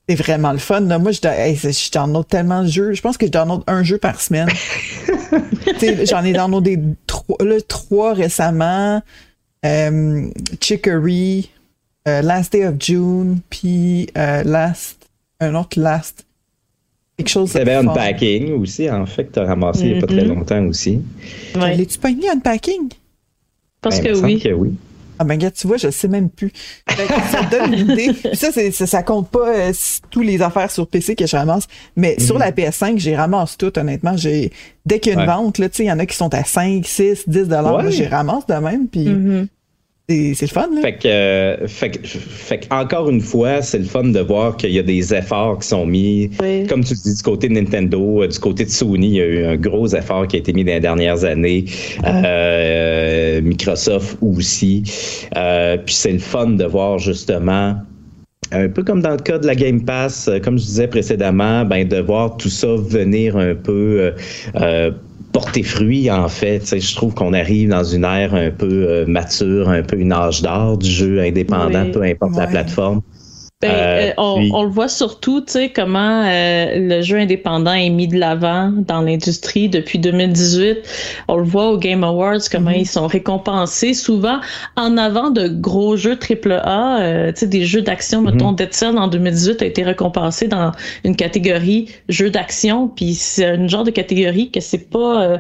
c'est 0.09 0.15
vraiment 0.17 0.53
le 0.53 0.59
fun. 0.59 0.81
Là. 0.81 0.99
Moi, 0.99 1.13
je, 1.13 1.21
hey, 1.27 1.57
je 1.57 1.91
download 1.93 2.27
tellement 2.29 2.63
de 2.63 2.69
jeux. 2.69 2.93
Je 2.95 3.01
pense 3.03 3.17
que 3.17 3.27
je 3.27 3.31
download 3.31 3.63
un 3.67 3.83
jeu 3.83 3.99
par 3.99 4.21
semaine. 4.21 4.49
J'en 6.05 6.25
ai 6.25 6.33
downloadé 6.33 6.79
trois, 7.07 7.37
là, 7.45 7.57
trois 7.67 8.15
récemment. 8.15 9.03
Euh, 9.65 10.29
Chicory, 10.61 11.51
euh, 12.09 12.23
Last 12.23 12.53
Day 12.53 12.67
of 12.67 12.75
June, 12.79 13.39
puis 13.51 14.09
euh, 14.17 14.43
Last, 14.45 15.09
un 15.41 15.55
autre 15.55 15.81
Last. 15.81 16.25
Quelque 17.17 17.29
chose 17.29 17.53
Il 17.55 17.59
y 17.59 17.61
avait. 17.61 17.75
Unpacking 17.75 18.53
aussi, 18.61 18.91
en 18.91 19.07
fait, 19.07 19.25
que 19.27 19.35
tu 19.35 19.39
as 19.39 19.45
ramassé 19.45 19.83
il 19.85 19.93
n'y 19.93 19.99
a 19.99 20.01
pas 20.01 20.07
très 20.09 20.23
Mhm. 20.25 20.35
longtemps 20.35 20.65
aussi. 20.67 21.01
Ouais. 21.55 21.77
L'as-tu 21.77 21.99
pogné 21.99 22.29
Unpacking? 22.31 22.89
Parce 23.81 24.01
Ben, 24.01 24.07
il 24.07 24.11
me 24.13 24.17
que 24.21 24.25
oui. 24.27 24.41
que 24.41 24.49
oui. 24.53 24.75
Ah 25.17 25.23
ben 25.23 25.37
gars, 25.39 25.53
tu 25.53 25.69
vois, 25.69 25.77
je 25.77 25.91
sais 25.91 26.09
même 26.09 26.29
plus. 26.29 26.51
Ça 26.89 27.45
te 27.45 27.51
donne 27.57 27.73
une 27.73 27.91
idée. 27.93 28.13
Puis 28.25 28.35
ça, 28.37 28.51
ça, 28.51 28.87
ça 28.87 29.03
compte 29.05 29.29
pas 29.31 29.47
euh, 29.49 29.69
s- 29.69 30.01
tous 30.11 30.23
les 30.23 30.43
affaires 30.43 30.73
sur 30.73 30.89
PC 30.89 31.15
que 31.15 31.25
je 31.25 31.37
ramasse. 31.37 31.69
Mais 31.95 32.19
sur 32.19 32.37
la 32.37 32.51
PS5, 32.51 32.99
j'ai 32.99 33.15
ramasse 33.15 33.57
tout, 33.57 33.79
honnêtement. 33.79 34.17
J'ai, 34.17 34.51
dès 34.85 34.99
qu'il 34.99 35.13
y 35.13 35.17
a 35.17 35.23
une 35.23 35.29
Ouais. 35.29 35.33
vente, 35.33 35.59
là, 35.59 35.69
tu 35.69 35.77
sais, 35.77 35.85
il 35.85 35.87
y 35.87 35.93
en 35.93 36.01
a 36.01 36.07
qui 36.07 36.17
sont 36.17 36.35
à 36.35 36.43
5, 36.43 36.85
6, 36.85 37.29
10 37.29 37.43
dollars. 37.47 37.77
Ouais. 37.77 37.83
Moi, 37.85 37.91
j'ai 37.93 38.09
ramasse 38.09 38.45
de 38.49 38.55
même. 38.55 38.89
Puis 38.89 39.09
Mhm. 39.09 39.47
C'est 40.09 40.43
le 40.43 40.47
fun, 40.49 40.69
là. 40.75 40.83
Fait 40.83 40.97
que, 40.99 41.09
euh, 41.09 41.67
fait, 41.67 41.91
que- 41.91 42.07
fait 42.07 42.59
que, 42.59 42.75
encore 42.75 43.09
une 43.09 43.23
fois, 43.23 43.63
c'est 43.63 43.79
le 43.79 43.85
fun 43.87 44.05
de 44.05 44.21
voir 44.21 44.57
qu'il 44.59 44.71
y 44.73 44.79
a 44.79 44.83
des 44.83 45.15
efforts 45.15 45.59
qui 45.61 45.69
sont 45.69 45.87
mis. 45.87 46.29
Oui. 46.43 46.67
Comme 46.67 46.85
tu 46.85 46.93
dis, 46.95 47.15
du 47.15 47.23
côté 47.23 47.49
de 47.49 47.55
Nintendo, 47.55 48.23
euh, 48.23 48.29
du 48.29 48.39
côté 48.39 48.65
de 48.67 48.71
Sony, 48.71 49.07
il 49.07 49.15
y 49.15 49.21
a 49.21 49.27
eu 49.27 49.45
un 49.47 49.57
gros 49.57 49.87
effort 49.95 50.27
qui 50.29 50.37
a 50.37 50.39
été 50.41 50.53
mis 50.53 50.63
dans 50.65 50.73
les 50.73 50.81
dernières 50.81 51.25
années. 51.25 51.65
Euh, 52.05 53.41
Microsoft 53.41 54.19
aussi. 54.21 54.83
Euh, 55.37 55.79
puis 55.79 55.95
c'est 55.95 56.13
le 56.13 56.19
fun 56.19 56.49
de 56.49 56.65
voir 56.65 56.99
justement 56.99 57.77
un 58.53 58.69
peu 58.69 58.83
comme 58.85 59.01
dans 59.01 59.13
le 59.13 59.17
cas 59.17 59.39
de 59.39 59.47
la 59.47 59.55
Game 59.55 59.85
Pass, 59.85 60.31
comme 60.45 60.59
je 60.59 60.65
disais 60.65 60.87
précédemment, 60.87 61.65
ben 61.65 61.89
de 61.89 61.97
voir 61.99 62.37
tout 62.37 62.51
ça 62.51 62.69
venir 62.77 63.37
un 63.37 63.55
peu 63.55 64.13
euh, 64.61 64.91
porter 65.35 65.65
fruit 65.65 66.11
en 66.11 66.29
fait. 66.29 66.61
Tu 66.61 66.67
sais, 66.67 66.81
je 66.81 66.95
trouve 66.95 67.13
qu'on 67.13 67.35
arrive 67.35 67.69
dans 67.69 67.85
une 67.85 68.05
ère 68.05 68.35
un 68.35 68.51
peu 68.51 68.87
euh, 68.89 69.05
mature, 69.07 69.69
un 69.69 69.83
peu 69.83 69.99
une 69.99 70.13
âge 70.13 70.41
d'or 70.41 70.79
du 70.79 70.89
jeu 70.89 71.21
indépendant, 71.21 71.85
Oui. 71.85 71.91
peu 71.91 72.03
importe 72.03 72.37
la 72.37 72.47
plateforme. 72.47 73.03
Ben, 73.65 73.71
Euh, 73.75 74.09
euh, 74.09 74.13
on, 74.19 74.39
puis- 74.39 74.51
on 74.55 74.63
le 74.63 74.69
voit 74.71 74.89
surtout, 74.89 75.41
tu 75.41 75.53
sais, 75.53 75.69
comment 75.71 76.23
euh, 76.27 76.67
le 76.77 77.03
jeu 77.03 77.17
indépendant 77.19 77.73
est 77.73 77.91
mis 77.91 78.07
de 78.09 78.19
l'avant 78.19 78.73
dans 78.77 79.01
l'industrie 79.01 79.69
depuis 79.69 79.99
2018. 79.99 80.79
On 81.29 81.37
le 81.37 81.45
voit 81.45 81.71
au 81.71 81.79
Game 81.79 82.05
Awards, 82.05 82.41
comment 82.51 82.71
Mm-hmm. 82.71 82.81
ils 82.81 82.87
sont 82.87 83.07
récompensés, 83.07 83.95
souvent 83.95 84.39
en 84.77 84.97
avant 84.97 85.31
de 85.31 85.49
gros 85.49 85.97
jeux 85.97 86.17
AAA. 86.19 87.01
Euh, 87.01 87.33
tu 87.33 87.41
sais, 87.41 87.47
des 87.47 87.65
jeux 87.65 87.83
d'action, 87.83 88.23
Mm-hmm. 88.23 88.33
mettons, 88.33 88.53
Dead 88.53 88.73
Cell 88.75 88.99
en 88.99 89.09
2018 89.09 89.63
a 89.63 89.67
été 89.67 89.83
récompensé 89.83 90.49
dans 90.49 90.73
une 91.05 91.17
catégorie 91.17 91.89
jeux 92.09 92.31
d'action, 92.31 92.89
puis 92.89 93.15
c'est 93.15 93.47
un 93.47 93.67
genre 93.69 93.85
de 93.85 93.91
catégorie 93.91 94.51
que 94.51 94.61
c'est 94.61 94.91
pas... 94.91 95.23
euh, 95.23 95.39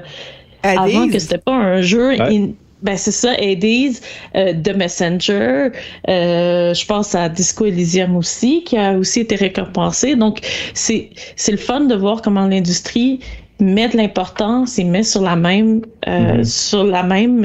avant 0.62 1.08
que 1.08 1.18
c'était 1.18 1.38
pas 1.38 1.52
un 1.52 1.82
jeu. 1.82 2.08
Ouais. 2.10 2.20
in- 2.22 2.48
ben 2.84 2.96
c'est 2.96 3.10
ça, 3.12 3.32
Hades, 3.32 3.96
euh, 4.36 4.52
The 4.62 4.76
Messenger. 4.76 5.70
euh, 6.08 6.74
je 6.74 6.86
pense 6.86 7.14
à 7.14 7.28
Disco 7.28 7.64
Elysium 7.66 8.16
aussi, 8.16 8.62
qui 8.64 8.76
a 8.76 8.92
aussi 8.98 9.20
été 9.20 9.36
récompensé. 9.36 10.16
Donc 10.16 10.40
c'est 10.74 11.10
c'est 11.36 11.52
le 11.52 11.58
fun 11.58 11.80
de 11.82 11.94
voir 11.94 12.22
comment 12.22 12.46
l'industrie 12.46 13.20
met 13.60 13.88
de 13.88 13.96
l'importance 13.96 14.78
et 14.78 14.84
met 14.84 15.02
sur 15.02 15.22
la 15.22 15.36
même 15.36 15.82
euh, 16.08 16.38
Mhm. 16.38 16.44
sur 16.44 16.84
la 16.84 17.02
même 17.02 17.44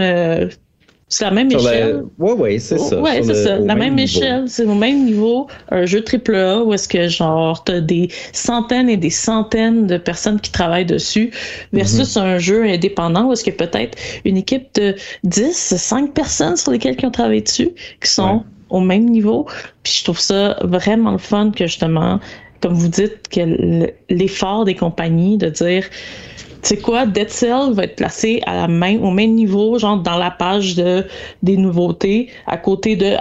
sur 1.11 1.25
la 1.25 1.31
même 1.31 1.49
Sur 1.49 1.61
la- 1.63 1.73
échelle. 1.75 2.03
Ouais, 2.19 2.31
ouais, 2.33 2.59
c'est 2.59 2.77
ça. 2.77 3.01
Ouais, 3.01 3.15
sur 3.23 3.25
c'est 3.33 3.43
ça. 3.43 3.57
La 3.57 3.73
même, 3.75 3.97
échelle, 3.97 4.43
c'est 4.47 4.65
au 4.65 4.75
même 4.75 5.05
niveau. 5.05 5.47
Un 5.71 5.85
jeu 5.85 6.03
AAA 6.03 6.63
où 6.63 6.73
est-ce 6.73 6.87
que, 6.87 7.07
genre, 7.07 7.63
t'as 7.63 7.79
des 7.81 8.09
centaines 8.31 8.89
et 8.89 8.97
des 8.97 9.09
centaines 9.09 9.87
de 9.87 9.97
personnes 9.97 10.39
qui 10.39 10.51
travaillent 10.51 10.85
dessus 10.85 11.31
versus 11.73 12.15
Mhm. 12.15 12.23
un 12.23 12.37
jeu 12.37 12.63
indépendant 12.63 13.25
où 13.27 13.33
est-ce 13.33 13.43
que 13.43 13.49
peut-être 13.51 13.97
une 14.23 14.37
équipe 14.37 14.67
de 14.75 14.95
10, 15.23 15.75
5 15.77 16.13
personnes 16.13 16.55
sur 16.55 16.71
lesquelles 16.71 16.95
ils 16.99 17.05
ont 17.05 17.11
travaillé 17.11 17.41
dessus 17.41 17.71
qui 18.01 18.09
sont 18.11 18.35
Ouais. 18.35 18.41
au 18.69 18.79
même 18.79 19.05
niveau. 19.05 19.47
Puis 19.83 19.93
je 19.99 20.03
trouve 20.03 20.19
ça 20.19 20.57
vraiment 20.61 21.11
le 21.11 21.17
fun 21.17 21.49
que, 21.49 21.65
justement, 21.65 22.19
comme 22.61 22.73
vous 22.73 22.87
dites, 22.87 23.27
que 23.31 23.89
l'effort 24.09 24.63
des 24.65 24.75
compagnies 24.75 25.37
de 25.37 25.49
dire 25.49 25.85
tu 26.61 26.69
sais 26.69 26.77
quoi, 26.77 27.05
Dead 27.05 27.29
Cell 27.29 27.73
va 27.73 27.83
être 27.85 27.95
placé 27.95 28.41
à 28.45 28.55
la 28.55 28.67
même, 28.67 29.03
au 29.03 29.11
même 29.11 29.33
niveau, 29.33 29.77
genre 29.79 29.97
dans 29.97 30.17
la 30.17 30.31
page 30.31 30.75
de, 30.75 31.05
des 31.43 31.57
nouveautés, 31.57 32.29
à 32.47 32.57
côté 32.57 32.95
de 32.95 33.13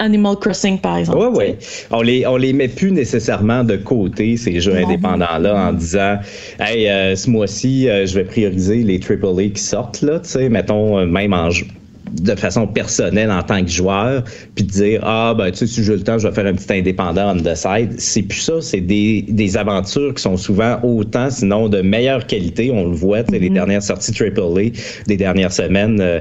Animal 0.00 0.36
Crossing, 0.36 0.78
par 0.80 0.96
exemple. 0.96 1.18
Oui, 1.18 1.28
oui. 1.36 1.54
On 1.92 2.02
les, 2.02 2.26
on 2.26 2.36
les 2.36 2.52
met 2.52 2.66
plus 2.68 2.90
nécessairement 2.90 3.62
de 3.62 3.76
côté, 3.76 4.36
ces 4.36 4.60
jeux 4.60 4.74
indépendants-là, 4.76 5.68
en 5.68 5.72
disant 5.72 6.18
Hey, 6.58 6.88
euh, 6.88 7.14
ce 7.14 7.30
mois-ci, 7.30 7.88
euh, 7.88 8.04
je 8.04 8.14
vais 8.16 8.24
prioriser 8.24 8.82
les 8.82 8.98
AAA 9.00 9.50
qui 9.54 9.62
sortent, 9.62 10.02
là, 10.02 10.18
tu 10.18 10.28
sais, 10.30 10.48
mettons, 10.48 10.98
euh, 10.98 11.06
même 11.06 11.32
en 11.32 11.50
jeu- 11.50 11.66
de 12.12 12.34
façon 12.34 12.66
personnelle 12.66 13.30
en 13.30 13.42
tant 13.42 13.62
que 13.62 13.70
joueur, 13.70 14.24
puis 14.54 14.64
de 14.64 14.70
dire 14.70 15.00
Ah, 15.02 15.34
ben, 15.36 15.50
tu 15.50 15.58
sais, 15.58 15.66
si 15.66 15.84
j'ai 15.84 15.94
le 15.94 16.02
temps, 16.02 16.18
je 16.18 16.28
vais 16.28 16.34
faire 16.34 16.46
un 16.46 16.54
petit 16.54 16.72
indépendant 16.72 17.34
on 17.34 17.40
the 17.40 17.54
side. 17.54 17.94
C'est 17.98 18.22
plus 18.22 18.40
ça, 18.40 18.60
c'est 18.60 18.80
des, 18.80 19.24
des 19.28 19.56
aventures 19.56 20.14
qui 20.14 20.22
sont 20.22 20.36
souvent 20.36 20.78
autant, 20.82 21.30
sinon 21.30 21.68
de 21.68 21.80
meilleure 21.80 22.26
qualité. 22.26 22.70
On 22.70 22.88
le 22.88 22.94
voit, 22.94 23.22
tu 23.22 23.32
sais, 23.32 23.38
les 23.38 23.50
dernières 23.50 23.82
sorties 23.82 24.12
AAA 24.12 24.70
des 25.06 25.16
dernières 25.16 25.52
semaines, 25.52 26.00
euh, 26.00 26.20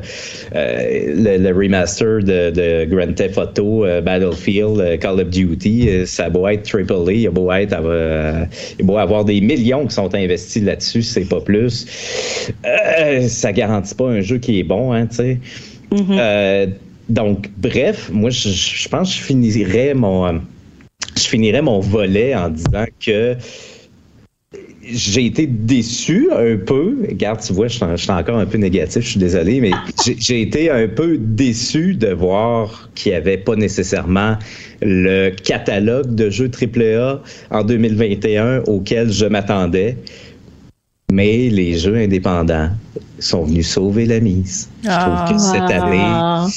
euh, 0.56 1.38
le, 1.38 1.44
le 1.44 1.56
remaster 1.56 2.20
de, 2.20 2.52
de 2.52 2.86
Grand 2.86 3.14
Theft 3.14 3.38
Auto, 3.38 3.86
euh, 3.86 4.02
Battlefield, 4.02 4.80
euh, 4.80 4.98
Call 4.98 5.20
of 5.22 5.30
Duty, 5.30 5.90
euh, 5.90 6.06
ça 6.06 6.30
beau 6.30 6.48
être 6.48 6.68
AAA, 6.74 7.12
il 7.12 7.22
y 7.22 7.28
a 7.28 7.32
beau 7.32 7.52
être, 7.52 7.76
euh, 7.84 8.46
il 8.74 8.82
y 8.82 8.84
a 8.84 8.86
beau 8.86 8.98
avoir 8.98 9.26
des 9.26 9.42
millions 9.42 9.86
qui 9.86 9.96
sont 9.96 10.14
investis 10.16 10.64
là-dessus, 10.64 11.02
c'est 11.02 11.28
pas 11.28 11.42
plus. 11.42 11.86
Euh, 12.66 13.28
ça 13.28 13.52
garantit 13.52 13.96
pas 13.96 14.08
un 14.08 14.22
jeu 14.22 14.38
qui 14.38 14.60
est 14.60 14.64
bon, 14.64 14.94
hein, 14.94 15.08
tu 15.08 15.16
sais. 15.18 15.40
Mhm. 15.94 16.18
Euh, 16.18 16.68
donc, 17.08 17.50
bref, 17.58 18.10
moi, 18.12 18.32
je, 18.32 18.90
pense 18.90 19.14
que 19.14 19.20
je 19.20 19.24
finirais 19.24 19.94
mon, 19.94 20.26
euh, 20.26 20.32
je 21.16 21.28
finirais 21.28 21.62
mon 21.62 21.80
volet 21.80 22.34
en 22.34 22.50
disant 22.50 22.86
que 23.00 23.36
j'ai 24.84 25.26
été 25.26 25.46
déçu 25.46 26.30
un 26.32 26.58
peu. 26.58 26.98
Regarde, 27.08 27.42
tu 27.42 27.54
vois, 27.54 27.68
je 27.68 27.76
suis 27.76 27.86
je 27.92 28.02
suis 28.02 28.12
encore 28.12 28.38
un 28.38 28.46
peu 28.46 28.58
négatif, 28.58 29.04
je 29.04 29.10
suis 29.12 29.20
désolé, 29.20 29.62
mais 29.62 29.72
j'ai 30.18 30.42
été 30.42 30.72
un 30.72 30.88
peu 30.88 31.18
déçu 31.18 31.94
de 31.94 32.10
voir 32.10 32.90
qu'il 32.96 33.12
n'y 33.12 33.18
avait 33.18 33.38
pas 33.38 33.56
nécessairement 33.56 34.38
le 34.82 35.30
catalogue 35.30 36.16
de 36.16 36.30
jeux 36.30 36.50
AAA 36.50 37.22
en 37.52 37.64
2021 37.64 38.64
auquel 38.66 39.12
je 39.12 39.26
m'attendais. 39.26 39.98
Mais 41.12 41.50
les 41.50 41.78
jeux 41.78 41.96
indépendants 41.98 42.70
sont 43.20 43.44
venus 43.44 43.68
sauver 43.70 44.06
la 44.06 44.20
mise. 44.20 44.70
Je 44.84 44.90
trouve 44.90 45.32
que 45.36 45.38
cette 45.42 45.72
année, 45.72 46.00
Ah. 46.02 46.48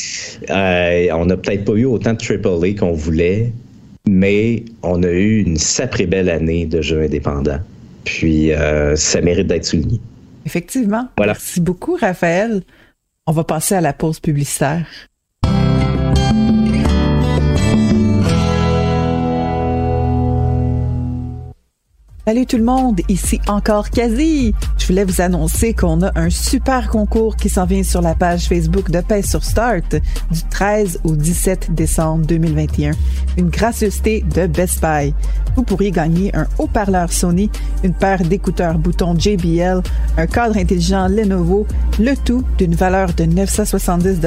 euh, 0.51 1.09
on 1.13 1.27
n'a 1.27 1.37
peut-être 1.37 1.65
pas 1.65 1.73
eu 1.75 1.85
autant 1.85 2.15
de 2.15 2.19
AAA 2.19 2.75
qu'on 2.79 2.93
voulait, 2.93 3.53
mais 4.09 4.65
on 4.83 5.03
a 5.03 5.09
eu 5.11 5.41
une 5.43 5.59
sacrée 5.59 6.07
belle 6.07 6.31
année 6.31 6.65
de 6.67 6.81
jeux 6.81 7.03
indépendants. 7.03 7.61
Puis 8.05 8.53
euh, 8.53 8.97
ça 8.97 9.21
mérite 9.21 9.49
d'être 9.49 9.65
souligné. 9.67 10.01
Effectivement. 10.47 11.09
Voilà. 11.17 11.33
Merci 11.33 11.61
beaucoup, 11.61 11.97
Raphaël. 12.01 12.63
On 13.27 13.33
va 13.33 13.45
passer 13.45 13.75
à 13.75 13.81
la 13.81 13.93
pause 13.93 14.21
publicitaire. 14.21 14.87
Salut 22.29 22.45
tout 22.45 22.57
le 22.57 22.65
monde, 22.65 23.03
ici 23.09 23.41
encore 23.47 23.89
Quasi. 23.89 24.53
Je 24.79 24.87
voulais 24.89 25.05
vous 25.05 25.21
annoncer 25.21 25.75
qu'on 25.75 26.03
a 26.03 26.11
un 26.17 26.29
super 26.29 26.89
concours 26.89 27.37
qui 27.37 27.49
s'en 27.49 27.67
vient 27.67 27.85
sur 27.85 28.03
la 28.03 28.17
page 28.17 28.49
Facebook 28.49 28.91
de 28.91 29.01
Paix 29.01 29.23
sur 29.23 29.45
Start 29.45 29.95
du 30.33 30.43
13 30.51 31.03
au 31.05 31.15
17 31.15 31.73
décembre 31.73 32.27
2021. 32.27 32.91
Une 33.37 33.49
gracieuseté 33.49 34.25
de 34.35 34.49
Best 34.49 34.83
Buy. 34.83 35.15
Vous 35.55 35.63
pourriez 35.63 35.93
gagner 35.93 36.35
un 36.35 36.49
haut-parleur 36.59 37.13
Sony, 37.13 37.49
une 37.85 37.95
paire 37.95 38.23
d'écouteurs 38.23 38.77
boutons 38.77 39.17
JBL, 39.17 39.83
un 40.17 40.27
cadre 40.27 40.57
intelligent 40.57 41.07
Lenovo, 41.07 41.65
le 42.01 42.17
tout 42.17 42.43
d'une 42.59 42.75
valeur 42.75 43.13
de 43.15 43.23
970 43.23 44.19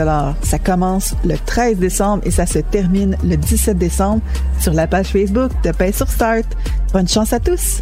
Ça 0.44 0.58
commence 0.58 1.16
le 1.26 1.36
13 1.38 1.78
décembre 1.78 2.24
et 2.26 2.32
ça 2.32 2.46
se 2.46 2.60
termine 2.60 3.18
le 3.26 3.36
17 3.36 3.78
décembre 3.78 4.22
sur 4.58 4.74
la 4.74 4.88
page 4.88 5.08
Facebook 5.08 5.52
de 5.66 5.72
Paix 5.72 5.92
sur 5.92 6.10
Start. 6.10 6.46
Bonne 6.94 7.08
chance 7.08 7.34
à 7.34 7.40
tous! 7.42 7.82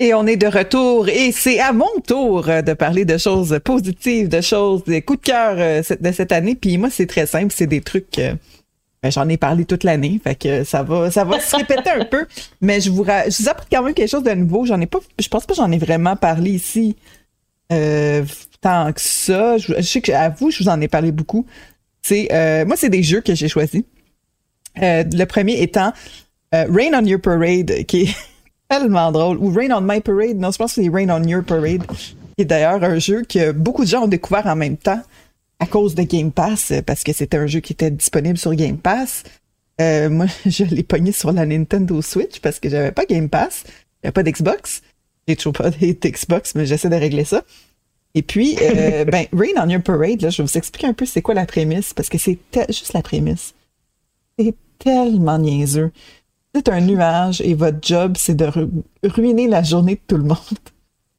Et 0.00 0.14
on 0.14 0.26
est 0.28 0.36
de 0.36 0.46
retour 0.46 1.08
et 1.08 1.32
c'est 1.32 1.58
à 1.58 1.72
mon 1.72 1.90
tour 2.06 2.48
euh, 2.48 2.62
de 2.62 2.72
parler 2.72 3.04
de 3.04 3.18
choses 3.18 3.58
positives, 3.64 4.28
de 4.28 4.40
choses, 4.40 4.84
des 4.84 5.02
coups 5.02 5.20
de 5.20 5.24
cœur 5.26 5.56
euh, 5.58 5.82
de 6.00 6.12
cette 6.12 6.30
année. 6.30 6.54
Puis 6.54 6.78
moi, 6.78 6.88
c'est 6.88 7.06
très 7.06 7.26
simple, 7.26 7.52
c'est 7.56 7.66
des 7.66 7.80
trucs. 7.80 8.16
euh, 8.20 8.34
ben, 9.02 9.10
J'en 9.10 9.28
ai 9.28 9.36
parlé 9.36 9.64
toute 9.64 9.82
l'année, 9.82 10.20
fait 10.22 10.36
que 10.36 10.62
ça 10.62 10.84
va, 10.84 11.10
ça 11.10 11.24
va 11.24 11.40
se 11.40 11.56
répéter 11.56 11.90
un 11.90 12.04
peu. 12.04 12.26
Mais 12.60 12.80
je 12.80 12.90
vous, 12.90 13.04
je 13.04 13.42
vous 13.42 13.48
apporte 13.48 13.68
quand 13.72 13.82
même 13.82 13.92
quelque 13.94 14.08
chose 14.10 14.22
de 14.22 14.30
nouveau. 14.30 14.64
J'en 14.66 14.80
ai 14.80 14.86
pas, 14.86 15.00
je 15.18 15.26
pense 15.28 15.46
pas 15.46 15.54
que 15.54 15.60
j'en 15.60 15.72
ai 15.72 15.78
vraiment 15.78 16.14
parlé 16.14 16.52
ici 16.52 16.94
euh, 17.72 18.24
tant 18.60 18.92
que 18.92 19.00
ça. 19.00 19.58
Je, 19.58 19.74
je 19.78 19.82
sais 19.82 20.00
que 20.00 20.12
à 20.12 20.28
vous, 20.28 20.52
je 20.52 20.62
vous 20.62 20.68
en 20.68 20.80
ai 20.80 20.86
parlé 20.88 21.10
beaucoup. 21.10 21.44
C'est, 22.02 22.28
euh, 22.32 22.64
moi, 22.64 22.76
c'est 22.76 22.88
des 22.88 23.02
jeux 23.02 23.20
que 23.20 23.34
j'ai 23.34 23.48
choisis. 23.48 23.82
Euh, 24.80 25.02
le 25.12 25.24
premier 25.24 25.60
étant 25.60 25.92
Rain 26.52 26.92
on 26.94 27.04
Your 27.04 27.20
Parade, 27.20 27.84
qui 27.86 28.02
est 28.02 28.14
tellement 28.68 29.10
drôle. 29.12 29.38
Ou 29.38 29.50
Rain 29.52 29.70
on 29.70 29.80
My 29.80 30.00
Parade. 30.00 30.36
Non, 30.36 30.50
je 30.50 30.58
pense 30.58 30.74
que 30.74 30.82
c'est 30.82 30.88
Rain 30.88 31.08
on 31.10 31.22
Your 31.26 31.42
Parade. 31.44 31.86
Qui 31.86 32.42
est 32.42 32.44
d'ailleurs 32.44 32.82
un 32.82 32.98
jeu 32.98 33.22
que 33.22 33.52
beaucoup 33.52 33.84
de 33.84 33.88
gens 33.88 34.04
ont 34.04 34.08
découvert 34.08 34.46
en 34.46 34.56
même 34.56 34.76
temps 34.76 35.00
à 35.60 35.66
cause 35.66 35.94
de 35.94 36.02
Game 36.02 36.30
Pass, 36.30 36.70
euh, 36.70 36.82
parce 36.82 37.02
que 37.02 37.12
c'était 37.12 37.36
un 37.36 37.46
jeu 37.48 37.58
qui 37.60 37.72
était 37.72 37.90
disponible 37.90 38.38
sur 38.38 38.54
Game 38.54 38.78
Pass. 38.78 39.24
Euh, 39.80 40.08
moi, 40.08 40.26
je 40.46 40.64
l'ai 40.64 40.82
pogné 40.84 41.10
sur 41.12 41.32
la 41.32 41.46
Nintendo 41.46 42.00
Switch 42.00 42.40
parce 42.40 42.60
que 42.60 42.68
j'avais 42.68 42.92
pas 42.92 43.04
Game 43.06 43.28
Pass. 43.28 43.64
J'avais 44.02 44.12
pas 44.12 44.22
d'Xbox. 44.22 44.82
J'ai 45.26 45.36
toujours 45.36 45.52
pas 45.54 45.70
d'Xbox, 45.70 46.54
mais 46.54 46.64
j'essaie 46.64 46.88
de 46.88 46.94
régler 46.96 47.24
ça. 47.24 47.42
Et 48.14 48.22
puis, 48.22 48.56
euh, 48.62 49.04
ben, 49.06 49.26
Rain 49.32 49.60
on 49.64 49.68
Your 49.68 49.82
Parade, 49.82 50.22
là, 50.22 50.30
je 50.30 50.42
vais 50.42 50.46
vous 50.48 50.58
expliquer 50.58 50.86
un 50.86 50.92
peu 50.94 51.06
c'est 51.06 51.22
quoi 51.22 51.34
la 51.34 51.46
prémisse, 51.46 51.92
parce 51.92 52.08
que 52.08 52.18
c'est 52.18 52.38
te- 52.50 52.66
juste 52.72 52.92
la 52.92 53.02
prémisse. 53.02 53.54
C'est 54.38 54.54
tellement 54.78 55.38
niaiseux. 55.38 55.90
C'est 56.54 56.68
un 56.68 56.80
nuage 56.80 57.40
et 57.42 57.54
votre 57.54 57.78
job, 57.82 58.16
c'est 58.18 58.34
de 58.34 58.46
ru- 58.46 58.68
ruiner 59.04 59.46
la 59.48 59.62
journée 59.62 59.94
de 59.96 60.00
tout 60.06 60.16
le 60.16 60.24
monde 60.24 60.38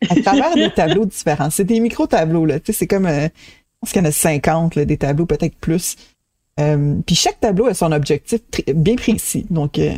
à 0.10 0.16
travers 0.22 0.54
des 0.56 0.72
tableaux 0.72 1.06
différents. 1.06 1.50
C'est 1.50 1.64
des 1.66 1.80
micro-tableaux, 1.80 2.46
là. 2.46 2.56
C'est 2.68 2.88
comme, 2.88 3.06
euh, 3.06 3.24
je 3.28 3.80
pense 3.82 3.92
qu'il 3.92 4.02
y 4.02 4.06
en 4.06 4.10
a 4.10 4.12
50, 4.12 4.76
là, 4.76 4.86
des 4.86 4.98
tableaux, 4.98 5.26
peut-être 5.26 5.56
plus. 5.58 5.96
Euh, 6.60 6.96
puis 7.06 7.16
chaque 7.16 7.40
tableau 7.40 7.68
a 7.68 7.74
son 7.74 7.92
objectif 7.92 8.42
bien 8.74 8.96
précis. 8.96 9.46
Donc, 9.50 9.78
euh, 9.80 9.94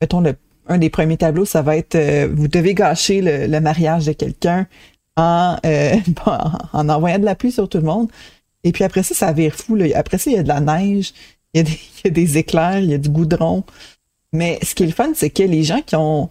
mettons, 0.00 0.20
le, 0.20 0.34
un 0.68 0.78
des 0.78 0.90
premiers 0.90 1.16
tableaux, 1.16 1.44
ça 1.44 1.62
va 1.62 1.76
être, 1.76 1.94
euh, 1.94 2.28
vous 2.32 2.48
devez 2.48 2.74
gâcher 2.74 3.20
le, 3.22 3.60
mariage 3.60 4.06
de 4.06 4.12
quelqu'un 4.12 4.66
en, 5.16 5.56
euh, 5.64 5.94
en, 6.26 6.50
en 6.72 6.88
envoyant 6.88 7.18
de 7.18 7.24
la 7.24 7.34
pluie 7.34 7.52
sur 7.52 7.68
tout 7.68 7.78
le 7.78 7.84
monde. 7.84 8.10
Et 8.64 8.72
puis 8.72 8.84
après 8.84 9.02
ça, 9.02 9.14
ça 9.14 9.32
vire 9.32 9.54
fou. 9.54 9.76
Là. 9.76 9.86
Après 9.94 10.18
ça, 10.18 10.30
il 10.30 10.36
y 10.36 10.38
a 10.38 10.42
de 10.42 10.48
la 10.48 10.60
neige, 10.60 11.12
il 11.54 11.62
y 11.64 12.06
a 12.06 12.10
des 12.10 12.38
éclairs, 12.38 12.80
il 12.80 12.90
y 12.90 12.94
a 12.94 12.98
du 12.98 13.08
goudron. 13.10 13.64
Mais 14.32 14.58
ce 14.62 14.74
qui 14.74 14.82
est 14.82 14.86
le 14.86 14.92
fun, 14.92 15.12
c'est 15.14 15.30
que 15.30 15.42
les 15.42 15.62
gens 15.62 15.82
qui 15.82 15.96
ont 15.96 16.28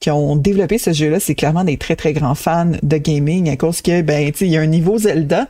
qui 0.00 0.10
ont 0.10 0.34
développé 0.34 0.78
ce 0.78 0.92
jeu-là, 0.92 1.20
c'est 1.20 1.34
clairement 1.34 1.64
des 1.64 1.76
très 1.76 1.94
très 1.94 2.14
grands 2.14 2.34
fans 2.34 2.72
de 2.82 2.96
gaming 2.96 3.50
à 3.50 3.56
cause 3.56 3.82
que 3.82 4.00
ben 4.00 4.32
tu 4.32 4.46
il 4.46 4.52
y 4.52 4.56
a 4.56 4.60
un 4.62 4.66
niveau 4.66 4.96
Zelda, 4.98 5.48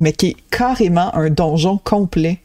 mais 0.00 0.12
qui 0.12 0.28
est 0.28 0.36
carrément 0.50 1.14
un 1.14 1.30
donjon 1.30 1.78
complet. 1.78 2.38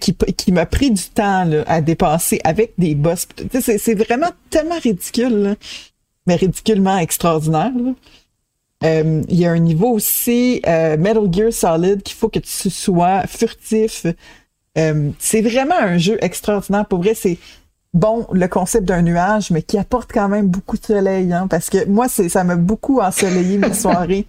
Qui, 0.00 0.14
qui 0.14 0.52
m'a 0.52 0.66
pris 0.66 0.92
du 0.92 1.02
temps 1.02 1.44
là, 1.44 1.64
à 1.66 1.80
dépasser 1.80 2.40
avec 2.44 2.74
des 2.78 2.94
boss. 2.94 3.26
C'est 3.60 3.94
vraiment 3.94 4.30
tellement 4.48 4.78
ridicule, 4.78 5.34
là, 5.34 5.54
mais 6.28 6.36
ridiculement 6.36 6.96
extraordinaire. 6.98 7.72
Euh, 8.84 9.22
Il 9.28 9.36
y 9.36 9.46
a 9.46 9.50
un 9.50 9.58
niveau 9.58 9.90
aussi 9.90 10.62
euh, 10.68 10.96
Metal 10.96 11.26
Gear 11.32 11.52
Solid 11.52 12.04
qu'il 12.04 12.14
faut 12.14 12.28
que 12.28 12.38
tu 12.38 12.70
sois 12.70 13.26
furtif. 13.26 14.06
Euh, 14.78 15.10
c'est 15.18 15.42
vraiment 15.42 15.78
un 15.80 15.98
jeu 15.98 16.18
extraordinaire. 16.20 16.86
Pour 16.86 17.00
vrai, 17.02 17.14
c'est 17.14 17.38
bon 17.92 18.26
le 18.32 18.46
concept 18.48 18.86
d'un 18.86 19.02
nuage, 19.02 19.50
mais 19.50 19.62
qui 19.62 19.78
apporte 19.78 20.10
quand 20.12 20.28
même 20.28 20.46
beaucoup 20.48 20.76
de 20.76 20.84
soleil. 20.84 21.32
Hein, 21.32 21.46
parce 21.48 21.70
que 21.70 21.84
moi, 21.86 22.08
c'est 22.08 22.28
ça 22.28 22.44
m'a 22.44 22.56
beaucoup 22.56 23.00
ensoleillé 23.00 23.58
mes 23.58 23.74
soirées. 23.84 24.26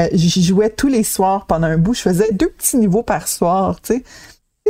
Euh, 0.00 0.08
J'y 0.12 0.42
jouais 0.42 0.70
tous 0.70 0.88
les 0.88 1.02
soirs 1.04 1.46
pendant 1.46 1.66
un 1.66 1.78
bout. 1.78 1.94
Je 1.94 2.00
faisais 2.02 2.32
deux 2.32 2.48
petits 2.50 2.76
niveaux 2.76 3.02
par 3.02 3.28
soir. 3.28 3.80
Tu 3.80 3.94
sais, 3.94 4.04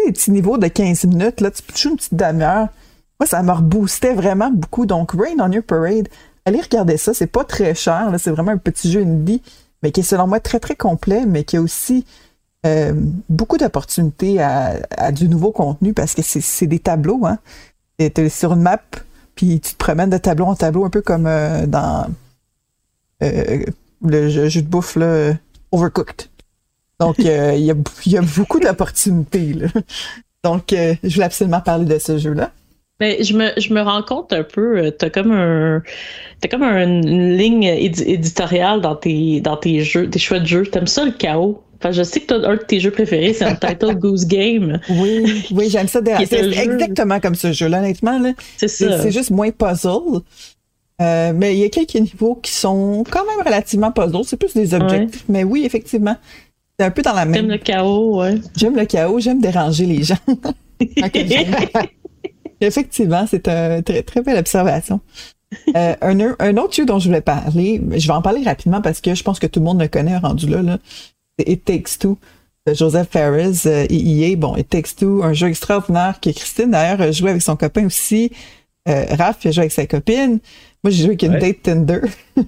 des 0.07 0.13
petits 0.13 0.31
niveaux 0.31 0.59
de 0.59 0.69
15 0.69 1.05
minutes. 1.05 1.41
Là, 1.41 1.51
tu 1.51 1.63
peux 1.63 1.75
une 1.91 1.97
petite 1.97 2.15
demi-heure. 2.15 2.69
Moi, 3.21 3.27
ça 3.27 3.43
me 3.43 3.53
reboostait 3.53 4.15
vraiment 4.15 4.51
beaucoup. 4.51 4.87
Donc, 4.87 5.13
Rain 5.13 5.37
on 5.39 5.53
Your 5.53 5.63
Parade, 5.63 6.09
allez 6.45 6.61
regarder 6.61 6.97
ça. 6.97 7.13
C'est 7.15 7.27
pas 7.27 7.45
très 7.45 7.75
cher. 7.75 8.11
là. 8.11 8.19
C'est 8.19 8.31
vraiment 8.31 8.53
un 8.53 8.57
petit 8.57 8.91
jeu 8.91 9.03
indie, 9.03 9.43
mais 9.83 9.93
qui 9.93 10.01
est 10.01 10.05
selon 10.05 10.27
moi 10.27 10.41
très, 10.41 10.59
très 10.59 10.75
complet, 10.75 11.25
mais 11.27 11.45
qui 11.45 11.57
a 11.57 11.61
aussi 11.61 12.05
euh, 12.65 12.93
beaucoup 13.29 13.59
d'opportunités 13.59 14.41
à, 14.41 14.75
à 14.97 15.11
du 15.13 15.29
nouveau 15.29 15.51
contenu 15.51 15.93
parce 15.95 16.15
que 16.15 16.23
c'est- 16.23 16.41
c'est 16.41 16.69
des 16.69 16.79
tableaux. 16.79 17.27
Hein. 17.27 17.39
T'es 17.99 18.29
sur 18.29 18.53
une 18.53 18.63
map, 18.63 18.81
puis 19.35 19.61
tu 19.61 19.73
te 19.75 19.77
promènes 19.79 20.11
de 20.11 20.19
tableau 20.19 20.47
en 20.47 20.55
tableau, 20.57 20.85
un 20.85 20.91
peu 20.91 21.03
comme 21.03 21.27
euh, 21.27 21.67
dans 21.67 22.07
euh, 23.23 23.65
le 24.05 24.29
jeu, 24.29 24.49
jeu 24.49 24.63
de 24.63 24.67
bouffe, 24.69 24.97
là, 24.97 25.33
Overcooked. 25.71 26.29
Donc, 27.01 27.21
euh, 27.21 27.55
il 27.55 27.65
y, 27.65 27.71
a, 27.71 27.75
y 28.07 28.17
a 28.17 28.23
beaucoup 28.23 28.61
d'opportunités. 28.61 29.57
Donc, 30.45 30.65
je 30.71 31.09
voulais 31.15 31.25
absolument 31.27 31.61
parler 31.61 31.85
de 31.85 31.99
ce 31.99 32.19
jeu-là. 32.19 32.51
Mais 33.01 33.23
je 33.25 33.37
me, 33.37 33.51
je 33.59 33.73
me 33.75 33.81
rends 33.81 34.03
compte 34.03 34.33
un 34.33 34.45
peu, 34.45 34.93
t'as 34.97 35.11
comme 35.11 35.33
un, 35.33 35.83
t'as 36.41 36.49
comme 36.49 36.63
un- 36.63 36.83
une 36.85 37.37
ligne 37.37 37.65
édi- 37.65 38.05
éditoriale 38.07 38.81
dans 38.81 38.95
tes, 38.95 39.41
dans 39.41 39.57
tes 39.57 39.83
jeux, 39.83 40.09
tes 40.09 40.19
choix 40.21 40.39
de 40.39 40.47
jeux. 40.47 40.65
T'aimes 40.67 40.87
ça 40.87 41.05
le 41.05 41.11
chaos? 41.13 41.63
Enfin, 41.83 41.91
je 41.91 42.05
sais 42.05 42.21
que 42.21 42.33
un 42.33 42.55
de 42.55 42.63
tes 42.63 42.79
jeux 42.79 42.93
préférés, 42.93 43.35
c'est 43.35 43.45
Untitled 43.45 43.99
Goose 43.99 44.25
Game. 44.25 44.79
Oui, 44.89 45.45
oui, 45.51 45.69
j'aime 45.69 45.89
ça. 45.89 45.99
C'est 46.25 46.41
un 46.41 46.51
jeu. 46.53 46.59
exactement 46.61 47.19
comme 47.19 47.35
ce 47.35 47.51
jeu-là, 47.51 47.81
honnêtement. 47.81 48.21
Là. 48.21 48.35
C'est 48.57 48.69
ça. 48.69 49.03
c'est 49.03 49.11
juste 49.11 49.31
moins 49.33 49.51
puzzle. 49.51 50.21
Euh, 51.01 51.33
mais 51.35 51.55
il 51.57 51.59
y 51.59 51.65
a 51.65 51.69
quelques 51.71 51.97
niveaux 51.97 52.37
qui 52.37 52.53
sont 52.53 53.03
quand 53.11 53.25
même 53.27 53.45
relativement 53.45 53.91
puzzle. 53.91 54.23
C'est 54.25 54.37
plus 54.37 54.55
des 54.55 54.75
objectifs. 54.75 55.25
Mais 55.29 55.43
oui, 55.43 55.65
effectivement. 55.65 56.17
C'est 56.79 56.87
un 56.87 56.93
peu 56.93 57.03
dans 57.03 57.15
la 57.15 57.25
même. 57.25 57.49
le 57.49 57.59
chaos, 57.59 58.21
ouais. 58.21 58.37
J'aime 58.57 58.77
le 58.77 58.85
chaos, 58.85 59.19
j'aime 59.19 59.41
déranger 59.41 59.87
les 59.87 60.05
gens. 60.05 60.15
J'aime. 60.81 61.57
Effectivement, 62.61 63.27
c'est 63.29 63.49
une 63.49 63.83
très, 63.83 64.03
très 64.03 64.23
belle 64.23 64.39
observation. 64.39 65.01
Euh, 65.77 65.95
un, 66.01 66.37
un 66.39 66.57
autre 66.59 66.75
jeu 66.75 66.87
dont 66.87 67.01
je 67.01 67.09
voulais 67.09 67.21
parler, 67.21 67.83
je 67.91 68.07
vais 68.07 68.13
en 68.13 68.23
parler 68.23 68.43
rapidement 68.45 68.81
parce 68.81 69.01
que 69.01 69.17
je 69.17 69.23
pense 69.25 69.41
que 69.41 69.49
tout 69.49 69.59
le 69.59 69.65
monde 69.65 69.81
le 69.81 69.89
connaît 69.89 70.17
rendu 70.17 70.47
là, 70.47 70.63
là. 70.63 70.79
C'est 71.47 71.53
It 71.53 71.65
Takes 71.65 71.99
Two 71.99 72.19
de 72.67 72.75
Joseph 72.75 73.09
Ferris 73.11 73.63
euh, 73.67 73.87
EA. 73.91 74.37
Bon, 74.37 74.57
It 74.57 74.69
Takes 74.69 74.95
Two, 74.99 75.23
un 75.23 75.33
jeu 75.33 75.49
extraordinaire 75.49 76.19
que 76.21 76.31
Christine 76.31 76.71
d'ailleurs 76.71 77.01
a 77.01 77.11
joué 77.11 77.31
avec 77.31 77.43
son 77.43 77.57
copain 77.57 77.87
aussi. 77.87 78.31
Euh, 78.89 79.05
Raph 79.17 79.39
il 79.45 79.49
a 79.49 79.51
joué 79.53 79.61
avec 79.63 79.73
sa 79.73 79.87
copine. 79.87 80.39
Moi, 80.85 80.91
j'ai 80.91 80.99
joué 81.05 81.11
avec 81.11 81.23
une 81.23 81.33
Ouais. 81.35 81.39
date 81.41 81.63
Tinder. 81.63 82.01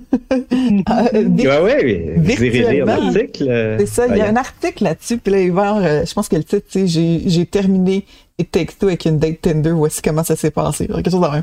Euh, 1.12 1.24
des- 1.28 1.47
Ouais, 1.47 2.14
Virtuellement. 2.16 2.86
l'article. 2.97 3.47
euh, 3.49 3.76
c'est 3.78 3.86
ça, 3.86 4.07
il 4.09 4.16
y 4.16 4.20
a 4.20 4.28
un 4.28 4.36
article 4.36 4.84
là-dessus, 4.84 5.18
puis 5.18 5.32
là, 5.32 5.40
il 5.40 5.53
va, 5.53 5.78
euh, 5.78 6.05
je 6.07 6.12
pense 6.12 6.28
que 6.28 6.36
le 6.36 6.45
titre, 6.45 6.66
c'est 6.68 6.86
j'ai, 6.86 7.47
terminé 7.47 8.05
It 8.38 8.51
Takes 8.51 8.78
Two 8.78 8.88
avec 8.88 9.05
une 9.05 9.18
date 9.18 9.40
Tinder, 9.42 9.70
voici 9.70 10.03
comment 10.03 10.24
ça 10.24 10.36
s'est 10.36 10.51
passé. 10.51 10.86
Quelque 10.88 11.11
chose 11.11 11.20
de 11.20 11.26
même. 11.28 11.42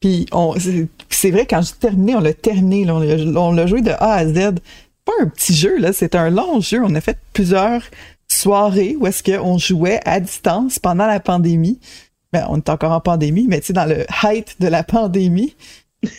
Puis 0.00 0.26
c'est, 0.58 0.86
c'est 1.10 1.30
vrai, 1.30 1.46
quand 1.48 1.62
j'ai 1.62 1.74
terminé, 1.80 2.14
on 2.14 2.20
l'a 2.20 2.34
terminé, 2.34 2.84
là, 2.84 2.94
on 2.94 3.52
l'a 3.52 3.66
joué 3.66 3.80
de 3.80 3.90
A 3.90 4.14
à 4.14 4.26
Z. 4.26 4.56
Pas 5.04 5.12
un 5.20 5.26
petit 5.26 5.54
jeu, 5.54 5.78
là, 5.78 5.92
c'est 5.92 6.14
un 6.14 6.30
long 6.30 6.60
jeu. 6.60 6.80
On 6.82 6.94
a 6.94 7.00
fait 7.00 7.18
plusieurs 7.32 7.82
soirées 8.28 8.96
où 8.98 9.06
est-ce 9.06 9.22
qu'on 9.22 9.58
jouait 9.58 10.00
à 10.04 10.20
distance 10.20 10.78
pendant 10.78 11.06
la 11.06 11.20
pandémie. 11.20 11.78
Ben, 12.32 12.46
on 12.48 12.56
est 12.56 12.68
encore 12.68 12.92
en 12.92 13.00
pandémie, 13.00 13.46
mais 13.48 13.60
tu 13.60 13.66
sais, 13.66 13.72
dans 13.72 13.84
le 13.84 14.06
height 14.24 14.56
de 14.60 14.66
la 14.66 14.82
pandémie, 14.82 15.54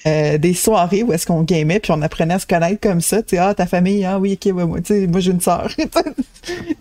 euh, 0.07 0.37
des 0.37 0.53
soirées 0.53 1.03
où 1.03 1.11
est-ce 1.13 1.25
qu'on 1.25 1.43
gamait, 1.43 1.79
puis 1.79 1.91
on 1.91 2.01
apprenait 2.01 2.35
à 2.35 2.39
se 2.39 2.45
connaître 2.47 2.79
comme 2.79 3.01
ça. 3.01 3.21
Tu 3.21 3.35
sais, 3.35 3.37
ah, 3.37 3.53
ta 3.53 3.65
famille, 3.65 4.05
ah 4.05 4.19
oui, 4.19 4.39
ok, 4.41 4.55
ouais, 4.55 4.65
moi, 4.65 4.81
tu 4.81 4.93
sais, 4.93 5.07
moi 5.07 5.19
j'ai 5.19 5.31
une 5.31 5.41
sœur. 5.41 5.69
tu 5.77 5.83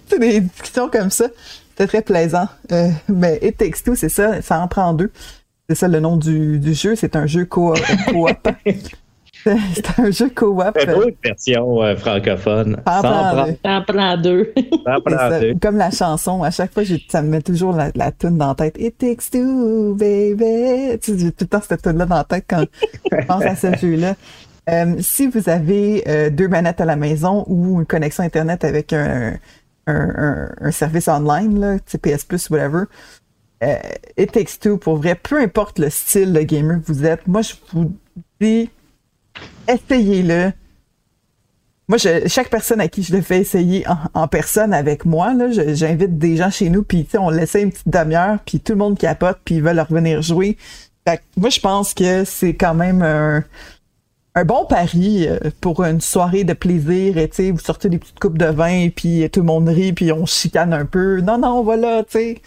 sais, 0.08 0.18
des 0.18 0.40
discussions 0.40 0.88
comme 0.88 1.10
ça. 1.10 1.26
C'était 1.70 1.86
très 1.88 2.02
plaisant. 2.02 2.48
Euh, 2.70 2.90
mais 3.08 3.40
It 3.42 3.56
Takes 3.56 3.82
Two, 3.84 3.94
c'est 3.96 4.08
ça, 4.08 4.40
ça 4.42 4.60
en 4.60 4.68
prend 4.68 4.92
deux. 4.92 5.10
C'est 5.68 5.74
ça 5.74 5.88
le 5.88 5.98
nom 5.98 6.16
du, 6.16 6.58
du 6.60 6.74
jeu. 6.74 6.94
C'est 6.94 7.16
un 7.16 7.26
jeu 7.26 7.46
co- 7.46 7.74
coop. 8.08 8.48
c'est 8.66 8.78
c'est 9.74 10.00
un 10.00 10.10
jeu 10.10 10.30
coop. 10.34 10.62
Fait 10.76 10.86
d'autres 10.86 11.16
versions 11.22 11.82
euh, 11.82 11.94
en 11.94 13.02
Sans 13.02 13.02
prend 13.02 13.46
deux. 13.46 13.54
T'en 13.62 13.82
prends 13.82 14.16
deux. 14.16 14.52
sans 14.56 14.62
C'est 14.96 15.02
prendre 15.04 15.18
ça. 15.18 15.40
deux. 15.40 15.54
Comme 15.60 15.76
la 15.76 15.90
chanson, 15.90 16.42
à 16.42 16.50
chaque 16.50 16.72
fois, 16.72 16.82
ça 17.08 17.22
me 17.22 17.28
met 17.28 17.42
toujours 17.42 17.72
la, 17.74 17.90
la 17.94 18.12
tune 18.12 18.38
dans 18.38 18.48
la 18.48 18.54
tête. 18.54 18.76
It 18.78 18.98
takes 18.98 19.30
two, 19.30 19.94
baby. 19.94 20.98
Tu 21.00 21.12
sais, 21.12 21.18
j'ai 21.18 21.32
tout 21.32 21.44
le 21.44 21.46
temps 21.48 21.60
cette 21.66 21.82
tune-là 21.82 22.06
dans 22.06 22.16
la 22.16 22.24
tête 22.24 22.44
quand 22.48 22.64
je 23.12 23.26
pense 23.26 23.42
à 23.44 23.56
ce 23.56 23.76
jeu-là. 23.80 24.14
Euh, 24.70 24.94
si 25.00 25.26
vous 25.26 25.48
avez 25.50 26.04
euh, 26.08 26.30
deux 26.30 26.48
manettes 26.48 26.80
à 26.80 26.86
la 26.86 26.96
maison 26.96 27.44
ou 27.48 27.80
une 27.80 27.86
connexion 27.86 28.24
Internet 28.24 28.64
avec 28.64 28.94
un, 28.94 29.34
un, 29.86 29.94
un- 30.16 30.48
un 30.58 30.70
service 30.70 31.06
online, 31.08 31.60
là, 31.60 31.76
PS 32.00 32.24
Plus, 32.24 32.48
whatever, 32.48 32.84
euh, 33.62 33.76
It 34.16 34.32
Takes 34.32 34.58
Two, 34.60 34.78
pour 34.78 34.96
vrai, 34.96 35.16
peu 35.16 35.38
importe 35.38 35.78
le 35.78 35.90
style 35.90 36.32
de 36.32 36.40
gamer 36.40 36.80
que 36.80 36.86
vous 36.92 37.04
êtes, 37.04 37.26
moi, 37.26 37.42
je 37.42 37.52
vous 37.74 37.92
dis, 38.40 38.70
essayez-le. 39.68 40.52
Moi, 41.86 41.98
chaque 41.98 42.48
personne 42.48 42.80
à 42.80 42.88
qui 42.88 43.02
je 43.02 43.14
le 43.14 43.20
fais 43.20 43.40
essayer 43.40 43.84
en, 44.14 44.26
personne 44.26 44.72
avec 44.72 45.04
moi, 45.04 45.34
j'invite 45.50 46.18
des 46.18 46.36
gens 46.36 46.50
chez 46.50 46.70
nous, 46.70 46.82
puis 46.82 47.06
on 47.18 47.28
l'essaie 47.28 47.60
une 47.62 47.72
petite 47.72 47.88
demi-heure, 47.88 48.38
puis 48.46 48.58
tout 48.58 48.72
le 48.72 48.78
monde 48.78 48.98
capote, 48.98 49.38
puis 49.44 49.56
ils 49.56 49.62
veulent 49.62 49.80
revenir 49.80 50.22
jouer. 50.22 50.56
Moi, 51.36 51.50
je 51.50 51.60
pense 51.60 51.92
que 51.92 52.24
c'est 52.24 52.54
quand 52.54 52.72
même 52.72 53.02
un, 53.02 54.44
bon 54.44 54.64
pari 54.64 55.28
euh, 55.28 55.38
pour 55.60 55.84
une 55.84 56.00
soirée 56.00 56.44
de 56.44 56.54
plaisir. 56.54 57.18
Et 57.18 57.50
vous 57.50 57.58
sortez 57.58 57.90
des 57.90 57.98
petites 57.98 58.18
coupes 58.18 58.38
de 58.38 58.46
vin, 58.46 58.88
puis 58.88 59.28
tout 59.30 59.40
le 59.40 59.46
monde 59.46 59.68
rit, 59.68 59.92
puis 59.92 60.10
on 60.10 60.24
chicane 60.24 60.72
un 60.72 60.86
peu. 60.86 61.20
Non, 61.20 61.36
non, 61.36 61.62
voilà, 61.62 62.02
tu 62.04 62.18
sais. 62.18 62.42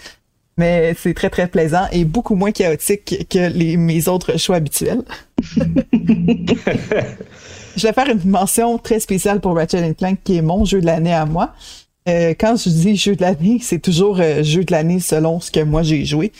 Mais 0.57 0.95
c'est 0.97 1.13
très, 1.13 1.29
très 1.29 1.47
plaisant 1.47 1.85
et 1.91 2.03
beaucoup 2.03 2.33
moins 2.35 2.51
chaotique 2.51 3.27
que 3.29 3.49
les, 3.49 3.77
mes 3.77 4.07
autres 4.07 4.37
choix 4.39 4.55
habituels. 4.55 5.03
Je 7.75 7.85
vais 7.85 7.93
faire 7.93 8.09
une 8.09 8.27
mention 8.29 8.77
très 8.79 8.99
spéciale 8.99 9.39
pour 9.39 9.55
Ratchet 9.55 9.93
Clank, 9.93 10.17
qui 10.23 10.37
est 10.37 10.41
mon 10.41 10.65
jeu 10.65 10.81
de 10.81 10.85
l'année 10.87 11.13
à 11.13 11.25
moi. 11.25 11.53
Euh, 12.09 12.33
quand 12.39 12.55
je 12.55 12.69
dis 12.69 12.95
jeu 12.95 13.15
de 13.15 13.21
l'année, 13.21 13.59
c'est 13.61 13.79
toujours 13.79 14.19
euh, 14.19 14.41
jeu 14.41 14.63
de 14.63 14.71
l'année 14.71 14.99
selon 14.99 15.39
ce 15.39 15.51
que 15.51 15.59
moi 15.59 15.83
j'ai 15.83 16.05
joué. 16.05 16.31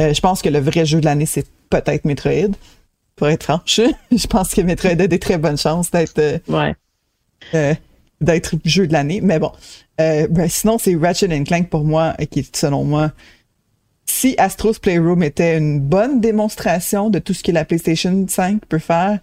Euh, 0.00 0.14
je 0.14 0.20
pense 0.20 0.40
que 0.40 0.48
le 0.48 0.58
vrai 0.60 0.86
jeu 0.86 1.00
de 1.00 1.04
l'année, 1.04 1.26
c'est 1.26 1.46
peut-être 1.68 2.04
Metroid. 2.04 2.54
pour 3.16 3.28
être 3.28 3.42
franche. 3.42 3.80
je 4.12 4.26
pense 4.26 4.54
que 4.54 4.60
Metroid 4.62 4.92
a 4.92 5.06
des 5.06 5.18
très 5.18 5.36
bonnes 5.36 5.58
chances 5.58 5.90
d'être 5.90 6.18
euh, 6.18 6.38
Ouais. 6.48 6.74
euh, 7.54 7.74
d'être 8.20 8.54
jeu 8.64 8.86
de 8.86 8.92
l'année. 8.94 9.20
Mais 9.20 9.38
bon. 9.38 9.52
Euh, 10.00 10.28
ben, 10.30 10.48
sinon, 10.48 10.78
c'est 10.78 10.94
Ratchet 10.96 11.28
Clank 11.44 11.68
pour 11.68 11.84
moi, 11.84 12.14
qui 12.30 12.38
est 12.40 12.56
selon 12.56 12.84
moi. 12.84 13.12
Si 14.08 14.34
Astro's 14.38 14.78
Playroom 14.78 15.22
était 15.22 15.58
une 15.58 15.80
bonne 15.80 16.20
démonstration 16.20 17.10
de 17.10 17.18
tout 17.18 17.34
ce 17.34 17.42
que 17.42 17.52
la 17.52 17.64
PlayStation 17.64 18.24
5 18.28 18.64
peut 18.66 18.78
faire, 18.78 19.18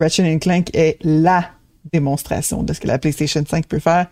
Ratchet 0.00 0.38
Clank 0.38 0.74
est 0.74 0.98
la 1.02 1.50
démonstration 1.92 2.62
de 2.62 2.72
ce 2.72 2.80
que 2.80 2.86
la 2.88 2.98
PlayStation 2.98 3.44
5 3.46 3.66
peut 3.66 3.78
faire. 3.78 4.06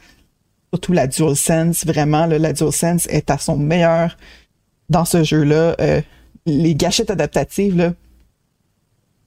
Surtout 0.73 0.93
la 0.93 1.07
DualSense, 1.07 1.85
vraiment, 1.87 2.27
là, 2.27 2.39
la 2.39 2.53
DualSense 2.53 3.07
est 3.09 3.31
à 3.31 3.39
son 3.39 3.57
meilleur 3.57 4.17
dans 4.89 5.05
ce 5.05 5.25
jeu-là. 5.25 5.77
Euh, 5.81 6.01
les 6.47 6.75
gâchettes 6.75 7.11
adaptatives, 7.11 7.95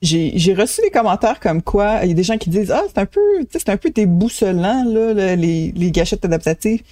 j'ai 0.02 0.54
reçu 0.54 0.82
des 0.82 0.92
commentaires 0.92 1.40
comme 1.40 1.62
quoi 1.64 2.02
il 2.04 2.10
y 2.10 2.12
a 2.12 2.16
des 2.16 2.24
gens 2.24 2.38
qui 2.38 2.50
disent 2.52 2.70
ah 2.70 2.84
c'est 2.88 3.00
un 3.00 3.06
peu 3.08 3.22
c'est 3.50 3.70
un 3.70 3.78
peu 3.78 3.90
déboussolant 3.90 4.84
là 4.86 5.14
le- 5.14 5.34
les, 5.36 5.72
les 5.72 5.92
gâchettes 5.92 6.24
adaptatives 6.26 6.84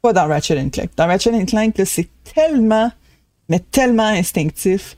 pas 0.00 0.14
dans 0.14 0.26
Ratchet 0.26 0.54
Clank 0.70 0.88
dans 0.96 1.06
Ratchet 1.06 1.44
Clank 1.44 1.74
c'est 1.84 2.08
tellement 2.34 2.90
mais 3.50 3.58
tellement 3.58 4.06
instinctif 4.06 4.96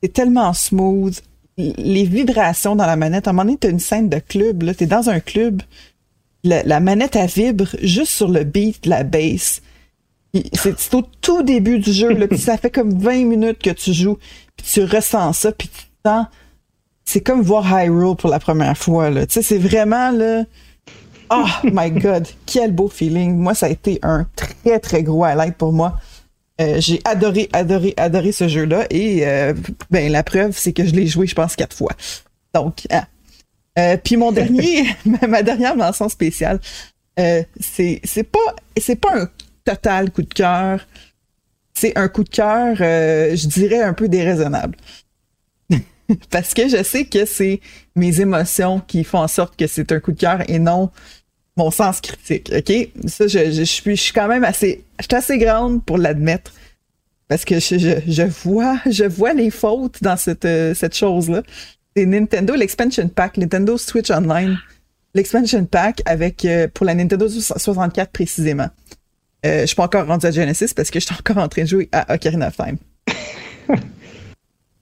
c'est 0.00 0.12
tellement 0.12 0.52
smooth 0.52 1.20
les 1.56 2.04
vibrations 2.04 2.76
dans 2.76 2.86
la 2.86 2.94
manette 2.94 3.26
à 3.26 3.30
un 3.30 3.32
moment 3.32 3.46
donné 3.46 3.58
t'as 3.58 3.70
une 3.70 3.80
scène 3.80 4.08
de 4.08 4.20
club 4.20 4.62
là 4.62 4.74
t'es 4.74 4.86
dans 4.86 5.10
un 5.10 5.18
club 5.18 5.62
la, 6.44 6.78
manette 6.78 7.16
elle 7.16 7.28
vibre 7.28 7.66
juste 7.82 8.12
sur 8.12 8.28
le 8.28 8.44
beat 8.44 8.84
de 8.84 8.90
la 8.90 9.02
bass 9.02 9.60
c'est 10.52 10.94
au 10.94 11.02
tout 11.20 11.42
début 11.42 11.80
du 11.80 11.92
jeu 11.92 12.12
là 12.12 12.26
ça 12.36 12.56
fait 12.58 12.70
comme 12.70 12.96
20 12.96 13.24
minutes 13.24 13.58
que 13.60 13.70
tu 13.70 13.92
joues 13.92 14.18
puis 14.56 14.66
tu 14.72 14.84
ressens 14.84 15.32
ça 15.32 15.50
puis 15.50 15.68
tu 15.68 15.82
sens 16.06 16.26
c'est 17.04 17.20
comme 17.20 17.42
voir 17.42 17.66
Hyrule 17.66 18.16
pour 18.16 18.30
la 18.30 18.38
première 18.38 18.76
fois. 18.76 19.10
Là. 19.10 19.26
Tu 19.26 19.34
sais, 19.34 19.42
c'est 19.42 19.58
vraiment 19.58 20.10
là. 20.10 20.44
Oh 21.30 21.46
my 21.64 21.90
God, 21.90 22.26
quel 22.46 22.72
beau 22.72 22.88
feeling. 22.88 23.36
Moi, 23.36 23.54
ça 23.54 23.66
a 23.66 23.68
été 23.68 23.98
un 24.02 24.26
très, 24.36 24.78
très 24.78 25.02
gros 25.02 25.24
highlight 25.24 25.56
pour 25.56 25.72
moi. 25.72 25.98
Euh, 26.60 26.80
j'ai 26.80 27.00
adoré, 27.04 27.48
adoré, 27.52 27.94
adoré 27.96 28.32
ce 28.32 28.46
jeu-là. 28.48 28.86
Et 28.90 29.26
euh, 29.26 29.54
ben 29.90 30.10
la 30.10 30.22
preuve, 30.22 30.56
c'est 30.56 30.72
que 30.72 30.84
je 30.84 30.92
l'ai 30.92 31.06
joué, 31.06 31.26
je 31.26 31.34
pense, 31.34 31.56
quatre 31.56 31.76
fois. 31.76 31.92
Donc, 32.54 32.86
hein. 32.90 33.06
Euh, 33.78 33.96
puis 33.96 34.16
mon 34.16 34.30
dernier, 34.32 34.84
ma- 35.04 35.26
ma 35.28 35.42
dernière 35.42 35.76
mention 35.76 36.08
spéciale, 36.08 36.60
euh, 37.18 37.42
c'est 37.58 38.00
c'est 38.04 38.22
pas 38.24 38.54
c'est 38.76 38.96
pas 38.96 39.20
un 39.22 39.28
total 39.64 40.10
coup 40.12 40.22
de 40.22 40.32
cœur. 40.32 40.86
C'est 41.76 41.98
un 41.98 42.08
coup 42.08 42.22
de 42.22 42.28
cœur, 42.28 42.76
euh, 42.80 43.34
je 43.34 43.48
dirais 43.48 43.80
un 43.82 43.94
peu 43.94 44.08
déraisonnable. 44.08 44.76
Parce 46.30 46.54
que 46.54 46.68
je 46.68 46.82
sais 46.84 47.06
que 47.06 47.24
c'est 47.24 47.60
mes 47.96 48.20
émotions 48.20 48.80
qui 48.80 49.02
font 49.04 49.18
en 49.18 49.28
sorte 49.28 49.56
que 49.56 49.66
c'est 49.66 49.90
un 49.90 49.98
coup 50.00 50.12
de 50.12 50.20
cœur 50.20 50.48
et 50.48 50.58
non 50.60 50.90
mon 51.56 51.70
sens 51.70 52.00
critique. 52.00 52.52
OK? 52.54 52.72
Ça, 53.06 53.26
je, 53.26 53.62
suis, 53.62 54.12
quand 54.12 54.28
même 54.28 54.44
assez. 54.44 54.84
Je 54.98 55.04
suis 55.04 55.14
assez 55.14 55.38
grande 55.38 55.84
pour 55.84 55.98
l'admettre. 55.98 56.52
Parce 57.28 57.44
que 57.44 57.58
je, 57.58 58.22
vois, 58.44 58.78
je 58.86 59.04
vois 59.04 59.32
les 59.32 59.50
fautes 59.50 60.02
dans 60.02 60.16
cette, 60.16 60.44
euh, 60.44 60.74
cette 60.74 60.94
chose-là. 60.94 61.42
C'est 61.96 62.06
Nintendo, 62.06 62.54
l'expansion 62.54 63.08
pack, 63.08 63.38
Nintendo 63.38 63.78
Switch 63.78 64.10
Online. 64.10 64.58
L'expansion 65.14 65.64
pack 65.64 66.02
avec 66.06 66.44
euh, 66.44 66.68
pour 66.72 66.84
la 66.84 66.94
Nintendo 66.94 67.28
64 67.28 68.10
précisément. 68.10 68.68
Euh, 69.46 69.62
je 69.62 69.66
suis 69.66 69.76
pas 69.76 69.84
encore 69.84 70.06
rendu 70.06 70.26
à 70.26 70.30
Genesis 70.30 70.74
parce 70.74 70.90
que 70.90 71.00
je 71.00 71.06
suis 71.06 71.14
encore 71.14 71.38
en 71.38 71.48
train 71.48 71.62
de 71.62 71.68
jouer 71.68 71.88
à 71.92 72.14
Ocarina 72.14 72.48
of 72.48 72.56
Time. 72.56 72.76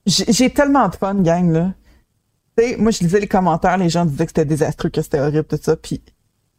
J'ai 0.05 0.49
tellement 0.49 0.89
de 0.89 0.95
fun, 0.95 1.15
gang, 1.15 1.51
là. 1.51 1.73
Tu 2.57 2.63
sais, 2.63 2.77
moi, 2.77 2.91
je 2.91 2.99
lisais 2.99 3.19
les 3.19 3.27
commentaires, 3.27 3.77
les 3.77 3.89
gens 3.89 4.05
disaient 4.05 4.25
que 4.25 4.31
c'était 4.31 4.45
désastreux, 4.45 4.89
que 4.89 5.01
c'était 5.01 5.19
horrible, 5.19 5.45
tout 5.45 5.59
ça, 5.61 5.75
puis 5.75 6.01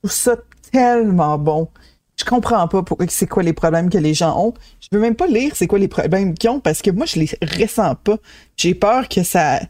trouve 0.05 0.13
ça 0.13 0.37
tellement 0.71 1.39
bon. 1.39 1.69
Je 2.17 2.25
comprends 2.25 2.69
pas 2.69 2.83
pourquoi 2.83 3.07
c'est 3.09 3.27
quoi 3.27 3.43
les 3.43 3.53
problèmes 3.53 3.91
que 3.91 3.99
les 3.99 4.15
gens 4.15 4.39
ont. 4.39 4.55
Je 4.81 4.89
veux 4.93 5.01
même 5.01 5.17
pas 5.17 5.27
lire 5.27 5.57
c'est 5.57 5.67
quoi 5.67 5.79
les 5.79 5.89
problèmes 5.89 6.35
qu'ils 6.35 6.51
ont 6.51 6.61
parce 6.61 6.83
que 6.83 6.91
moi, 6.91 7.07
je 7.07 7.19
les 7.19 7.29
ressens 7.43 7.97
pas. 7.97 8.19
J'ai 8.57 8.75
peur 8.75 9.09
que 9.09 9.23
ça 9.23 9.61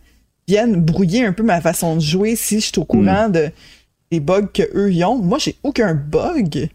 vienne 0.47 0.75
brouiller 0.75 1.25
un 1.25 1.33
peu 1.33 1.43
ma 1.43 1.61
façon 1.61 1.95
de 1.97 2.01
jouer 2.01 2.37
si 2.37 2.61
je 2.61 2.67
suis 2.67 2.79
au 2.79 2.85
courant 2.85 3.29
de 3.29 3.51
des 4.11 4.21
bugs 4.21 4.49
que 4.53 4.63
eux 4.75 4.93
y 4.93 5.03
ont. 5.05 5.19
Moi, 5.19 5.39
j'ai 5.39 5.57
aucun 5.63 5.95
bug. 5.95 6.69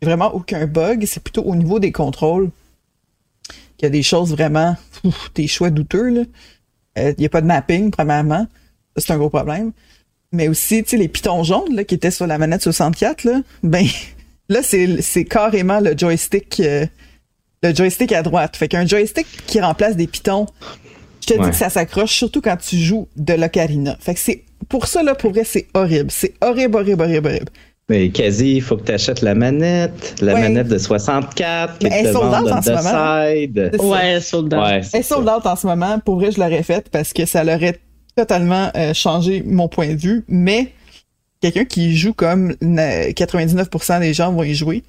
J'ai 0.00 0.06
vraiment 0.06 0.32
aucun 0.34 0.66
bug. 0.66 1.04
C'est 1.06 1.22
plutôt 1.22 1.42
au 1.42 1.56
niveau 1.56 1.80
des 1.80 1.92
contrôles 1.92 2.50
qu'il 3.76 3.84
y 3.84 3.86
a 3.86 3.90
des 3.90 4.04
choses 4.04 4.30
vraiment, 4.30 4.76
ouf, 5.04 5.32
des 5.34 5.48
choix 5.48 5.70
douteux, 5.70 6.08
là. 6.10 6.22
Euh, 6.98 7.12
Il 7.16 7.20
n'y 7.20 7.26
a 7.26 7.28
pas 7.28 7.40
de 7.40 7.46
mapping, 7.46 7.90
premièrement. 7.90 8.46
Ça, 8.96 9.06
c'est 9.06 9.12
un 9.12 9.18
gros 9.18 9.28
problème. 9.28 9.72
Mais 10.32 10.48
aussi, 10.48 10.82
tu 10.82 10.90
sais, 10.90 10.96
les 10.96 11.08
pitons 11.08 11.42
jaunes, 11.44 11.74
là, 11.74 11.84
qui 11.84 11.94
étaient 11.94 12.10
sur 12.10 12.26
la 12.26 12.38
manette 12.38 12.62
64, 12.62 13.24
là, 13.24 13.40
ben, 13.62 13.84
là, 14.48 14.60
c'est, 14.62 15.00
c'est 15.02 15.24
carrément 15.24 15.80
le 15.80 15.94
joystick, 15.96 16.60
euh, 16.60 16.84
le 17.62 17.74
joystick 17.74 18.12
à 18.12 18.22
droite. 18.22 18.56
Fait 18.56 18.68
qu'un 18.68 18.86
joystick 18.86 19.26
qui 19.46 19.60
remplace 19.60 19.96
des 19.96 20.06
pitons, 20.06 20.46
je 21.20 21.26
te 21.34 21.38
Ouais. 21.38 21.44
dis 21.44 21.50
que 21.50 21.56
ça 21.56 21.70
s'accroche, 21.70 22.12
surtout 22.12 22.40
quand 22.40 22.56
tu 22.56 22.76
joues 22.76 23.08
de 23.16 23.34
l'ocarina. 23.34 23.96
Fait 24.00 24.14
que 24.14 24.20
c'est, 24.20 24.42
pour 24.68 24.86
ça, 24.86 25.02
là, 25.02 25.14
pour 25.14 25.32
vrai, 25.32 25.44
c'est 25.44 25.66
horrible. 25.74 26.10
C'est 26.10 26.34
horrible, 26.40 26.76
horrible, 26.76 27.02
horrible, 27.02 27.28
horrible. 27.28 27.50
Mais 27.88 28.08
quasi, 28.10 28.56
il 28.56 28.62
faut 28.62 28.76
que 28.76 28.82
tu 28.82 28.90
achètes 28.92 29.22
la 29.22 29.36
manette, 29.36 30.16
la 30.20 30.34
Ouais. 30.34 30.40
manette 30.40 30.66
de 30.66 30.76
64, 30.76 31.78
qui 31.78 31.86
Mais 31.86 31.92
elle 31.94 32.04
te 32.06 32.08
est 32.08 32.12
sold 32.12 32.26
out 32.34 32.52
en 32.52 32.58
on 32.58 32.62
ce 32.62 32.70
the 32.70 32.74
moment. 32.74 33.30
side. 33.30 33.80
Ouais, 33.80 34.20
soldat. 34.20 34.60
Ouais, 34.60 34.80
Elle 34.92 35.04
sold 35.04 35.28
out 35.28 35.46
en 35.46 35.54
ce 35.54 35.66
moment. 35.68 36.00
Pour 36.00 36.16
vrai, 36.16 36.32
je 36.32 36.40
l'aurais 36.40 36.64
faite 36.64 36.88
parce 36.90 37.12
que 37.12 37.26
ça 37.26 37.44
l'aurait 37.44 37.78
totalement 38.16 38.70
euh, 38.76 38.94
changé 38.94 39.42
mon 39.42 39.68
point 39.68 39.88
de 39.94 40.00
vue. 40.00 40.24
Mais 40.28 40.72
quelqu'un 41.40 41.64
qui 41.64 41.96
joue 41.96 42.14
comme 42.14 42.56
na- 42.60 43.10
99% 43.10 44.00
des 44.00 44.14
gens 44.14 44.32
vont 44.32 44.42
y 44.42 44.54
jouer, 44.54 44.82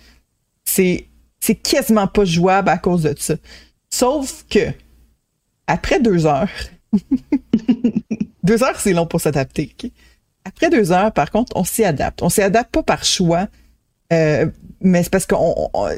c'est 0.65 1.07
c'est 1.39 1.55
quasiment 1.55 2.07
pas 2.07 2.25
jouable 2.25 2.69
à 2.69 2.78
cause 2.78 3.03
de 3.03 3.13
ça. 3.19 3.36
Sauf 3.89 4.45
que 4.49 4.71
après 5.67 5.99
deux 5.99 6.25
heures, 6.25 6.49
deux 8.43 8.63
heures 8.63 8.80
c'est 8.80 8.93
long 8.93 9.05
pour 9.05 9.21
s'adapter. 9.21 9.73
ok? 9.84 9.91
Après 10.45 10.69
deux 10.69 10.91
heures, 10.93 11.11
par 11.11 11.30
contre, 11.30 11.51
on 11.55 11.63
s'y 11.65 11.84
adapte. 11.84 12.21
On 12.23 12.30
s'y 12.30 12.41
adapte 12.41 12.71
pas 12.73 12.84
par 12.84 13.03
choix, 13.03 13.47
euh, 14.13 14.49
mais 14.82 15.03
c'est 15.03 15.09
parce 15.09 15.25
qu'on 15.25 15.69
on- 15.73 15.89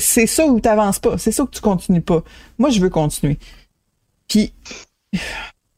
c'est- 0.00 0.26
ça 0.26 0.46
où 0.46 0.58
t'avances 0.60 0.98
pas. 0.98 1.16
C'est 1.16 1.30
ça 1.32 1.44
que 1.44 1.50
tu 1.50 1.60
continues 1.60 2.00
pas. 2.02 2.24
Moi, 2.58 2.70
je 2.70 2.80
veux 2.80 2.90
continuer. 2.90 3.38
Puis, 4.28 4.52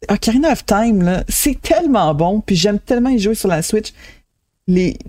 Ocarina 0.08 0.52
of 0.52 0.64
Time, 0.64 1.24
c'est 1.28 1.60
tellement 1.60 2.14
bon. 2.14 2.40
Puis 2.40 2.56
j'aime 2.56 2.78
tellement 2.78 3.10
y 3.10 3.18
jouer 3.18 3.34
sur 3.34 3.48
la 3.48 3.62
Switch. 3.62 3.92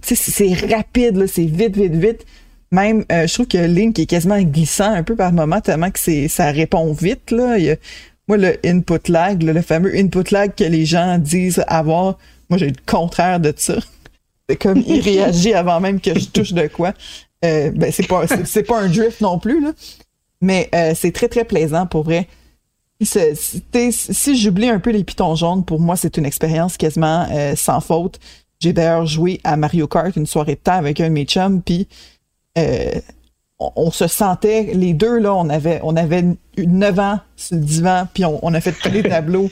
C'est 0.02 0.54
rapide, 0.70 1.28
c'est 1.28 1.46
vite, 1.46 1.76
vite, 1.76 1.96
vite. 1.96 2.26
Même, 2.72 3.04
euh, 3.12 3.26
je 3.26 3.34
trouve 3.34 3.48
que 3.48 3.58
Link 3.58 3.98
est 3.98 4.06
quasiment 4.06 4.40
glissant 4.42 4.92
un 4.92 5.04
peu 5.04 5.16
par 5.16 5.34
moment, 5.34 5.60
tellement 5.60 5.90
que 5.90 6.28
ça 6.28 6.52
répond 6.52 6.94
vite. 6.94 7.32
Là. 7.32 7.58
Moi, 8.28 8.38
le 8.38 8.58
input 8.64 9.12
lag, 9.12 9.42
le 9.42 9.62
fameux 9.62 9.96
input 9.96 10.32
lag 10.32 10.54
que 10.56 10.64
les 10.64 10.86
gens 10.86 11.18
disent 11.18 11.64
avoir, 11.68 12.20
moi, 12.50 12.60
j'ai 12.60 12.68
le 12.68 12.76
contraire 12.86 13.40
de 13.40 13.54
ça. 13.56 13.76
C'est 14.50 14.56
comme 14.56 14.84
il 14.86 15.02
réagit 15.02 15.54
avant 15.54 15.80
même 15.80 16.00
que 16.02 16.18
je 16.18 16.26
touche 16.28 16.54
de 16.54 16.68
quoi. 16.68 16.94
Euh, 17.46 17.72
ben, 17.72 17.92
c'est 17.92 18.08
pas, 18.08 18.26
c'est 18.46 18.64
pas 18.64 18.82
un 18.82 18.88
drift 18.88 19.22
non 19.22 19.38
plus, 19.38 19.62
là. 19.62 19.74
Mais 20.42 20.70
euh, 20.74 20.94
c'est 20.96 21.12
très, 21.12 21.28
très 21.28 21.46
plaisant 21.46 21.86
pour 21.86 22.04
vrai. 22.04 22.28
Si 23.02 24.36
j'oublie 24.36 24.70
un 24.70 24.80
peu 24.80 24.92
les 24.92 25.04
pitons 25.04 25.36
jaunes, 25.36 25.64
pour 25.64 25.80
moi, 25.80 25.96
c'est 25.96 26.18
une 26.18 26.26
expérience 26.26 26.76
quasiment 26.78 27.28
euh, 27.32 27.56
sans 27.56 27.80
faute. 27.80 28.20
J'ai 28.60 28.74
d'ailleurs 28.74 29.06
joué 29.06 29.40
à 29.46 29.56
Mario 29.56 29.88
Kart 29.88 30.16
une 30.16 30.26
soirée 30.26 30.56
de 30.56 30.60
temps 30.60 30.74
avec 30.74 31.00
un 31.00 31.08
de 31.08 31.14
mes 31.14 31.24
chums, 31.24 31.62
puis 31.62 31.88
euh, 32.58 33.00
on, 33.58 33.72
on 33.76 33.92
se 33.92 34.08
sentait, 34.08 34.72
les 34.74 34.94
deux, 34.94 35.18
là, 35.18 35.34
on 35.34 35.50
avait, 35.50 35.80
on 35.84 35.96
avait 35.96 36.26
eu 36.58 36.68
9 36.68 37.00
ans 37.00 37.20
sur 37.38 37.56
le 37.56 37.64
divan, 37.64 38.08
puis 38.14 38.26
on, 38.26 38.46
on 38.46 38.54
a 38.54 38.60
fait 38.60 38.74
tous 38.74 38.92
les 38.92 39.04
tableaux. 39.10 39.50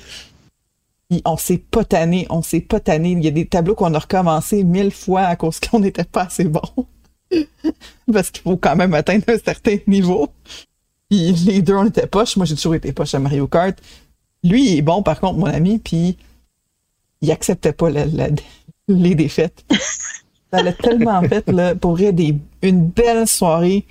Puis 1.09 1.21
on 1.23 1.37
s'est 1.37 1.57
pas 1.57 1.85
tanné, 1.85 2.27
on 2.29 2.41
s'est 2.41 2.59
pas 2.59 2.81
tanné. 2.81 3.11
Il 3.11 3.23
y 3.23 3.27
a 3.27 3.31
des 3.31 3.45
tableaux 3.45 3.75
qu'on 3.75 3.93
a 3.93 3.99
recommencé 3.99 4.65
mille 4.65 4.91
fois 4.91 5.21
à 5.21 5.35
cause 5.37 5.59
qu'on 5.59 5.79
n'était 5.79 6.03
pas 6.03 6.23
assez 6.23 6.43
bon. 6.43 6.61
Parce 8.11 8.29
qu'il 8.29 8.43
faut 8.43 8.57
quand 8.57 8.75
même 8.75 8.93
atteindre 8.93 9.23
un 9.29 9.37
certain 9.37 9.77
niveau. 9.87 10.27
Puis 11.09 11.31
les 11.33 11.61
deux, 11.61 11.75
on 11.75 11.85
était 11.85 12.07
poches. 12.07 12.35
Moi, 12.37 12.45
j'ai 12.45 12.55
toujours 12.55 12.75
été 12.75 12.91
poche 12.91 13.13
à 13.15 13.19
Mario 13.19 13.47
Kart. 13.47 13.77
Lui, 14.43 14.71
il 14.73 14.77
est 14.79 14.81
bon, 14.81 15.01
par 15.03 15.19
contre, 15.19 15.39
mon 15.39 15.45
ami, 15.47 15.79
puis 15.79 16.17
il 17.21 17.31
acceptait 17.31 17.73
pas 17.73 17.89
la- 17.89 18.05
la- 18.05 18.29
les 18.87 19.15
défaites. 19.15 19.63
Ça 20.51 20.61
l'a 20.63 20.71
tellement 20.73 21.21
fait, 21.23 21.49
là, 21.49 21.75
pour 21.75 21.91
vrai, 21.91 22.13
des, 22.13 22.35
une 22.61 22.87
belle 22.87 23.27
soirée. 23.27 23.85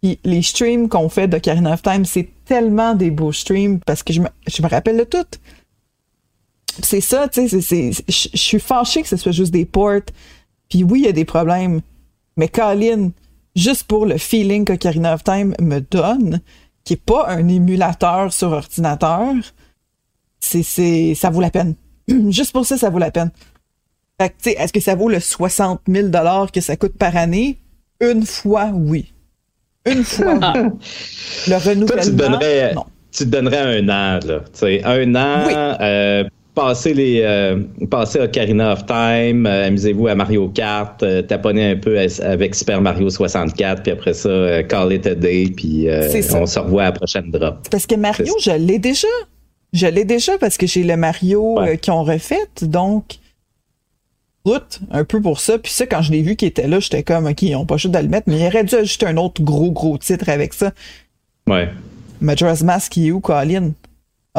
Puis 0.00 0.18
les 0.24 0.42
streams 0.42 0.88
qu'on 0.88 1.08
fait 1.08 1.28
d'Ocarina 1.28 1.72
of 1.74 1.82
Time, 1.82 2.04
c'est 2.04 2.28
tellement 2.44 2.94
des 2.94 3.10
beaux 3.10 3.32
streams 3.32 3.80
parce 3.80 4.02
que 4.02 4.12
je 4.12 4.20
me, 4.22 4.28
je 4.46 4.62
me 4.62 4.68
rappelle 4.68 4.96
de 4.96 5.04
tout. 5.04 5.26
C'est 6.82 7.00
ça, 7.00 7.28
tu 7.28 7.48
sais, 7.48 7.60
c'est- 7.60 7.92
c'est- 7.92 8.30
je 8.32 8.36
suis 8.38 8.60
fâchée 8.60 9.02
que 9.02 9.08
ce 9.08 9.16
soit 9.16 9.32
juste 9.32 9.52
des 9.52 9.64
ports. 9.66 10.00
Puis 10.68 10.84
oui, 10.84 11.00
il 11.00 11.06
y 11.06 11.08
a 11.08 11.12
des 11.12 11.24
problèmes. 11.24 11.80
Mais 12.36 12.48
Colin, 12.48 13.10
juste 13.58 13.84
pour 13.84 14.06
le 14.06 14.16
feeling 14.18 14.64
qu'Ocarina 14.64 15.14
of 15.14 15.24
Time 15.24 15.54
me 15.60 15.80
donne, 15.80 16.40
qui 16.84 16.94
est 16.94 17.04
pas 17.04 17.26
un 17.28 17.46
émulateur 17.48 18.32
sur 18.32 18.52
ordinateur, 18.52 19.34
c'est, 20.40 20.62
c'est, 20.62 21.14
ça 21.14 21.30
vaut 21.30 21.40
la 21.40 21.50
peine. 21.50 21.74
Juste 22.30 22.52
pour 22.52 22.64
ça, 22.64 22.78
ça 22.78 22.88
vaut 22.90 22.98
la 23.00 23.10
peine. 23.10 23.30
Fait 24.20 24.30
que, 24.30 24.34
tu 24.42 24.50
sais, 24.50 24.56
est-ce 24.58 24.72
que 24.72 24.80
ça 24.80 24.94
vaut 24.94 25.08
le 25.08 25.20
60 25.20 25.80
000 25.88 26.08
que 26.52 26.60
ça 26.60 26.76
coûte 26.76 26.96
par 26.96 27.16
année? 27.16 27.58
Une 28.00 28.24
fois, 28.24 28.70
oui. 28.72 29.12
Une 29.86 30.04
fois, 30.04 30.38
Ah. 30.40 30.52
oui. 30.56 30.70
Le 31.48 31.56
renouvellement, 31.56 31.86
Toi, 31.86 32.02
tu 32.02 32.10
te 32.10 32.14
donnerais, 32.16 32.74
non. 32.74 32.84
tu 33.12 33.24
te 33.24 33.28
donnerais 33.28 33.78
un 33.80 33.88
an, 33.88 34.20
là. 34.24 34.40
Tu 34.40 34.58
sais, 34.58 34.84
un 34.84 35.14
an, 35.14 35.44
Oui. 35.46 35.52
euh, 35.54 36.24
passer 36.58 36.92
les, 36.94 37.20
euh, 37.22 37.60
Ocarina 38.20 38.72
of 38.72 38.84
Time, 38.86 39.46
euh, 39.46 39.66
amusez-vous 39.68 40.08
à 40.08 40.14
Mario 40.14 40.48
Kart, 40.48 41.00
euh, 41.02 41.22
taponner 41.22 41.70
un 41.70 41.76
peu 41.76 41.98
à- 41.98 42.24
avec 42.24 42.54
Super 42.54 42.80
Mario 42.80 43.08
64, 43.10 43.82
puis 43.82 43.92
après 43.92 44.12
ça, 44.14 44.28
euh, 44.28 44.62
call 44.64 44.92
it 44.92 45.06
a 45.06 45.14
day, 45.14 45.52
puis 45.56 45.88
euh, 45.88 46.08
on 46.34 46.46
se 46.46 46.58
revoit 46.58 46.82
à 46.82 46.86
la 46.86 46.92
prochaine 46.92 47.30
drop. 47.30 47.68
Parce 47.70 47.86
que 47.86 47.94
Mario, 47.94 48.34
je 48.42 48.50
l'ai 48.50 48.78
déjà. 48.78 49.06
Je 49.72 49.86
l'ai 49.86 50.04
déjà 50.04 50.38
parce 50.38 50.56
que 50.56 50.66
j'ai 50.66 50.82
le 50.82 50.96
Mario 50.96 51.58
Ouais. 51.60 51.76
qu'ils 51.78 51.92
ont 51.92 52.02
refait. 52.02 52.46
Donc, 52.62 53.18
route 54.44 54.80
un 54.90 55.04
peu 55.04 55.20
pour 55.20 55.40
ça. 55.40 55.58
Puis 55.58 55.72
ça, 55.72 55.86
quand 55.86 56.00
je 56.02 56.10
l'ai 56.10 56.22
vu 56.22 56.36
qui 56.36 56.46
était 56.46 56.66
là, 56.66 56.80
j'étais 56.80 57.02
comme, 57.02 57.26
OK, 57.26 57.42
ils 57.42 57.54
ont 57.54 57.66
pas 57.66 57.76
juste 57.76 57.92
de 57.94 57.98
le 57.98 58.08
mettre, 58.08 58.28
mais 58.28 58.38
il 58.40 58.46
aurait 58.46 58.64
dû 58.64 58.74
ajouter 58.74 59.06
un 59.06 59.16
autre 59.18 59.42
gros, 59.42 59.70
gros 59.70 59.98
titre 59.98 60.28
avec 60.30 60.54
ça. 60.54 60.72
Ouais. 61.46 61.68
Majora's 62.20 62.62
Mask, 62.62 62.92
qui 62.92 63.08
est 63.08 63.10
où, 63.12 63.20
Colin? 63.20 63.72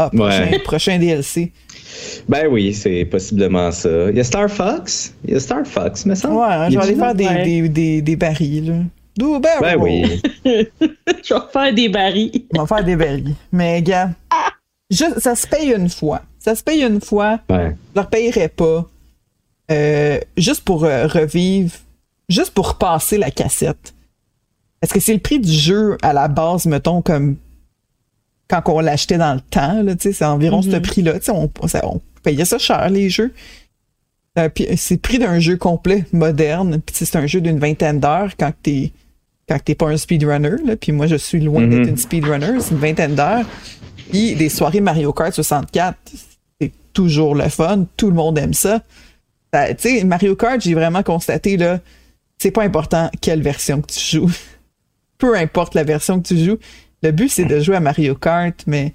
Ah, 0.05 0.09
prochain, 0.15 0.49
Ouais. 0.51 0.59
prochain 0.59 0.97
DLC. 0.99 1.51
Ben 2.27 2.47
oui, 2.49 2.73
c'est 2.73 3.03
possiblement 3.05 3.71
ça. 3.71 4.09
Il 4.09 4.17
y 4.17 4.19
a 4.19 4.23
Star 4.23 4.49
Fox. 4.49 5.13
Il 5.25 5.33
y 5.33 5.35
a 5.35 5.39
Star 5.39 5.65
Fox, 5.65 6.05
me 6.05 6.15
semble. 6.15 6.35
Ouais, 6.35 6.45
hein, 6.47 6.69
je 6.69 6.77
vais 6.77 6.83
aller 6.83 6.95
faire 6.95 7.15
des, 7.15 7.25
Ouais. 7.25 7.43
des, 7.43 7.69
des, 7.69 8.01
des 8.01 8.15
barils, 8.15 8.65
là. 8.67 8.75
Do 9.17 9.39
barrel. 9.39 9.61
Ben 9.77 9.81
oui. 9.81 10.21
Je 10.45 11.33
vais 11.33 11.39
faire 11.51 11.73
des 11.73 11.89
barils. 11.89 12.45
On 12.55 12.63
va 12.63 12.77
faire 12.77 12.85
des 12.85 12.95
barils. 12.95 13.35
Mais, 13.51 13.81
gars, 13.81 14.11
ça 15.17 15.35
se 15.35 15.45
paye 15.45 15.73
une 15.73 15.89
fois. 15.89 16.21
Ça 16.39 16.55
se 16.55 16.63
paye 16.63 16.83
une 16.83 17.01
fois. 17.01 17.39
Ouais. 17.49 17.75
je 17.93 17.99
leur 17.99 18.09
payerais 18.09 18.47
pas 18.47 18.87
euh, 19.71 20.19
juste 20.37 20.61
pour 20.61 20.85
euh, 20.85 21.05
revivre, 21.07 21.73
juste 22.29 22.51
pour 22.51 22.75
passer 22.75 23.17
la 23.17 23.29
cassette. 23.29 23.93
Est-ce 24.81 24.93
que 24.93 24.99
c'est 25.01 25.13
le 25.13 25.19
prix 25.19 25.39
du 25.39 25.51
jeu 25.51 25.97
à 26.01 26.13
la 26.13 26.29
base, 26.29 26.65
mettons, 26.65 27.01
comme 27.01 27.35
quand 28.49 28.61
on 28.67 28.79
l'achetait 28.79 29.17
dans 29.17 29.33
le 29.35 29.41
temps, 29.41 29.83
c'est 29.99 30.23
environ 30.25 30.61
ce 30.61 30.75
prix-là. 30.77 31.19
tu 31.19 31.25
sais, 31.25 31.31
On, 31.31 31.49
on 31.83 32.01
payait 32.23 32.45
ça 32.45 32.57
cher, 32.57 32.89
les 32.89 33.09
jeux. 33.09 33.33
Euh, 34.37 34.49
puis 34.49 34.67
c'est 34.77 34.95
le 34.95 34.99
prix 34.99 35.19
d'un 35.19 35.39
jeu 35.39 35.57
complet 35.57 36.05
moderne. 36.11 36.81
Puis 36.85 36.95
c'est 36.97 37.15
un 37.15 37.27
jeu 37.27 37.41
d'une 37.41 37.59
vingtaine 37.59 37.99
d'heures 37.99 38.31
quand 38.39 38.51
t'es 38.63 38.91
quand 39.47 39.57
t'es 39.63 39.73
pas 39.75 39.87
un 39.89 39.97
speedrunner. 39.97 40.75
Puis 40.79 40.91
moi, 40.91 41.07
je 41.07 41.15
suis 41.15 41.39
loin 41.39 41.65
d'être 41.65 41.87
une 41.89 41.97
speedrunner. 41.97 42.59
C'est 42.59 42.71
une 42.71 42.77
vingtaine 42.77 43.15
d'heures. 43.15 43.45
Puis 44.11 44.35
des 44.35 44.49
soirées 44.49 44.81
Mario 44.81 45.11
Kart 45.13 45.33
64, 45.33 45.97
c'est 46.61 46.71
toujours 46.93 47.33
le 47.35 47.49
fun. 47.49 47.85
Tout 47.97 48.09
le 48.09 48.15
monde 48.15 48.37
aime 48.37 48.53
ça. 48.53 48.81
Ça- 49.53 49.73
Tu 49.73 49.97
sais, 49.99 50.03
Mario 50.03 50.35
Kart, 50.35 50.61
j'ai 50.61 50.73
vraiment 50.75 51.01
constaté, 51.03 51.57
là, 51.57 51.79
c'est 52.37 52.51
pas 52.51 52.63
important 52.63 53.09
quelle 53.21 53.41
version 53.41 53.81
que 53.81 53.91
tu 53.91 53.99
joues. 53.99 54.31
Peu 55.17 55.35
importe 55.35 55.73
la 55.75 55.83
version 55.83 56.19
que 56.21 56.27
tu 56.27 56.37
joues. 56.45 56.57
Le 57.03 57.11
but, 57.11 57.29
c'est 57.29 57.45
de 57.45 57.59
jouer 57.59 57.75
à 57.77 57.79
Mario 57.79 58.13
Kart, 58.15 58.55
mais 58.67 58.93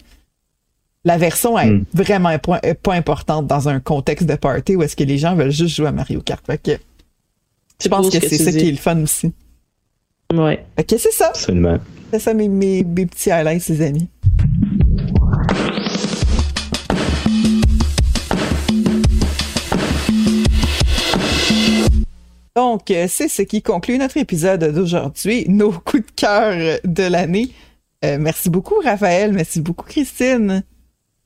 la 1.05 1.17
version 1.17 1.59
est 1.59 1.71
Mm. 1.71 1.85
vraiment 1.95 2.39
pas, 2.39 2.61
est 2.63 2.75
pas 2.75 2.95
importante 2.95 3.47
dans 3.47 3.69
un 3.69 3.81
contexte 3.81 4.27
de 4.29 4.35
party 4.35 4.77
où 4.77 4.83
est-ce 4.83 4.97
que 4.97 5.05
les 5.05 5.19
gens 5.19 5.35
veulent 5.35 5.51
juste 5.51 5.75
jouer 5.77 5.87
à 5.89 5.93
Mario 5.93 6.21
Kart. 6.21 6.45
Fait 6.47 6.59
que 6.59 6.73
je 7.83 7.89
pense 7.89 8.09
que 8.09 8.15
ce 8.15 8.19
que 8.21 8.29
c'est 8.29 8.39
ça 8.45 8.51
dis. 8.53 8.59
qui 8.59 8.69
est 8.69 8.73
le 8.73 8.77
fun 8.77 9.01
aussi. 9.03 9.33
Ouais. 10.33 10.65
Que 10.87 10.97
c'est 10.99 11.13
ça. 11.13 11.29
Absolument. 11.29 11.79
C'est 12.13 12.19
ça 12.21 12.35
mes, 12.35 12.49
mes, 12.49 12.83
mes 12.85 13.07
petits 13.07 13.31
highlights, 13.31 13.69
les 13.69 13.83
amis. 13.83 14.09
Donc, 22.57 22.91
euh, 22.91 23.07
c'est 23.09 23.29
ce 23.29 23.43
qui 23.43 23.63
conclut 23.63 23.99
notre 23.99 24.17
épisode 24.17 24.65
d'aujourd'hui, 24.73 25.45
nos 25.49 25.73
coups 25.73 26.05
de 26.07 26.11
cœur 26.15 26.79
de 26.85 27.03
l'année. 27.03 27.49
Euh, 28.05 28.19
merci 28.21 28.51
beaucoup, 28.51 28.75
Raphaël. 28.85 29.33
Merci 29.33 29.61
beaucoup, 29.61 29.85
Christine. 29.87 30.63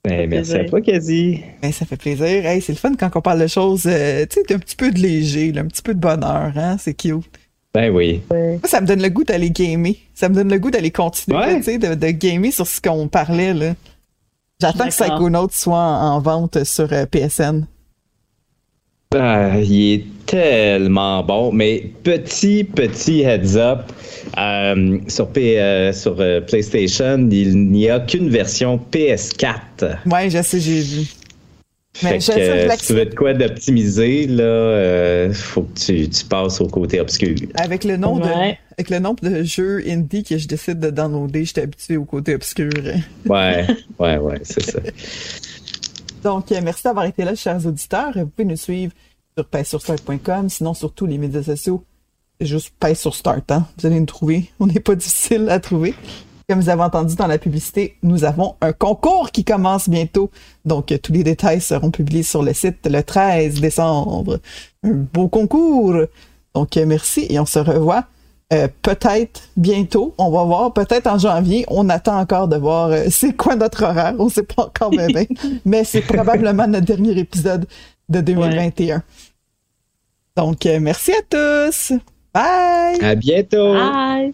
Ben, 0.05 0.29
merci 0.31 0.53
Plaisir. 0.53 0.61
à 0.61 0.64
toi, 0.64 0.81
Kazi. 0.81 1.41
Ben, 1.61 1.72
ça 1.72 1.85
fait 1.85 1.97
plaisir. 1.97 2.26
Hey, 2.47 2.61
c'est 2.62 2.72
le 2.72 2.79
fun 2.79 2.95
quand 2.99 3.11
on 3.16 3.20
parle 3.20 3.41
de 3.41 3.47
choses, 3.49 3.83
euh, 3.87 4.24
tu 4.31 4.41
sais, 4.47 4.55
un 4.55 4.59
petit 4.59 4.76
peu 4.76 4.91
de 4.91 4.99
léger, 4.99 5.53
là, 5.53 5.62
un 5.62 5.66
petit 5.66 5.83
peu 5.83 5.93
de 5.95 6.01
bonheur, 6.01 6.53
hein? 6.57 6.76
C'est 6.79 6.95
cute. 6.95 7.24
Ben 7.74 7.91
oui. 7.93 8.22
Moi, 8.31 8.59
ça 8.64 8.81
me 8.81 8.87
donne 8.87 9.03
le 9.03 9.09
goût 9.11 9.24
d'aller 9.24 9.51
gamer. 9.51 9.95
Ça 10.14 10.29
me 10.29 10.35
donne 10.35 10.51
le 10.51 10.59
goût 10.59 10.70
d'aller 10.70 10.91
continuer, 10.91 11.37
Ouais. 11.39 11.57
tu 11.59 11.64
sais, 11.64 11.79
de, 11.79 11.95
de 11.95 12.07
gamer 12.11 12.51
sur 12.53 12.66
ce 12.66 12.81
qu'on 12.81 13.09
parlait, 13.09 13.53
là. 13.53 13.74
J'attends 14.61 14.87
que. 14.87 14.91
Psychonauts 14.91 15.49
soit 15.53 15.76
en, 15.79 16.14
en 16.16 16.20
vente 16.20 16.64
sur 16.64 16.93
euh, 16.93 17.05
PSN. 17.07 17.66
Ah, 19.16 19.59
il 19.59 19.92
est 19.94 20.04
tellement 20.26 21.22
bon, 21.24 21.50
mais 21.50 21.82
petit, 22.02 22.62
petit 22.62 23.22
heads 23.22 23.56
up. 23.56 23.78
euh, 24.36 24.98
sur, 25.09 25.28
P- 25.30 25.59
euh, 25.59 25.94
sur 25.94 26.16
euh, 26.20 26.42
PlayStation, 26.42 27.26
il 27.30 27.70
n'y 27.70 27.88
a 27.88 28.00
qu'une 28.00 28.28
version 28.28 28.78
PS4. 28.92 29.96
Ouais, 30.04 30.28
je 30.28 30.42
sais, 30.42 30.61
j'ai 30.61 30.80
vu. 30.82 31.06
Mais 32.02 32.20
Fait 32.20 32.38
je 32.38 32.66
que, 32.68 32.76
si 32.76 32.86
tu 32.86 32.92
veux 32.92 33.06
de 33.06 33.14
quoi 33.14 33.32
d'optimiser, 33.32 34.26
là, 34.26 34.42
euh, 34.44 35.32
faut 35.32 35.62
que 35.62 35.78
tu, 35.80 36.09
tu 36.11 36.24
passes 36.26 36.61
au 36.61 36.66
côté 36.68 37.00
obscur. 37.00 37.34
avec 37.54 37.84
le 37.84 37.96
nombre 37.96 38.20
de 38.26 38.54
avec 38.76 38.90
le 38.90 38.98
nombre 39.00 39.24
de 39.28 39.42
jeux 39.42 39.82
indie 39.88 40.22
que 40.22 40.36
je 40.38 40.46
décide 40.46 40.78
de 40.80 40.90
downloader, 40.90 41.44
j'étais 41.46 41.62
habitué 41.62 41.96
au 41.96 42.04
côté 42.04 42.34
obscur. 42.34 42.70
Ouais, 43.26 43.66
ouais, 43.98 44.18
ouais, 44.18 44.38
c'est 44.42 44.62
ça. 44.70 44.78
Donc, 46.23 46.51
euh, 46.51 46.61
merci 46.62 46.83
d'avoir 46.83 47.05
été 47.05 47.25
là, 47.25 47.35
chers 47.35 47.64
auditeurs. 47.66 48.12
Vous 48.14 48.27
pouvez 48.27 48.45
nous 48.45 48.57
suivre 48.57 48.93
sur 49.37 49.47
pèssurstart.com, 49.47 50.49
sinon 50.49 50.75
sur 50.75 50.93
tous 50.93 51.07
les 51.07 51.19
médias 51.19 51.43
sociaux. 51.43 51.85
Juste 52.41 52.73
pèse 52.79 53.07
hein. 53.49 53.66
Vous 53.79 53.87
allez 53.87 54.01
nous 54.01 54.07
trouver. 54.07 54.51
On 54.61 54.66
n'est 54.66 54.81
pas 54.81 54.95
difficile 54.95 55.49
à 55.49 55.61
trouver. 55.61 55.95
Comme 56.49 56.61
vous 56.61 56.71
avez 56.71 56.83
entendu 56.83 57.14
dans 57.14 57.27
la 57.27 57.39
publicité, 57.39 57.97
nous 58.03 58.25
avons 58.25 58.57
un 58.61 58.73
concours 58.73 59.31
qui 59.33 59.45
commence 59.45 59.89
bientôt. 59.89 60.31
Donc, 60.64 60.95
tous 61.03 61.12
les 61.12 61.23
détails 61.23 61.61
seront 61.61 61.91
publiés 61.91 62.23
sur 62.23 62.43
le 62.43 62.55
site 62.55 62.87
le 62.87 63.03
13 63.03 63.61
décembre. 63.61 64.41
Un 64.83 64.93
beau 64.93 65.29
concours. 65.29 65.95
Donc, 66.55 66.77
merci 66.77 67.27
et 67.29 67.39
on 67.39 67.47
se 67.47 67.59
revoit 67.59 68.07
euh, 68.51 68.66
peut-être 68.80 69.42
bientôt, 69.59 70.14
on 70.16 70.30
va 70.30 70.42
voir, 70.44 70.72
peut-être 70.72 71.07
en 71.07 71.18
janvier, 71.18 71.66
on 71.68 71.90
attend 71.90 72.18
encore 72.18 72.49
de 72.49 72.57
voir 72.57 72.88
euh, 72.88 73.05
c'est 73.11 73.36
quoi 73.36 73.57
notre 73.57 73.84
horaire, 73.84 74.14
on 74.18 74.24
ne 74.24 74.30
sait 74.30 74.42
pas 74.42 74.64
encore 74.64 74.88
bien, 74.88 75.07
mais 75.66 75.84
c'est 75.84 76.01
probablement 76.01 76.66
notre 76.66 76.86
dernier 76.86 77.18
épisode 77.18 77.66
de 78.09 78.20
2021. 78.22 79.03
Donc, 80.34 80.64
euh, 80.64 80.80
merci 80.80 81.12
à 81.12 81.20
tous. 81.28 81.92
Bye. 82.32 82.99
À 83.03 83.14
bientôt. 83.14 83.74
Bye. 83.74 84.32